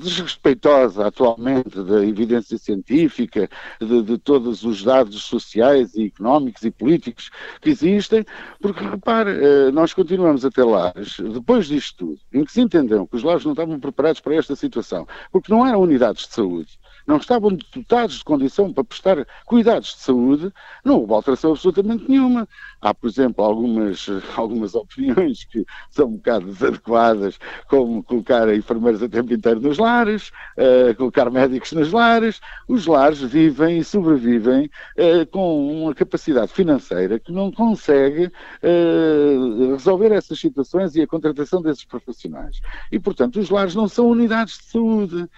desrespeitosa 0.00 1.06
atualmente 1.06 1.82
da 1.82 2.04
evidência 2.04 2.58
científica, 2.58 3.48
de, 3.80 4.02
de 4.02 4.18
todos 4.18 4.64
os 4.64 4.82
dados 4.82 5.22
sociais 5.22 5.94
e 5.94 6.06
económicos 6.06 6.62
e 6.62 6.70
políticos 6.70 7.30
que 7.60 7.70
existem, 7.70 8.24
porque 8.60 8.84
repare, 8.84 9.30
nós 9.72 9.94
continuamos 9.94 10.44
a 10.44 10.50
ter 10.50 10.64
lares, 10.64 11.16
depois 11.18 11.66
disto 11.66 11.96
tudo, 12.06 12.20
em 12.32 12.44
que 12.44 12.52
se 12.52 12.60
entendeu 12.60 13.06
que 13.06 13.16
os 13.16 13.22
lares 13.22 13.44
não 13.44 13.52
estavam 13.52 13.80
preparados 13.80 14.20
para 14.20 14.34
esta 14.34 14.54
situação, 14.54 15.06
porque 15.32 15.52
não 15.52 15.66
eram 15.66 15.80
unidades 15.80 16.26
de 16.26 16.34
saúde, 16.34 16.78
não 17.06 17.16
estavam 17.16 17.56
dotados 17.74 18.16
de 18.16 18.24
condição 18.24 18.72
para 18.72 18.84
prestar 18.84 19.26
cuidados 19.44 19.94
de 19.94 20.00
saúde, 20.00 20.52
não 20.84 21.00
houve 21.00 21.12
alteração 21.12 21.50
absolutamente 21.50 22.04
nenhuma. 22.08 22.48
Há, 22.80 22.94
por 22.94 23.08
exemplo, 23.08 23.44
algumas, 23.44 24.06
algumas 24.36 24.74
opiniões 24.74 25.44
que 25.44 25.64
são 25.90 26.06
um 26.06 26.16
bocado 26.16 26.46
desadequadas, 26.46 27.38
como 27.68 28.02
colocar 28.02 28.54
enfermeiros 28.54 29.02
a 29.02 29.08
tempo 29.08 29.32
inteiro 29.32 29.60
nos 29.60 29.78
lares, 29.78 30.30
uh, 30.58 30.94
colocar 30.96 31.30
médicos 31.30 31.72
nos 31.72 31.92
lares. 31.92 32.40
Os 32.68 32.86
lares 32.86 33.20
vivem 33.20 33.78
e 33.78 33.84
sobrevivem 33.84 34.70
uh, 34.98 35.26
com 35.30 35.82
uma 35.82 35.94
capacidade 35.94 36.52
financeira 36.52 37.18
que 37.18 37.32
não 37.32 37.50
consegue 37.50 38.26
uh, 38.26 39.72
resolver 39.72 40.12
essas 40.12 40.38
situações 40.38 40.94
e 40.94 41.02
a 41.02 41.06
contratação 41.06 41.60
desses 41.62 41.84
profissionais. 41.84 42.60
E, 42.90 42.98
portanto, 42.98 43.38
os 43.38 43.50
lares 43.50 43.74
não 43.74 43.88
são 43.88 44.08
unidades 44.08 44.58
de 44.58 44.64
saúde. 44.64 45.28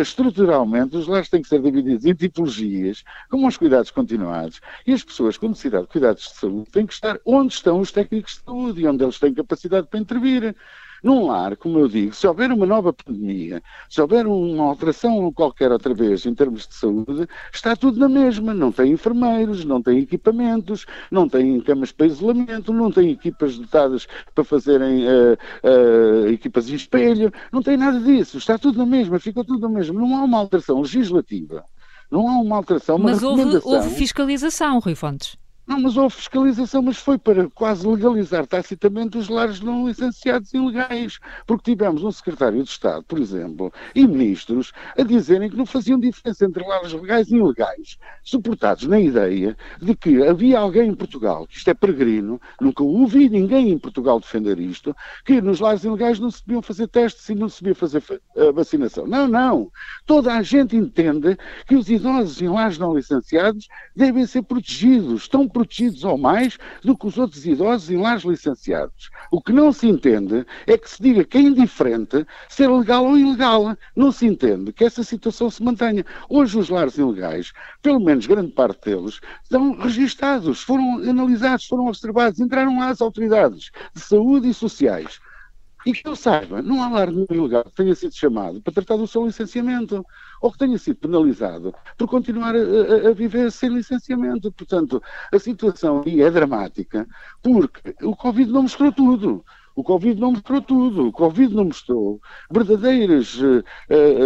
estruturalmente, 0.00 0.96
os 0.96 1.05
lares 1.06 1.28
têm 1.28 1.42
que 1.42 1.48
ser 1.48 1.60
divididos 1.60 2.04
em 2.04 2.14
tipologias, 2.14 3.02
como 3.30 3.46
os 3.48 3.56
cuidados 3.56 3.90
continuados, 3.90 4.60
e 4.86 4.92
as 4.92 5.02
pessoas 5.02 5.38
com 5.38 5.48
necessidade 5.48 5.84
de 5.84 5.92
cuidados 5.92 6.22
de 6.24 6.34
saúde 6.34 6.70
têm 6.70 6.86
que 6.86 6.92
estar 6.92 7.18
onde 7.24 7.54
estão 7.54 7.80
os 7.80 7.90
técnicos 7.90 8.34
de 8.34 8.44
saúde 8.44 8.80
e 8.80 8.86
onde 8.86 9.04
eles 9.04 9.18
têm 9.18 9.34
capacidade 9.34 9.86
para 9.88 10.00
intervir. 10.00 10.54
Num 11.02 11.26
lar, 11.26 11.56
como 11.56 11.78
eu 11.78 11.88
digo, 11.88 12.14
se 12.14 12.26
houver 12.26 12.50
uma 12.50 12.66
nova 12.66 12.92
pandemia, 12.92 13.62
se 13.88 14.00
houver 14.00 14.26
uma 14.26 14.64
alteração 14.64 15.32
qualquer 15.32 15.70
outra 15.70 15.94
vez 15.94 16.24
em 16.26 16.34
termos 16.34 16.66
de 16.66 16.74
saúde, 16.74 17.28
está 17.52 17.76
tudo 17.76 17.98
na 17.98 18.08
mesma. 18.08 18.54
Não 18.54 18.72
tem 18.72 18.92
enfermeiros, 18.92 19.64
não 19.64 19.82
tem 19.82 19.98
equipamentos, 19.98 20.86
não 21.10 21.28
tem 21.28 21.60
camas 21.60 21.92
para 21.92 22.06
isolamento, 22.06 22.72
não 22.72 22.90
tem 22.90 23.10
equipas 23.10 23.58
dotadas 23.58 24.06
para 24.34 24.44
fazerem 24.44 25.04
uh, 25.06 25.38
uh, 25.64 26.28
equipas 26.28 26.70
em 26.70 26.74
espelho, 26.74 27.32
não 27.52 27.62
tem 27.62 27.76
nada 27.76 28.00
disso. 28.00 28.38
Está 28.38 28.58
tudo 28.58 28.78
na 28.78 28.86
mesma, 28.86 29.18
ficou 29.18 29.44
tudo 29.44 29.68
na 29.68 29.68
mesma. 29.68 30.00
Não 30.00 30.16
há 30.16 30.24
uma 30.24 30.38
alteração 30.38 30.80
legislativa, 30.80 31.64
não 32.10 32.28
há 32.28 32.38
uma 32.38 32.56
alteração, 32.56 32.96
uma 32.96 33.10
Mas 33.10 33.22
houve, 33.22 33.42
houve 33.64 33.90
fiscalização, 33.90 34.78
Rui 34.78 34.94
Fontes. 34.94 35.36
Não, 35.66 35.80
mas 35.80 35.96
houve 35.96 36.14
fiscalização, 36.14 36.80
mas 36.80 36.96
foi 36.96 37.18
para 37.18 37.50
quase 37.50 37.84
legalizar 37.88 38.46
tacitamente 38.46 39.18
os 39.18 39.28
lares 39.28 39.60
não 39.60 39.88
licenciados 39.88 40.54
ilegais. 40.54 41.18
Porque 41.44 41.72
tivemos 41.72 42.04
um 42.04 42.12
secretário 42.12 42.62
de 42.62 42.70
Estado, 42.70 43.02
por 43.02 43.18
exemplo, 43.18 43.72
e 43.92 44.06
ministros 44.06 44.72
a 44.96 45.02
dizerem 45.02 45.50
que 45.50 45.56
não 45.56 45.66
faziam 45.66 45.98
diferença 45.98 46.44
entre 46.44 46.64
lares 46.64 46.92
legais 46.92 47.28
e 47.32 47.36
ilegais, 47.36 47.98
suportados 48.22 48.86
na 48.86 49.00
ideia 49.00 49.56
de 49.82 49.96
que 49.96 50.22
havia 50.24 50.56
alguém 50.60 50.90
em 50.90 50.94
Portugal, 50.94 51.48
que 51.48 51.56
isto 51.56 51.68
é 51.68 51.74
peregrino, 51.74 52.40
nunca 52.60 52.84
ouvi 52.84 53.28
ninguém 53.28 53.70
em 53.70 53.78
Portugal 53.78 54.20
defender 54.20 54.60
isto, 54.60 54.94
que 55.24 55.40
nos 55.40 55.58
lares 55.58 55.82
ilegais 55.82 56.20
não 56.20 56.30
se 56.30 56.46
deviam 56.46 56.62
fazer 56.62 56.86
testes 56.86 57.28
e 57.28 57.34
não 57.34 57.48
se 57.48 57.60
devia 57.60 57.74
fazer 57.74 58.04
uh, 58.36 58.52
vacinação. 58.52 59.04
Não, 59.04 59.26
não. 59.26 59.72
Toda 60.06 60.32
a 60.32 60.42
gente 60.42 60.76
entende 60.76 61.36
que 61.66 61.74
os 61.74 61.90
idosos 61.90 62.40
em 62.40 62.48
lares 62.48 62.78
não 62.78 62.94
licenciados 62.94 63.66
devem 63.96 64.24
ser 64.26 64.42
protegidos, 64.42 65.22
estão 65.22 65.48
protegidos 65.56 66.04
ou 66.04 66.18
mais 66.18 66.58
do 66.84 66.94
que 66.94 67.06
os 67.06 67.16
outros 67.16 67.46
idosos 67.46 67.90
em 67.90 67.96
lares 67.96 68.24
licenciados. 68.24 69.10
O 69.30 69.40
que 69.40 69.52
não 69.52 69.72
se 69.72 69.88
entende 69.88 70.44
é 70.66 70.76
que 70.76 70.90
se 70.90 71.02
diga 71.02 71.24
que 71.24 71.38
é 71.38 71.40
indiferente 71.40 72.26
ser 72.46 72.68
legal 72.68 73.06
ou 73.06 73.16
ilegal. 73.16 73.74
Não 73.96 74.12
se 74.12 74.26
entende 74.26 74.70
que 74.70 74.84
essa 74.84 75.02
situação 75.02 75.48
se 75.48 75.62
mantenha. 75.62 76.04
Hoje 76.28 76.58
os 76.58 76.68
lares 76.68 76.98
ilegais, 76.98 77.52
pelo 77.80 78.00
menos 78.00 78.26
grande 78.26 78.52
parte 78.52 78.90
deles, 78.90 79.18
estão 79.42 79.72
registados, 79.78 80.60
foram 80.60 80.98
analisados, 80.98 81.64
foram 81.66 81.86
observados, 81.86 82.38
entraram 82.38 82.78
lá 82.78 82.90
as 82.90 83.00
autoridades 83.00 83.70
de 83.94 84.00
saúde 84.02 84.50
e 84.50 84.54
sociais. 84.54 85.20
E 85.86 85.92
que 85.92 86.08
eu 86.08 86.16
saiba, 86.16 86.60
não 86.60 86.82
há 86.82 86.88
lar 86.88 87.12
nenhum 87.12 87.26
ilegal 87.30 87.62
que 87.62 87.76
tenha 87.76 87.94
sido 87.94 88.12
chamado 88.12 88.60
para 88.60 88.72
tratar 88.72 88.96
do 88.96 89.06
seu 89.06 89.24
licenciamento 89.24 90.04
ou 90.42 90.50
que 90.50 90.58
tenha 90.58 90.76
sido 90.78 90.96
penalizado 90.96 91.72
por 91.96 92.08
continuar 92.08 92.56
a, 92.56 93.08
a, 93.08 93.12
viver 93.14 93.52
sem 93.52 93.70
licenciamento. 93.70 94.50
Portanto, 94.50 95.00
a 95.32 95.38
situação 95.38 96.02
aí 96.04 96.20
é 96.20 96.28
dramática 96.28 97.06
porque 97.40 97.94
o 98.02 98.16
Covid 98.16 98.50
não 98.50 98.62
mostrou 98.62 98.90
tudo. 98.90 99.44
O 99.76 99.84
Covid 99.84 100.18
não 100.18 100.32
mostrou 100.32 100.62
tudo. 100.62 101.08
O 101.08 101.12
Covid 101.12 101.54
não 101.54 101.66
mostrou 101.66 102.18
verdadeiras 102.50 103.34
uh, 103.34 103.62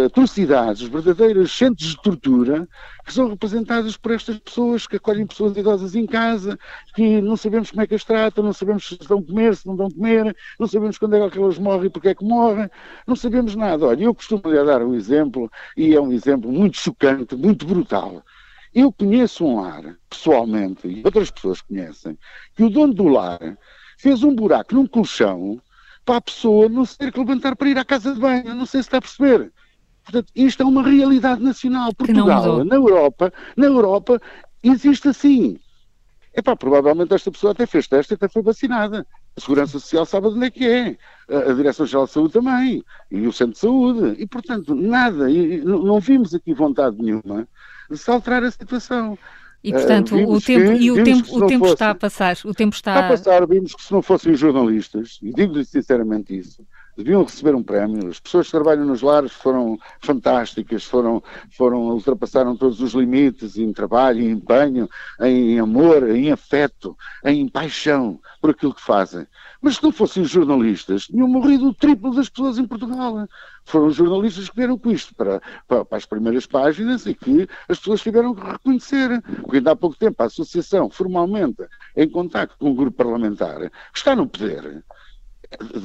atrocidades, 0.05 0.87
verdadeiros 0.87 1.51
centros 1.51 1.89
de 1.89 2.01
tortura 2.01 2.69
que 3.05 3.13
são 3.13 3.27
representados 3.27 3.97
por 3.97 4.13
estas 4.13 4.39
pessoas 4.39 4.87
que 4.87 4.95
acolhem 4.95 5.27
pessoas 5.27 5.57
idosas 5.57 5.93
em 5.93 6.05
casa, 6.05 6.57
que 6.95 7.19
não 7.19 7.35
sabemos 7.35 7.69
como 7.69 7.81
é 7.81 7.87
que 7.87 7.95
as 7.95 8.05
tratam, 8.05 8.45
não 8.45 8.53
sabemos 8.53 8.87
se 8.87 8.95
a 9.03 9.07
comer, 9.07 9.55
se 9.57 9.67
não 9.67 9.73
a 9.73 9.91
comer, 9.91 10.33
não 10.57 10.67
sabemos 10.67 10.97
quando 10.97 11.17
é 11.17 11.29
que 11.29 11.37
elas 11.37 11.57
morrem 11.57 11.87
e 11.87 11.89
porque 11.89 12.09
é 12.09 12.15
que 12.15 12.23
morrem, 12.23 12.69
não 13.05 13.15
sabemos 13.17 13.53
nada. 13.53 13.87
Olha, 13.87 14.03
eu 14.05 14.15
costumo 14.15 14.43
lhe 14.45 14.63
dar 14.63 14.81
um 14.81 14.95
exemplo, 14.95 15.51
e 15.75 15.93
é 15.93 15.99
um 15.99 16.13
exemplo 16.13 16.49
muito 16.49 16.77
chocante, 16.77 17.35
muito 17.35 17.65
brutal. 17.65 18.23
Eu 18.73 18.89
conheço 18.93 19.43
um 19.43 19.59
lar, 19.59 19.97
pessoalmente, 20.09 20.87
e 20.87 21.01
outras 21.03 21.29
pessoas 21.29 21.59
conhecem, 21.59 22.17
que 22.55 22.63
o 22.63 22.69
dono 22.69 22.93
do 22.93 23.09
lar 23.09 23.57
fez 24.01 24.23
um 24.23 24.33
buraco 24.33 24.73
num 24.73 24.87
colchão 24.87 25.61
para 26.03 26.17
a 26.17 26.21
pessoa 26.21 26.67
não 26.67 26.83
se 26.83 26.97
ter 26.97 27.11
que 27.11 27.19
levantar 27.19 27.55
para 27.55 27.69
ir 27.69 27.77
à 27.77 27.85
casa 27.85 28.13
de 28.13 28.19
banho. 28.19 28.55
Não 28.55 28.65
sei 28.65 28.81
se 28.81 28.87
está 28.87 28.97
a 28.97 29.01
perceber. 29.01 29.53
Portanto, 30.03 30.31
isto 30.35 30.63
é 30.63 30.65
uma 30.65 30.81
realidade 30.81 31.43
nacional. 31.43 31.93
Portugal, 31.93 32.65
na 32.65 32.75
Europa, 32.75 33.31
na 33.55 33.67
Europa, 33.67 34.19
existe 34.63 35.07
assim. 35.07 35.59
Epá, 36.33 36.55
provavelmente 36.55 37.13
esta 37.13 37.29
pessoa 37.29 37.51
até 37.51 37.67
fez 37.67 37.87
teste 37.87 38.13
e 38.13 38.15
até 38.15 38.27
foi 38.27 38.41
vacinada. 38.41 39.05
A 39.37 39.39
Segurança 39.39 39.73
Social 39.73 40.05
sabe 40.05 40.29
de 40.29 40.35
onde 40.35 40.45
é 40.47 40.49
que 40.49 40.65
é. 40.65 40.97
A, 41.29 41.53
Direção-Geral 41.53 42.05
de 42.05 42.11
Saúde 42.11 42.33
também. 42.33 42.83
E 43.11 43.27
o 43.27 43.31
Centro 43.31 43.53
de 43.53 43.59
Saúde. 43.59 44.15
E, 44.17 44.25
portanto, 44.25 44.73
nada. 44.73 45.29
E, 45.29 45.61
não 45.61 45.99
vimos 45.99 46.33
aqui 46.33 46.53
vontade 46.53 46.97
nenhuma 46.97 47.47
de 47.89 47.97
se 47.97 48.09
alterar 48.09 48.43
a 48.43 48.49
situação. 48.49 49.17
E, 49.63 49.71
portanto, 49.71 50.15
uh, 50.15 50.31
o 50.31 50.41
tempo, 50.41 50.77
que, 50.77 50.83
e 50.83 50.91
o 50.91 51.03
tempo, 51.03 51.37
o 51.37 51.47
tempo 51.47 51.59
fosse, 51.59 51.73
está 51.73 51.89
a 51.91 51.95
passar. 51.95 52.37
O 52.43 52.53
tempo 52.53 52.75
está... 52.75 52.93
está 52.93 53.05
a 53.05 53.09
passar. 53.09 53.47
Vimos 53.47 53.75
que 53.75 53.83
se 53.83 53.91
não 53.91 54.01
fossem 54.01 54.33
jornalistas, 54.33 55.19
e 55.21 55.31
digo-lhe 55.31 55.63
sinceramente 55.63 56.35
isso, 56.35 56.65
deviam 56.97 57.23
receber 57.23 57.55
um 57.55 57.63
prémio. 57.63 58.09
As 58.09 58.19
pessoas 58.19 58.47
que 58.47 58.51
trabalham 58.51 58.85
nos 58.85 59.01
lares 59.01 59.31
foram 59.31 59.77
fantásticas, 59.99 60.83
foram, 60.83 61.23
foram 61.55 61.89
ultrapassaram 61.89 62.55
todos 62.55 62.81
os 62.81 62.93
limites 62.93 63.57
em 63.57 63.71
trabalho, 63.71 64.21
em 64.21 64.31
empenho, 64.31 64.89
em 65.21 65.59
amor, 65.59 66.09
em 66.09 66.31
afeto, 66.31 66.97
em 67.23 67.47
paixão 67.47 68.19
por 68.41 68.51
aquilo 68.51 68.73
que 68.73 68.81
fazem. 68.81 69.25
Mas 69.61 69.75
se 69.75 69.83
não 69.83 69.91
fossem 69.91 70.23
jornalistas, 70.23 71.05
tinham 71.05 71.27
morrido 71.27 71.67
o 71.67 71.73
triplo 71.73 72.15
das 72.15 72.29
pessoas 72.29 72.57
em 72.57 72.65
Portugal. 72.65 73.27
Foram 73.63 73.91
jornalistas 73.91 74.49
que 74.49 74.55
vieram 74.55 74.77
com 74.77 74.89
isto 74.89 75.13
para, 75.13 75.39
para, 75.67 75.85
para, 75.85 75.97
as 75.97 76.05
primeiras 76.05 76.47
páginas 76.47 77.05
e 77.05 77.13
que 77.13 77.47
as 77.69 77.77
pessoas 77.77 78.01
tiveram 78.01 78.33
que 78.33 78.43
reconhecer. 78.43 79.21
Porque 79.41 79.57
ainda 79.57 79.71
há 79.71 79.75
pouco 79.75 79.95
tempo 79.95 80.21
a 80.21 80.25
Associação, 80.25 80.89
formalmente, 80.89 81.63
em 81.95 82.09
contato 82.09 82.55
com 82.57 82.71
o 82.71 82.73
grupo 82.73 82.97
parlamentar, 82.97 83.59
que 83.69 83.97
está 83.97 84.15
no 84.15 84.27
poder, 84.27 84.83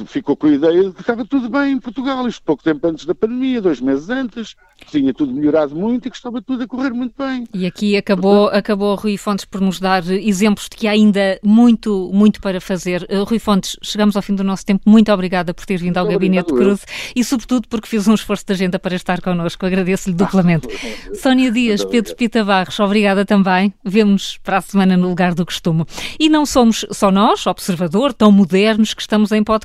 ficou 0.06 0.36
com 0.36 0.46
a 0.46 0.52
ideia 0.52 0.84
de 0.84 0.92
que 0.92 1.00
estava 1.00 1.24
tudo 1.24 1.48
bem 1.48 1.72
em 1.72 1.80
Portugal, 1.80 2.26
isto 2.28 2.42
pouco 2.42 2.62
tempo 2.62 2.86
antes 2.86 3.04
da 3.04 3.14
pandemia, 3.14 3.60
dois 3.60 3.80
meses 3.80 4.08
antes, 4.08 4.54
que 4.78 4.86
tinha 4.86 5.12
tudo 5.12 5.32
melhorado 5.32 5.74
muito 5.74 6.06
e 6.06 6.10
que 6.10 6.16
estava 6.16 6.40
tudo 6.40 6.62
a 6.62 6.66
correr 6.66 6.90
muito 6.90 7.14
bem. 7.18 7.46
E 7.52 7.66
aqui 7.66 7.96
acabou, 7.96 8.44
Portanto, 8.44 8.58
acabou 8.58 8.94
Rui 8.94 9.16
Fontes 9.16 9.44
por 9.44 9.60
nos 9.60 9.80
dar 9.80 10.06
exemplos 10.08 10.68
de 10.68 10.76
que 10.76 10.86
há 10.86 10.92
ainda 10.92 11.38
muito, 11.42 12.10
muito 12.12 12.40
para 12.40 12.60
fazer. 12.60 13.06
Uh, 13.10 13.24
Rui 13.24 13.38
Fontes, 13.38 13.76
chegamos 13.82 14.16
ao 14.16 14.22
fim 14.22 14.34
do 14.34 14.44
nosso 14.44 14.64
tempo. 14.64 14.82
Muito 14.86 15.10
obrigada 15.12 15.52
por 15.52 15.64
ter 15.66 15.78
vindo 15.78 15.96
ao 15.98 16.06
Gabinete 16.06 16.52
Cruz 16.52 16.84
e, 17.14 17.24
sobretudo, 17.24 17.66
porque 17.68 17.88
fez 17.88 18.06
um 18.06 18.14
esforço 18.14 18.44
de 18.46 18.52
agenda 18.52 18.78
para 18.78 18.94
estar 18.94 19.20
connosco. 19.20 19.64
Agradeço-lhe 19.66 20.14
duplamente. 20.14 20.68
Sónia 21.14 21.50
Dias, 21.50 21.84
Pedro 21.84 22.14
Pita 22.14 22.44
Barros, 22.44 22.78
obrigada 22.78 23.24
também. 23.24 23.72
Vemo-nos 23.84 24.38
para 24.38 24.58
a 24.58 24.60
semana 24.60 24.96
no 24.96 25.08
lugar 25.08 25.34
do 25.34 25.44
costume. 25.44 25.84
E 26.18 26.28
não 26.28 26.46
somos 26.46 26.84
só 26.92 27.10
nós, 27.10 27.46
Observador, 27.46 28.12
tão 28.12 28.30
modernos 28.30 28.94
que 28.94 29.00
estamos 29.00 29.32
em 29.32 29.42
podcast. 29.42 29.55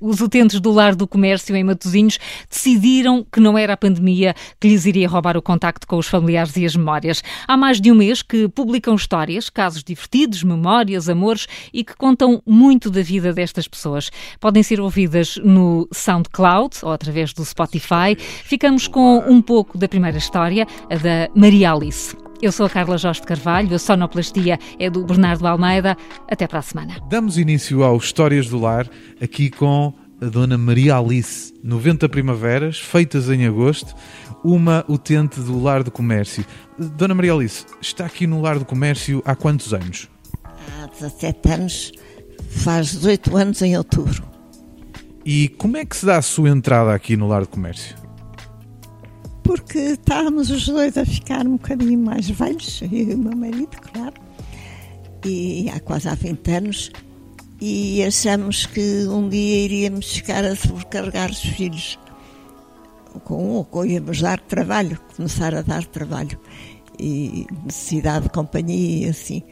Os 0.00 0.20
utentes 0.20 0.60
do 0.60 0.72
Lar 0.72 0.94
do 0.94 1.06
Comércio 1.06 1.54
em 1.54 1.64
Matosinhos 1.64 2.18
decidiram 2.50 3.24
que 3.30 3.40
não 3.40 3.56
era 3.56 3.74
a 3.74 3.76
pandemia 3.76 4.34
que 4.60 4.68
lhes 4.68 4.86
iria 4.86 5.08
roubar 5.08 5.36
o 5.36 5.42
contacto 5.42 5.86
com 5.86 5.96
os 5.96 6.06
familiares 6.06 6.56
e 6.56 6.64
as 6.64 6.74
memórias. 6.74 7.22
Há 7.46 7.56
mais 7.56 7.80
de 7.80 7.92
um 7.92 7.94
mês 7.94 8.22
que 8.22 8.48
publicam 8.48 8.94
histórias, 8.94 9.50
casos 9.50 9.84
divertidos, 9.84 10.42
memórias, 10.42 11.08
amores 11.08 11.46
e 11.72 11.84
que 11.84 11.96
contam 11.96 12.42
muito 12.46 12.90
da 12.90 13.02
vida 13.02 13.32
destas 13.32 13.68
pessoas. 13.68 14.10
Podem 14.40 14.62
ser 14.62 14.80
ouvidas 14.80 15.36
no 15.42 15.88
SoundCloud 15.92 16.76
ou 16.82 16.92
através 16.92 17.32
do 17.32 17.44
Spotify. 17.44 18.16
Ficamos 18.18 18.88
com 18.88 19.18
um 19.28 19.40
pouco 19.40 19.78
da 19.78 19.88
primeira 19.88 20.18
história, 20.18 20.66
a 20.90 20.96
da 20.96 21.28
Maria 21.34 21.72
Alice. 21.72 22.27
Eu 22.40 22.52
sou 22.52 22.66
a 22.66 22.70
Carla 22.70 22.96
Jorge 22.96 23.20
de 23.20 23.26
Carvalho, 23.26 23.74
a 23.74 23.78
sonoplastia 23.80 24.60
é 24.78 24.88
do 24.88 25.04
Bernardo 25.04 25.44
Almeida. 25.44 25.96
Até 26.30 26.46
para 26.46 26.60
a 26.60 26.62
semana. 26.62 26.94
Damos 27.08 27.36
início 27.36 27.82
ao 27.82 27.96
Histórias 27.96 28.46
do 28.46 28.60
Lar, 28.60 28.88
aqui 29.20 29.50
com 29.50 29.92
a 30.20 30.26
Dona 30.26 30.56
Maria 30.56 30.96
Alice. 30.96 31.52
90 31.64 32.08
primaveras, 32.08 32.78
feitas 32.78 33.28
em 33.28 33.44
agosto, 33.44 33.92
uma 34.44 34.84
utente 34.88 35.40
do 35.40 35.60
Lar 35.60 35.82
do 35.82 35.90
Comércio. 35.90 36.46
Dona 36.78 37.12
Maria 37.12 37.32
Alice, 37.32 37.66
está 37.80 38.06
aqui 38.06 38.24
no 38.24 38.40
Lar 38.40 38.56
do 38.56 38.64
Comércio 38.64 39.20
há 39.24 39.34
quantos 39.34 39.74
anos? 39.74 40.08
Há 40.80 40.86
17 40.86 41.50
anos, 41.50 41.92
faz 42.50 42.92
18 42.92 43.36
anos 43.36 43.62
em 43.62 43.76
outubro. 43.76 44.22
E 45.24 45.48
como 45.48 45.76
é 45.76 45.84
que 45.84 45.96
se 45.96 46.06
dá 46.06 46.18
a 46.18 46.22
sua 46.22 46.50
entrada 46.50 46.94
aqui 46.94 47.16
no 47.16 47.26
Lar 47.26 47.40
do 47.40 47.48
Comércio? 47.48 48.07
Porque 49.48 49.78
estávamos 49.78 50.50
os 50.50 50.66
dois 50.66 50.98
a 50.98 51.06
ficar 51.06 51.46
um 51.46 51.52
bocadinho 51.52 51.98
mais 51.98 52.28
velhos, 52.28 52.82
eu 52.84 52.90
e 52.92 53.14
o 53.14 53.18
meu 53.18 53.34
marido, 53.34 53.78
claro. 53.80 54.12
E 55.24 55.70
há 55.70 55.80
quase 55.80 56.06
há 56.06 56.14
20 56.14 56.50
anos 56.50 56.92
e 57.58 58.04
achamos 58.04 58.66
que 58.66 59.06
um 59.08 59.26
dia 59.26 59.64
iríamos 59.64 60.04
chegar 60.04 60.44
a 60.44 60.54
sobrecarregar 60.54 61.30
os 61.30 61.40
filhos 61.40 61.98
com 63.24 63.58
um 63.58 63.66
ou 63.72 63.86
íamos 63.86 64.20
dar 64.20 64.38
trabalho, 64.38 65.00
começar 65.16 65.54
a 65.54 65.62
dar 65.62 65.86
trabalho 65.86 66.38
e 66.98 67.46
necessidade 67.64 68.24
de 68.24 68.30
companhia 68.30 69.06
e 69.06 69.08
assim. 69.08 69.42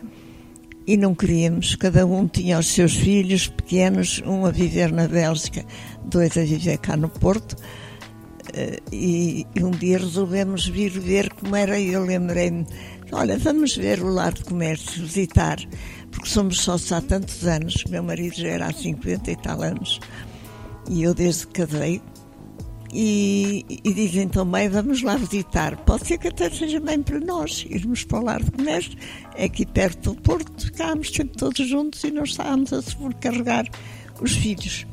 E 0.87 0.99
não 0.99 1.15
queríamos, 1.15 1.75
cada 1.75 2.05
um 2.05 2.29
tinha 2.29 2.59
os 2.59 2.67
seus 2.67 2.95
filhos 2.95 3.49
pequenos, 3.49 4.23
um 4.27 4.45
a 4.45 4.51
viver 4.51 4.93
na 4.93 5.09
Bélgica, 5.09 5.65
dois 6.05 6.37
a 6.37 6.43
viver 6.43 6.77
cá 6.77 6.99
no 6.99 7.09
Porto. 7.09 7.57
Eh, 8.55 8.81
e, 8.93 9.47
e 9.55 9.65
um 9.65 9.71
dia 9.71 9.99
resolvemos 9.99 10.67
vir 10.67 10.91
ver 10.91 11.33
como 11.33 11.55
era. 11.57 11.79
E 11.79 11.93
eu 11.93 12.05
lembrei-me: 12.05 12.67
olha, 13.13 13.39
vamos 13.39 13.77
ver 13.77 14.03
o 14.03 14.09
lar 14.09 14.33
de 14.33 14.45
comércio, 14.45 15.03
visitar, 15.03 15.59
porque 16.11 16.29
somos 16.29 16.61
sócios 16.61 16.93
há 16.93 17.01
tantos 17.01 17.47
anos. 17.47 17.85
Meu 17.89 18.03
marido 18.03 18.37
já 18.37 18.49
era 18.49 18.67
há 18.67 18.73
50 18.73 19.31
e 19.31 19.37
tal 19.37 19.63
anos. 19.63 20.01
E 20.89 21.03
eu, 21.03 21.15
desde 21.15 21.47
que 21.49 21.65
casei, 21.65 22.01
e, 22.93 23.67
e, 23.85 23.93
dizem 23.93 24.29
também 24.29 24.69
vamos 24.69 25.03
lá 25.03 25.17
visitar. 25.17 25.77
Pode 25.85 26.07
ser 26.07 26.19
que 26.19 26.29
até 26.29 26.49
seja 26.49 26.81
bem 26.81 27.03
para 27.03 27.21
nós 27.21 27.67
irmos 27.69 28.05
para 28.05 28.21
o 28.21 28.25
Lar 28.25 28.43
de 28.43 28.51
Comércio, 28.51 28.97
aqui 29.39 29.67
perto 29.67 30.15
do 30.15 30.23
Porto, 30.23 30.67
ficámos 30.67 31.11
sempre 31.11 31.37
todos 31.37 31.69
juntos 31.69 32.03
e 32.05 32.11
nós 32.11 32.31
estávamos 32.31 32.73
a 32.73 32.81
sobrecarregar 32.81 33.67
os 34.21 34.33
filhos. 34.33 34.87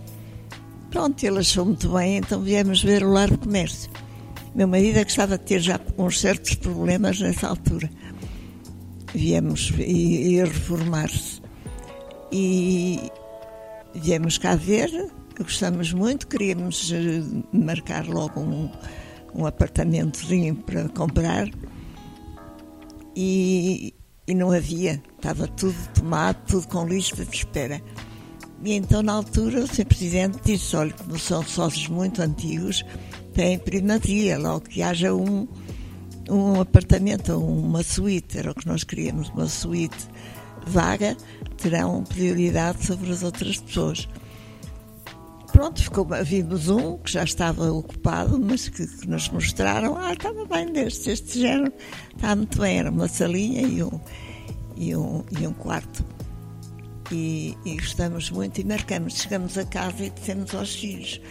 Pronto, 0.93 1.23
ele 1.23 1.39
achou 1.39 1.65
muito 1.65 1.89
bem, 1.89 2.17
então 2.17 2.39
viemos 2.39 2.83
ver 2.83 3.03
o 3.03 3.11
Lar 3.11 3.29
de 3.29 3.37
Comércio. 3.37 3.89
Meu 4.53 4.67
marido 4.67 4.99
é 4.99 5.03
que 5.03 5.09
estava 5.09 5.33
a 5.33 5.37
ter 5.39 5.59
já 5.59 5.79
uns 5.97 6.21
certos 6.21 6.53
problemas 6.53 7.19
nessa 7.19 7.47
altura. 7.47 7.89
Viemos 9.11 9.73
e, 9.79 10.35
e 10.35 10.43
reformar-se. 10.43 11.41
E 12.31 13.09
viemos 13.95 14.37
cá 14.37 14.55
ver, 14.55 14.91
Gostamos 15.39 15.91
muito, 15.91 16.27
queríamos 16.27 16.91
eh, 16.93 17.23
marcar 17.51 18.05
logo 18.05 18.39
um, 18.39 18.69
um 19.33 19.47
apartamentozinho 19.47 20.55
para 20.57 20.87
comprar 20.89 21.49
e, 23.15 23.95
e 24.27 24.35
não 24.35 24.51
havia, 24.51 25.01
estava 25.15 25.47
tudo 25.47 25.75
tomado, 25.95 26.37
tudo 26.45 26.67
com 26.67 26.85
lista 26.85 27.25
de 27.25 27.35
espera. 27.35 27.81
E 28.63 28.73
então, 28.73 29.03
na 29.03 29.13
altura, 29.13 29.59
o 29.59 29.67
Sr. 29.67 29.85
Presidente 29.85 30.39
disse: 30.45 30.75
olha, 30.75 30.93
como 30.93 31.19
são 31.19 31.43
sócios 31.43 31.89
muito 31.89 32.21
antigos, 32.21 32.83
tem 33.33 33.59
primazia, 33.59 34.37
logo 34.37 34.61
que 34.61 34.81
haja 34.81 35.13
um, 35.13 35.47
um 36.29 36.61
apartamento, 36.61 37.37
uma 37.37 37.83
suíte, 37.83 38.37
era 38.37 38.51
o 38.51 38.55
que 38.55 38.65
nós 38.65 38.83
queríamos, 38.85 39.29
uma 39.29 39.47
suíte 39.47 40.07
vaga, 40.65 41.17
terão 41.57 42.03
prioridade 42.03 42.85
sobre 42.85 43.11
as 43.11 43.21
outras 43.21 43.57
pessoas. 43.57 44.07
Pronto, 45.51 45.83
ficou, 45.83 46.07
vimos 46.23 46.69
um 46.69 46.97
que 46.97 47.11
já 47.11 47.23
estava 47.23 47.71
ocupado, 47.71 48.39
mas 48.39 48.69
que, 48.69 48.87
que 48.87 49.07
nos 49.07 49.29
mostraram, 49.29 49.97
ah, 49.97 50.13
estava 50.13 50.45
bem 50.45 50.71
deste, 50.71 51.11
este 51.11 51.41
género, 51.41 51.71
está 52.15 52.35
muito 52.35 52.59
bem, 52.59 52.79
era 52.79 52.89
uma 52.89 53.07
salinha 53.07 53.61
e 53.61 53.83
um, 53.83 53.99
e 54.75 54.95
um, 54.95 55.23
e 55.37 55.45
um 55.45 55.53
quarto. 55.53 56.12
E, 57.13 57.55
e 57.63 57.75
gostamos 57.75 58.31
muito 58.31 58.59
e 58.59 58.63
marcamos. 58.63 59.21
Chegamos 59.21 59.55
a 59.55 59.63
casa 59.65 60.03
e 60.03 60.09
dissemos 60.09 60.55
aos 60.55 60.73
filhos, 60.73 61.21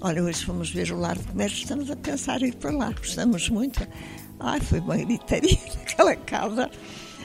olha, 0.00 0.22
hoje 0.22 0.44
fomos 0.44 0.70
ver 0.70 0.92
o 0.92 0.96
lar 0.96 1.18
de 1.18 1.24
comércio, 1.24 1.58
estamos 1.58 1.90
a 1.90 1.96
pensar 1.96 2.40
em 2.42 2.46
ir 2.46 2.54
para 2.54 2.70
lá, 2.70 2.92
gostamos 2.92 3.48
muito. 3.48 3.84
Ai, 4.38 4.60
foi 4.60 4.78
uma 4.78 4.96
gritaria 4.96 5.58
naquela 5.74 6.14
casa 6.14 6.70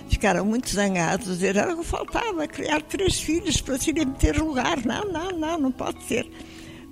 ficaram 0.10 0.43
muito 0.43 0.70
zangados, 0.70 1.28
dizer 1.28 1.56
o 1.58 1.78
que 1.78 1.84
faltava, 1.86 2.45
criar 2.47 2.82
três 2.82 3.20
filhos 3.20 3.62
para 3.62 3.78
se 3.78 3.91
irem 3.91 4.12
ter 4.14 4.38
lugar. 4.38 4.84
Não, 4.86 5.06
não, 5.06 5.32
não, 5.32 5.58
não 5.58 5.72
pode 5.72 6.04
ser. 6.04 6.30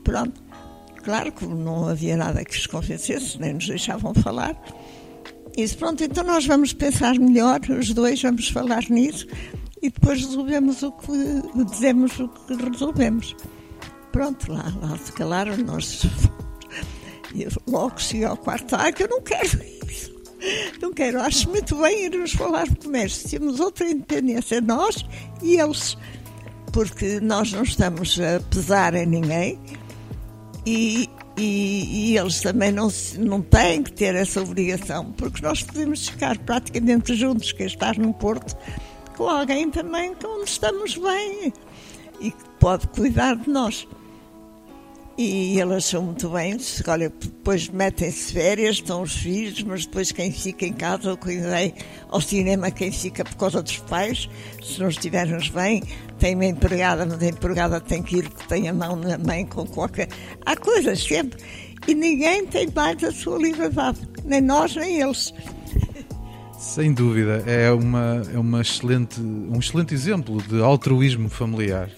Pronto. 0.03 0.41
Claro 1.03 1.31
que 1.31 1.45
não 1.45 1.87
havia 1.87 2.15
nada 2.15 2.45
que 2.45 2.55
os 2.55 2.67
convencesse, 2.67 3.39
nem 3.39 3.53
nos 3.53 3.67
deixavam 3.67 4.13
falar. 4.13 4.55
Disse, 5.55 5.75
pronto, 5.75 6.03
então 6.03 6.23
nós 6.23 6.45
vamos 6.45 6.71
pensar 6.71 7.15
melhor, 7.15 7.59
os 7.69 7.93
dois 7.93 8.21
vamos 8.21 8.49
falar 8.49 8.83
nisso 8.89 9.27
e 9.81 9.89
depois 9.89 10.25
resolvemos 10.25 10.83
o 10.83 10.91
que 10.91 11.63
dizemos 11.65 12.19
o 12.19 12.27
que 12.27 12.55
resolvemos. 12.55 13.35
Pronto, 14.11 14.51
lá, 14.51 14.73
lá 14.81 14.97
se 14.97 15.11
calaram, 15.13 15.57
nós 15.57 16.03
e 17.33 17.47
logo 17.67 17.99
cheguei 17.99 18.25
ao 18.25 18.37
quarto, 18.37 18.75
ah, 18.75 18.91
que 18.91 19.03
eu 19.03 19.07
não 19.07 19.21
quero 19.21 19.63
isso. 19.87 20.13
Não 20.81 20.93
quero, 20.93 21.21
acho 21.21 21.49
muito 21.49 21.75
bem 21.75 22.05
irmos 22.05 22.31
falar 22.31 22.67
de 22.67 22.75
comércio. 22.77 23.29
Temos 23.29 23.59
outra 23.59 23.89
independência, 23.89 24.61
nós 24.61 25.05
e 25.41 25.59
eles, 25.59 25.97
porque 26.71 27.19
nós 27.19 27.51
não 27.51 27.63
estamos 27.63 28.17
a 28.19 28.39
pesar 28.49 28.93
em 28.95 29.05
ninguém 29.05 29.59
e, 30.65 31.09
e, 31.37 32.11
e, 32.11 32.17
eles 32.17 32.41
também 32.41 32.71
não, 32.71 32.89
não 33.17 33.41
têm 33.41 33.83
que 33.83 33.91
ter 33.91 34.15
essa 34.15 34.41
obrigação, 34.41 35.11
porque 35.13 35.41
nós 35.41 35.63
podemos 35.63 36.07
ficar 36.07 36.37
praticamente 36.37 37.15
juntos, 37.15 37.51
que 37.51 37.63
é 37.63 37.65
estar 37.65 37.97
no 37.97 38.13
Porto, 38.13 38.55
com 39.19 39.27
alguém 39.27 39.69
também 39.69 40.15
onde 40.25 40.49
estamos 40.49 40.95
bem 40.95 41.51
e 42.21 42.31
que 42.31 42.49
pode 42.57 42.87
cuidar 42.87 43.35
de 43.35 43.49
nós. 43.49 43.85
E 45.17 45.59
ele 45.59 45.75
achou 45.75 46.01
muito 46.01 46.29
bem. 46.29 46.57
Olha, 46.87 47.09
depois 47.09 47.67
metem-se 47.67 48.31
férias, 48.31 48.75
estão 48.75 49.01
os 49.01 49.13
filhos, 49.17 49.61
mas 49.63 49.85
depois 49.85 50.13
quem 50.13 50.31
fica 50.31 50.65
em 50.65 50.71
casa, 50.71 51.09
eu 51.09 51.17
cuidei 51.17 51.73
ao 52.07 52.21
cinema, 52.21 52.71
quem 52.71 52.93
fica 52.93 53.25
por 53.25 53.35
causa 53.35 53.61
dos 53.61 53.79
pais, 53.79 54.29
se 54.63 54.79
não 54.79 54.87
estivermos 54.87 55.49
bem, 55.49 55.83
tem 56.17 56.35
uma 56.35 56.45
empregada, 56.45 57.05
mas 57.05 57.21
a 57.21 57.27
empregada 57.27 57.81
tem 57.81 58.01
que 58.01 58.19
ir 58.19 58.29
porque 58.29 58.47
tem 58.47 58.69
a 58.69 58.73
mão 58.73 58.95
na 58.95 59.17
mãe 59.17 59.45
com 59.45 59.67
qualquer. 59.67 60.07
Há 60.45 60.55
coisas 60.55 61.03
sempre. 61.03 61.43
E 61.85 61.93
ninguém 61.93 62.45
tem 62.45 62.69
mais 62.73 63.03
a 63.03 63.11
sua 63.11 63.37
liberdade, 63.37 63.99
nem 64.23 64.39
nós, 64.39 64.77
nem 64.77 65.01
eles. 65.01 65.33
Sem 66.59 66.93
dúvida, 66.93 67.41
é, 67.47 67.71
uma, 67.71 68.21
é 68.33 68.37
uma 68.37 68.59
excelente, 68.59 69.21
um 69.21 69.57
excelente 69.57 69.93
exemplo 69.93 70.41
de 70.43 70.61
altruísmo 70.61 71.29
familiar. 71.29 71.89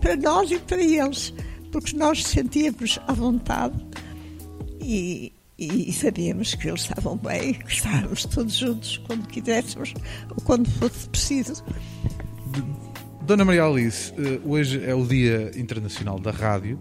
Para 0.00 0.16
nós 0.16 0.50
e 0.50 0.58
para 0.58 0.82
eles 0.82 1.32
porque 1.70 1.96
nós 1.96 2.24
sentíamos 2.24 2.98
à 3.06 3.12
vontade 3.12 3.76
e, 4.80 5.32
e 5.56 5.92
sabíamos 5.92 6.56
que 6.56 6.68
eles 6.68 6.80
estavam 6.80 7.16
bem, 7.16 7.54
que 7.66 7.72
estávamos 7.72 8.24
todos 8.24 8.54
juntos 8.54 8.98
quando 9.06 9.28
quiséssemos 9.28 9.94
ou 10.30 10.42
quando 10.42 10.68
fosse 10.68 11.08
preciso. 11.08 11.64
Dona 13.22 13.44
Maria 13.44 13.64
Alice, 13.64 14.12
eh, 14.18 14.40
hoje 14.44 14.84
é 14.84 14.92
o 14.92 15.06
Dia 15.06 15.52
Internacional 15.54 16.18
da 16.18 16.32
Rádio 16.32 16.76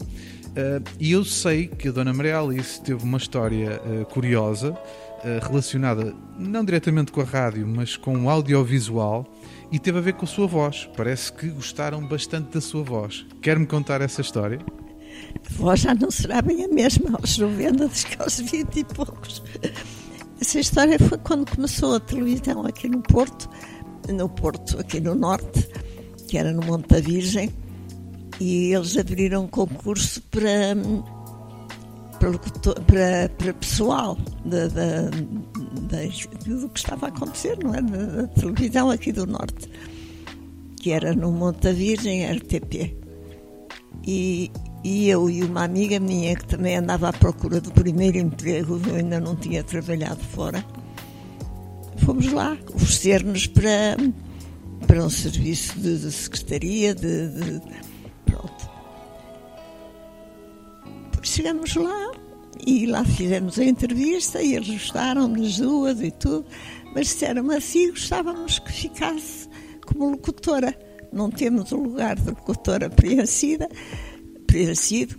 eh, 0.55 0.81
e 0.99 1.11
eu 1.11 1.23
sei 1.23 1.67
que 1.67 1.89
a 1.89 1.91
Dona 1.91 2.11
Maria 2.11 2.39
Alice 2.39 2.81
teve 2.81 3.03
uma 3.03 3.19
história 3.19 3.79
eh, 3.85 4.05
curiosa 4.05 4.75
relacionada 5.41 6.13
não 6.37 6.63
diretamente 6.63 7.11
com 7.11 7.21
a 7.21 7.25
rádio, 7.25 7.67
mas 7.67 7.97
com 7.97 8.25
o 8.25 8.29
audiovisual 8.29 9.25
e 9.71 9.77
teve 9.77 9.97
a 9.97 10.01
ver 10.01 10.13
com 10.13 10.25
a 10.25 10.27
sua 10.27 10.47
voz. 10.47 10.89
Parece 10.95 11.31
que 11.31 11.49
gostaram 11.49 12.07
bastante 12.07 12.53
da 12.53 12.61
sua 12.61 12.83
voz. 12.83 13.25
Quer-me 13.41 13.65
contar 13.65 14.01
essa 14.01 14.21
história? 14.21 14.59
A 15.35 15.53
voz 15.53 15.81
já 15.81 15.93
não 15.93 16.09
será 16.09 16.41
bem 16.41 16.63
a 16.63 16.67
mesma 16.67 17.17
aos 17.17 17.37
90 17.37 17.87
do 17.87 17.89
que 17.89 18.21
aos 18.21 18.39
20 18.39 18.75
e 18.77 18.83
poucos. 18.83 19.43
Essa 20.41 20.59
história 20.59 20.97
foi 20.97 21.17
quando 21.17 21.49
começou 21.53 21.95
a 21.95 21.99
televisão 21.99 22.65
aqui 22.65 22.87
no 22.87 23.01
Porto, 23.01 23.49
no 24.07 24.29
Porto, 24.29 24.79
aqui 24.79 25.01
no 25.01 25.13
Norte, 25.13 25.67
que 26.27 26.37
era 26.37 26.51
no 26.53 26.65
Monte 26.65 26.87
da 26.87 27.01
Virgem, 27.01 27.53
e 28.39 28.73
eles 28.73 28.95
abriram 28.95 29.43
um 29.43 29.47
concurso 29.47 30.21
para, 30.31 30.73
para, 32.19 33.53
pessoal 33.53 34.17
da, 34.45 34.67
da, 34.67 35.01
da, 35.09 35.97
do 36.45 36.69
que 36.69 36.79
estava 36.79 37.07
a 37.07 37.09
acontecer, 37.09 37.57
não 37.63 37.73
é? 37.73 37.81
Da 37.81 38.27
televisão 38.27 38.91
aqui 38.91 39.11
do 39.11 39.25
Norte, 39.25 39.69
que 40.77 40.91
era 40.91 41.13
no 41.13 41.31
Monte 41.31 41.61
da 41.61 41.71
Virgem, 41.71 42.29
RTP. 42.29 42.97
E, 44.05 44.51
e 44.83 45.09
eu 45.09 45.29
e 45.29 45.43
uma 45.43 45.63
amiga 45.63 45.99
minha 45.99 46.35
que 46.35 46.45
também 46.45 46.77
andava 46.77 47.09
à 47.09 47.13
procura 47.13 47.59
do 47.59 47.71
primeiro 47.71 48.17
emprego, 48.17 48.79
eu 48.87 48.95
ainda 48.95 49.19
não 49.19 49.35
tinha 49.35 49.63
trabalhado 49.63 50.23
fora, 50.23 50.63
fomos 51.97 52.31
lá 52.31 52.57
oferecer-nos 52.73 53.47
para, 53.47 53.97
para 54.87 55.03
um 55.03 55.09
serviço 55.09 55.79
de, 55.79 55.99
de 55.99 56.11
secretaria, 56.11 56.95
de, 56.95 57.27
de, 57.29 57.61
Chegamos 61.23 61.75
lá 61.75 62.11
e 62.65 62.85
lá 62.85 63.03
fizemos 63.03 63.59
a 63.59 63.63
entrevista 63.63 64.41
e 64.41 64.55
eles 64.55 64.69
gostaram 64.69 65.31
das 65.31 65.57
duas 65.57 66.01
e 66.01 66.11
tudo, 66.11 66.45
mas 66.93 67.07
disseram 67.07 67.49
assim, 67.51 67.89
gostávamos 67.91 68.59
que 68.59 68.71
ficasse 68.71 69.47
como 69.85 70.11
locutora. 70.11 70.77
Não 71.11 71.29
temos 71.29 71.71
o 71.71 71.77
lugar 71.77 72.15
de 72.15 72.29
locutora 72.29 72.89
preenchida, 72.89 73.67
preenchido 74.45 75.17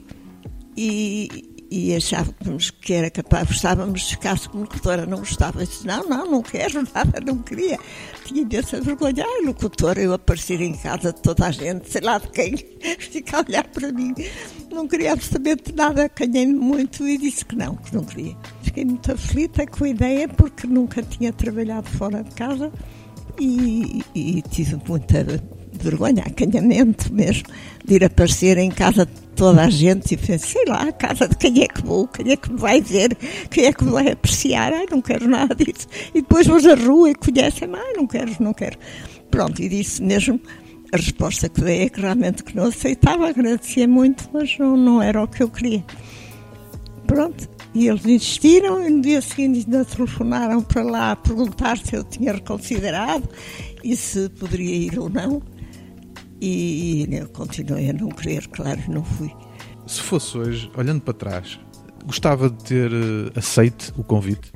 e, 0.77 1.50
e 1.71 1.95
achávamos 1.95 2.71
que 2.71 2.93
era 2.93 3.09
capaz, 3.09 3.47
gostávamos 3.47 4.03
de 4.03 4.17
ficar 4.17 4.39
como 4.49 4.65
locutora, 4.65 5.07
não 5.07 5.19
gostava. 5.19 5.65
Disse, 5.65 5.87
não, 5.87 6.03
não, 6.09 6.29
não 6.29 6.43
quero 6.43 6.83
nada, 6.93 7.21
não 7.25 7.39
queria. 7.39 7.79
Tinha 8.25 8.43
imensa 8.43 8.81
vergonha. 8.81 9.25
Ai, 9.25 9.47
locutora, 9.47 10.01
eu 10.01 10.13
aparecer 10.13 10.61
em 10.61 10.75
casa 10.75 11.13
de 11.13 11.23
toda 11.23 11.47
a 11.47 11.51
gente, 11.53 11.89
sei 11.89 12.01
lá 12.01 12.19
de 12.19 12.29
quem, 12.31 12.57
fica 12.99 13.37
a 13.37 13.45
olhar 13.49 13.69
para 13.69 13.93
mim. 13.93 14.13
Não 14.73 14.89
queria 14.89 15.13
absolutamente 15.13 15.73
nada, 15.73 16.09
canhei-me 16.09 16.55
muito 16.55 17.07
e 17.07 17.17
disse 17.17 17.45
que 17.45 17.55
não, 17.55 17.77
que 17.77 17.95
não 17.95 18.05
queria. 18.05 18.37
Fiquei 18.63 18.85
muito 18.85 19.13
aflita 19.13 19.65
com 19.67 19.85
a 19.85 19.89
ideia, 19.89 20.29
porque 20.29 20.67
nunca 20.67 21.03
tinha 21.03 21.33
trabalhado 21.33 21.89
fora 21.91 22.25
de 22.25 22.31
casa 22.35 22.73
e, 23.39 24.03
e 24.15 24.43
tive 24.43 24.77
muita 24.89 25.25
vergonha, 25.73 26.25
acanhamento 26.25 27.13
mesmo, 27.13 27.49
de 27.85 27.95
ir 27.95 28.05
aparecer 28.05 28.59
em 28.59 28.71
casa 28.71 29.07
de 29.07 29.13
toda 29.41 29.63
a 29.63 29.71
gente 29.71 30.13
e 30.13 30.19
pensei, 30.19 30.39
sei 30.39 30.65
lá, 30.67 30.83
a 30.83 30.93
casa 30.93 31.27
de 31.27 31.35
quem 31.35 31.63
é 31.63 31.67
que 31.67 31.83
vou, 31.83 32.07
quem 32.07 32.31
é 32.31 32.37
que 32.37 32.53
me 32.53 32.59
vai 32.59 32.79
ver, 32.79 33.17
quem 33.51 33.65
é 33.65 33.73
que 33.73 33.83
me 33.83 33.91
vai 33.91 34.11
apreciar, 34.11 34.71
ai, 34.71 34.85
não 34.91 35.01
quero 35.01 35.27
nada 35.27 35.55
disso. 35.55 35.89
E 36.15 36.21
depois 36.21 36.47
vou 36.47 36.59
à 36.59 36.75
rua 36.75 37.09
e 37.09 37.15
conhecem-me, 37.15 37.75
ai, 37.75 37.95
não 37.95 38.07
quero, 38.07 38.31
não 38.39 38.53
quero. 38.53 38.77
Pronto, 39.31 39.63
e 39.63 39.67
disse 39.71 40.03
mesmo, 40.03 40.39
a 40.93 40.97
resposta 40.99 41.49
que 41.49 41.63
dei 41.63 41.85
é 41.85 41.89
que 41.89 42.03
realmente 42.03 42.45
que 42.45 42.55
não 42.55 42.67
aceitava, 42.67 43.31
agradecia 43.31 43.89
muito, 43.89 44.29
mas 44.31 44.59
não, 44.59 44.77
não 44.77 45.03
era 45.03 45.23
o 45.23 45.27
que 45.27 45.43
eu 45.43 45.49
queria. 45.49 45.83
Pronto, 47.07 47.49
e 47.73 47.89
eles 47.89 48.05
insistiram 48.05 48.87
e 48.87 48.91
no 48.91 49.01
dia 49.01 49.23
seguinte 49.23 49.65
ainda 49.65 49.87
telefonaram 49.87 50.61
para 50.61 50.83
lá 50.83 51.17
perguntar 51.17 51.79
se 51.79 51.97
eu 51.97 52.05
tinha 52.05 52.35
reconsiderado 52.35 53.27
e 53.83 53.97
se 53.97 54.29
poderia 54.29 54.77
ir 54.77 54.99
ou 54.99 55.09
não. 55.09 55.41
E, 56.41 57.07
eu 57.11 57.29
continuei 57.29 57.91
a 57.91 57.93
não 57.93 58.09
querer, 58.09 58.47
claro, 58.49 58.81
não 58.89 59.05
fui. 59.05 59.31
Se 59.87 60.01
fosse 60.01 60.39
hoje, 60.39 60.71
olhando 60.75 61.03
para 61.03 61.13
trás, 61.13 61.61
gostava 62.07 62.49
de 62.49 62.65
ter 62.65 62.93
uh, 62.93 63.33
aceito 63.37 63.93
o 63.99 64.03
convite? 64.03 64.53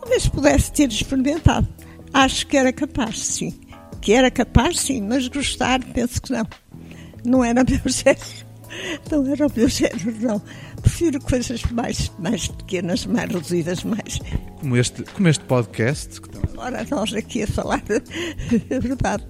Talvez 0.00 0.26
pudesse 0.28 0.72
ter 0.72 0.88
experimentado. 0.88 1.68
Acho 2.12 2.46
que 2.46 2.56
era 2.56 2.72
capaz, 2.72 3.24
sim. 3.24 3.60
Que 4.00 4.12
era 4.12 4.30
capaz, 4.30 4.80
sim, 4.80 5.02
mas 5.02 5.28
gostar, 5.28 5.80
penso 5.92 6.20
que 6.20 6.32
não. 6.32 6.46
Não 7.24 7.44
era 7.44 7.62
meu 7.62 7.80
género. 7.86 8.50
Não 9.10 9.26
era 9.26 9.46
o 9.46 9.52
meu 9.54 9.68
género, 9.68 10.14
não. 10.20 10.42
Prefiro 10.80 11.20
coisas 11.20 11.62
mais, 11.66 12.10
mais 12.18 12.48
pequenas, 12.48 13.06
mais 13.06 13.30
reduzidas, 13.30 13.84
mais. 13.84 14.18
Como 14.58 14.76
este, 14.76 15.02
como 15.02 15.28
este 15.28 15.44
podcast. 15.44 16.20
Ora, 16.56 16.84
nós 16.90 17.12
aqui 17.14 17.42
a 17.42 17.46
falar, 17.46 17.82
é 17.90 18.80
verdade 18.80 19.24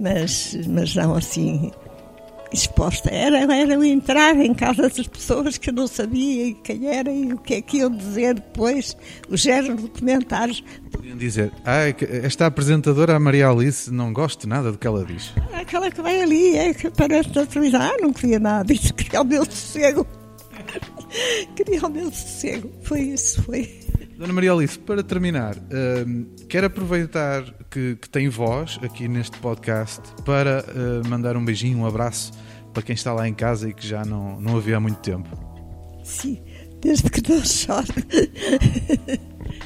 mas, 0.00 0.56
mas 0.66 0.94
não 0.94 1.14
assim 1.14 1.70
exposta. 2.52 3.10
Era, 3.10 3.38
era 3.38 3.74
eu 3.74 3.84
entrar 3.84 4.36
em 4.36 4.52
casa 4.54 4.82
das 4.82 5.06
pessoas 5.06 5.56
que 5.56 5.70
eu 5.70 5.74
não 5.74 5.86
sabia 5.86 6.52
quem 6.64 6.88
era 6.88 7.10
e 7.10 7.32
o 7.32 7.38
que 7.38 7.54
é 7.54 7.62
que 7.62 7.78
iam 7.78 7.90
dizer 7.90 8.34
depois, 8.34 8.96
o 9.28 9.36
género 9.36 9.76
de 9.76 9.88
comentários. 9.88 10.62
Podiam 10.90 11.16
dizer, 11.16 11.52
ah, 11.64 11.88
esta 12.24 12.46
apresentadora, 12.46 13.16
a 13.16 13.20
Maria 13.20 13.48
Alice, 13.48 13.90
não 13.92 14.12
gosto 14.12 14.48
nada 14.48 14.72
do 14.72 14.78
que 14.78 14.86
ela 14.86 15.04
diz. 15.04 15.32
Aquela 15.52 15.90
que 15.90 16.02
vai 16.02 16.20
ali, 16.20 16.56
é 16.56 16.74
que 16.74 16.88
aparece 16.88 17.34
na 17.34 17.46
televisão, 17.46 17.80
ah, 17.80 17.96
não 18.00 18.12
queria 18.12 18.38
nada, 18.38 18.72
isso 18.72 18.92
queria 18.94 19.20
o 19.20 19.24
meu 19.24 19.44
sossego. 19.44 20.06
queria 21.54 21.86
o 21.86 21.90
meu 21.90 22.10
sossego. 22.10 22.70
Foi 22.82 23.00
isso, 23.00 23.42
foi. 23.42 23.80
Dona 24.20 24.34
Maria 24.34 24.52
Alice, 24.52 24.78
para 24.78 25.02
terminar, 25.02 25.56
uh, 25.56 26.36
quero 26.46 26.66
aproveitar 26.66 27.42
que, 27.70 27.96
que, 27.96 28.06
tem 28.06 28.28
voz 28.28 28.78
aqui 28.82 29.08
neste 29.08 29.38
podcast 29.38 30.02
para 30.26 30.62
uh, 30.62 31.08
mandar 31.08 31.38
um 31.38 31.42
beijinho, 31.42 31.78
um 31.78 31.86
abraço 31.86 32.30
para 32.74 32.82
quem 32.82 32.92
está 32.92 33.14
lá 33.14 33.26
em 33.26 33.32
casa 33.32 33.70
e 33.70 33.72
que 33.72 33.86
já 33.86 34.04
não, 34.04 34.38
não 34.38 34.58
havia 34.58 34.76
há 34.76 34.80
muito 34.80 34.98
tempo. 34.98 35.26
Sim, 36.04 36.38
desde 36.82 37.08
que 37.08 37.26
não 37.32 37.42
chore. 37.42 37.88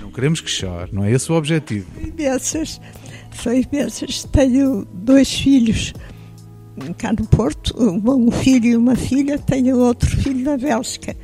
Não 0.01 0.13
queremos 0.13 0.41
que 0.41 0.49
chore, 0.49 0.95
não 0.95 1.03
é 1.03 1.11
esse 1.11 1.33
o 1.33 1.35
objetivo. 1.35 1.89
Imensas, 2.01 2.81
são 3.33 3.53
imensas. 3.53 4.23
Tenho 4.23 4.85
dois 4.85 5.35
filhos 5.35 5.93
cá 6.97 7.13
no 7.13 7.27
Porto, 7.27 7.75
um 7.77 8.31
filho 8.31 8.67
e 8.67 8.77
uma 8.77 8.95
filha, 8.95 9.37
tenho 9.37 9.79
outro 9.79 10.09
filho 10.09 10.45
na 10.45 10.57
Bélgica 10.57 11.17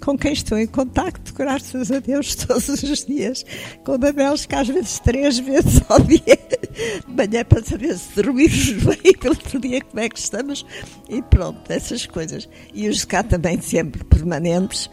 com 0.00 0.16
quem 0.16 0.32
estou 0.32 0.58
em 0.58 0.66
contacto, 0.66 1.32
graças 1.34 1.90
a 1.90 1.98
Deus, 1.98 2.34
todos 2.46 2.68
os 2.68 3.04
dias, 3.04 3.44
com 3.84 3.92
a 3.92 3.98
Bélgica, 3.98 4.60
às 4.60 4.68
vezes 4.68 4.98
três 5.00 5.38
vezes 5.38 5.82
ao 5.88 6.00
dia, 6.02 6.20
de 6.20 7.14
manhã 7.14 7.44
para 7.44 7.62
saber 7.62 7.96
se 7.96 8.14
dormimos 8.14 8.72
bem, 8.84 9.12
pelo 9.14 9.34
outro 9.34 9.60
dia 9.60 9.80
como 9.82 10.00
é 10.00 10.08
que 10.08 10.18
estamos, 10.18 10.64
e 11.08 11.22
pronto, 11.22 11.70
essas 11.70 12.06
coisas. 12.06 12.48
E 12.74 12.88
os 12.88 13.04
cá 13.04 13.22
também 13.22 13.60
sempre 13.60 14.02
permanentes, 14.04 14.90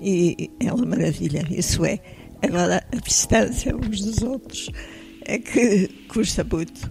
e 0.00 0.50
é 0.60 0.72
uma 0.72 0.86
maravilha, 0.86 1.46
isso 1.50 1.84
é. 1.84 1.98
Agora, 2.42 2.84
a 2.92 2.96
distância 2.96 3.76
uns 3.76 4.00
dos 4.00 4.22
outros 4.22 4.70
é 5.26 5.38
que 5.38 5.88
custa 6.08 6.42
muito. 6.44 6.90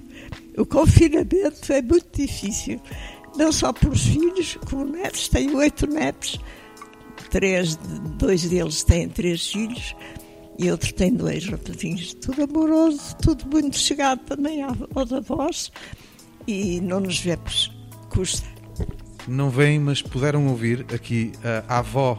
O 0.58 0.66
confinamento 0.66 1.72
é 1.72 1.82
muito 1.82 2.08
difícil, 2.14 2.80
não 3.36 3.52
só 3.52 3.74
pelos 3.74 4.06
filhos, 4.06 4.58
como 4.70 4.86
netos, 4.86 5.28
tenho 5.30 5.58
oito 5.58 5.88
netos, 5.88 6.40
três, 7.30 7.76
dois 8.18 8.44
deles 8.44 8.84
têm 8.84 9.08
três 9.10 9.52
filhos 9.52 9.96
e 10.58 10.70
outro 10.70 10.94
tem 10.94 11.14
dois 11.14 11.48
rapazinhos. 11.48 12.14
Tudo 12.16 12.44
amoroso, 12.44 13.16
tudo 13.22 13.46
muito 13.48 13.78
chegado 13.78 14.20
também 14.20 14.62
aos 14.64 15.14
avós 15.14 15.72
e 16.48 16.82
não 16.82 17.00
nos 17.00 17.20
vemos. 17.20 17.72
Custa. 18.10 18.48
Não 19.28 19.50
vêm, 19.50 19.80
mas 19.80 20.02
puderam 20.02 20.48
ouvir 20.48 20.86
aqui 20.94 21.32
a 21.68 21.80
avó 21.80 22.18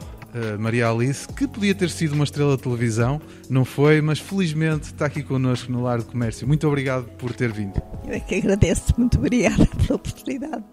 Maria 0.59 0.89
Alice, 0.89 1.27
que 1.27 1.47
podia 1.49 1.75
ter 1.75 1.91
sido 1.91 2.13
uma 2.13 2.23
estrela 2.23 2.57
de 2.57 2.63
televisão, 2.63 3.21
não 3.49 3.65
foi, 3.65 4.01
mas 4.01 4.21
felizmente 4.21 4.85
está 4.85 5.07
aqui 5.07 5.25
connosco 5.25 5.73
no 5.73 5.83
Lar 5.83 5.99
do 5.99 6.05
Comércio. 6.05 6.47
Muito 6.47 6.69
obrigado 6.69 7.07
por 7.19 7.33
ter 7.35 7.51
vindo. 7.53 7.83
Eu 8.07 8.15
é 8.15 8.21
que 8.21 8.37
agradeço, 8.37 8.95
muito 8.97 9.19
obrigada 9.19 9.67
pela 9.67 9.97
oportunidade. 9.97 10.65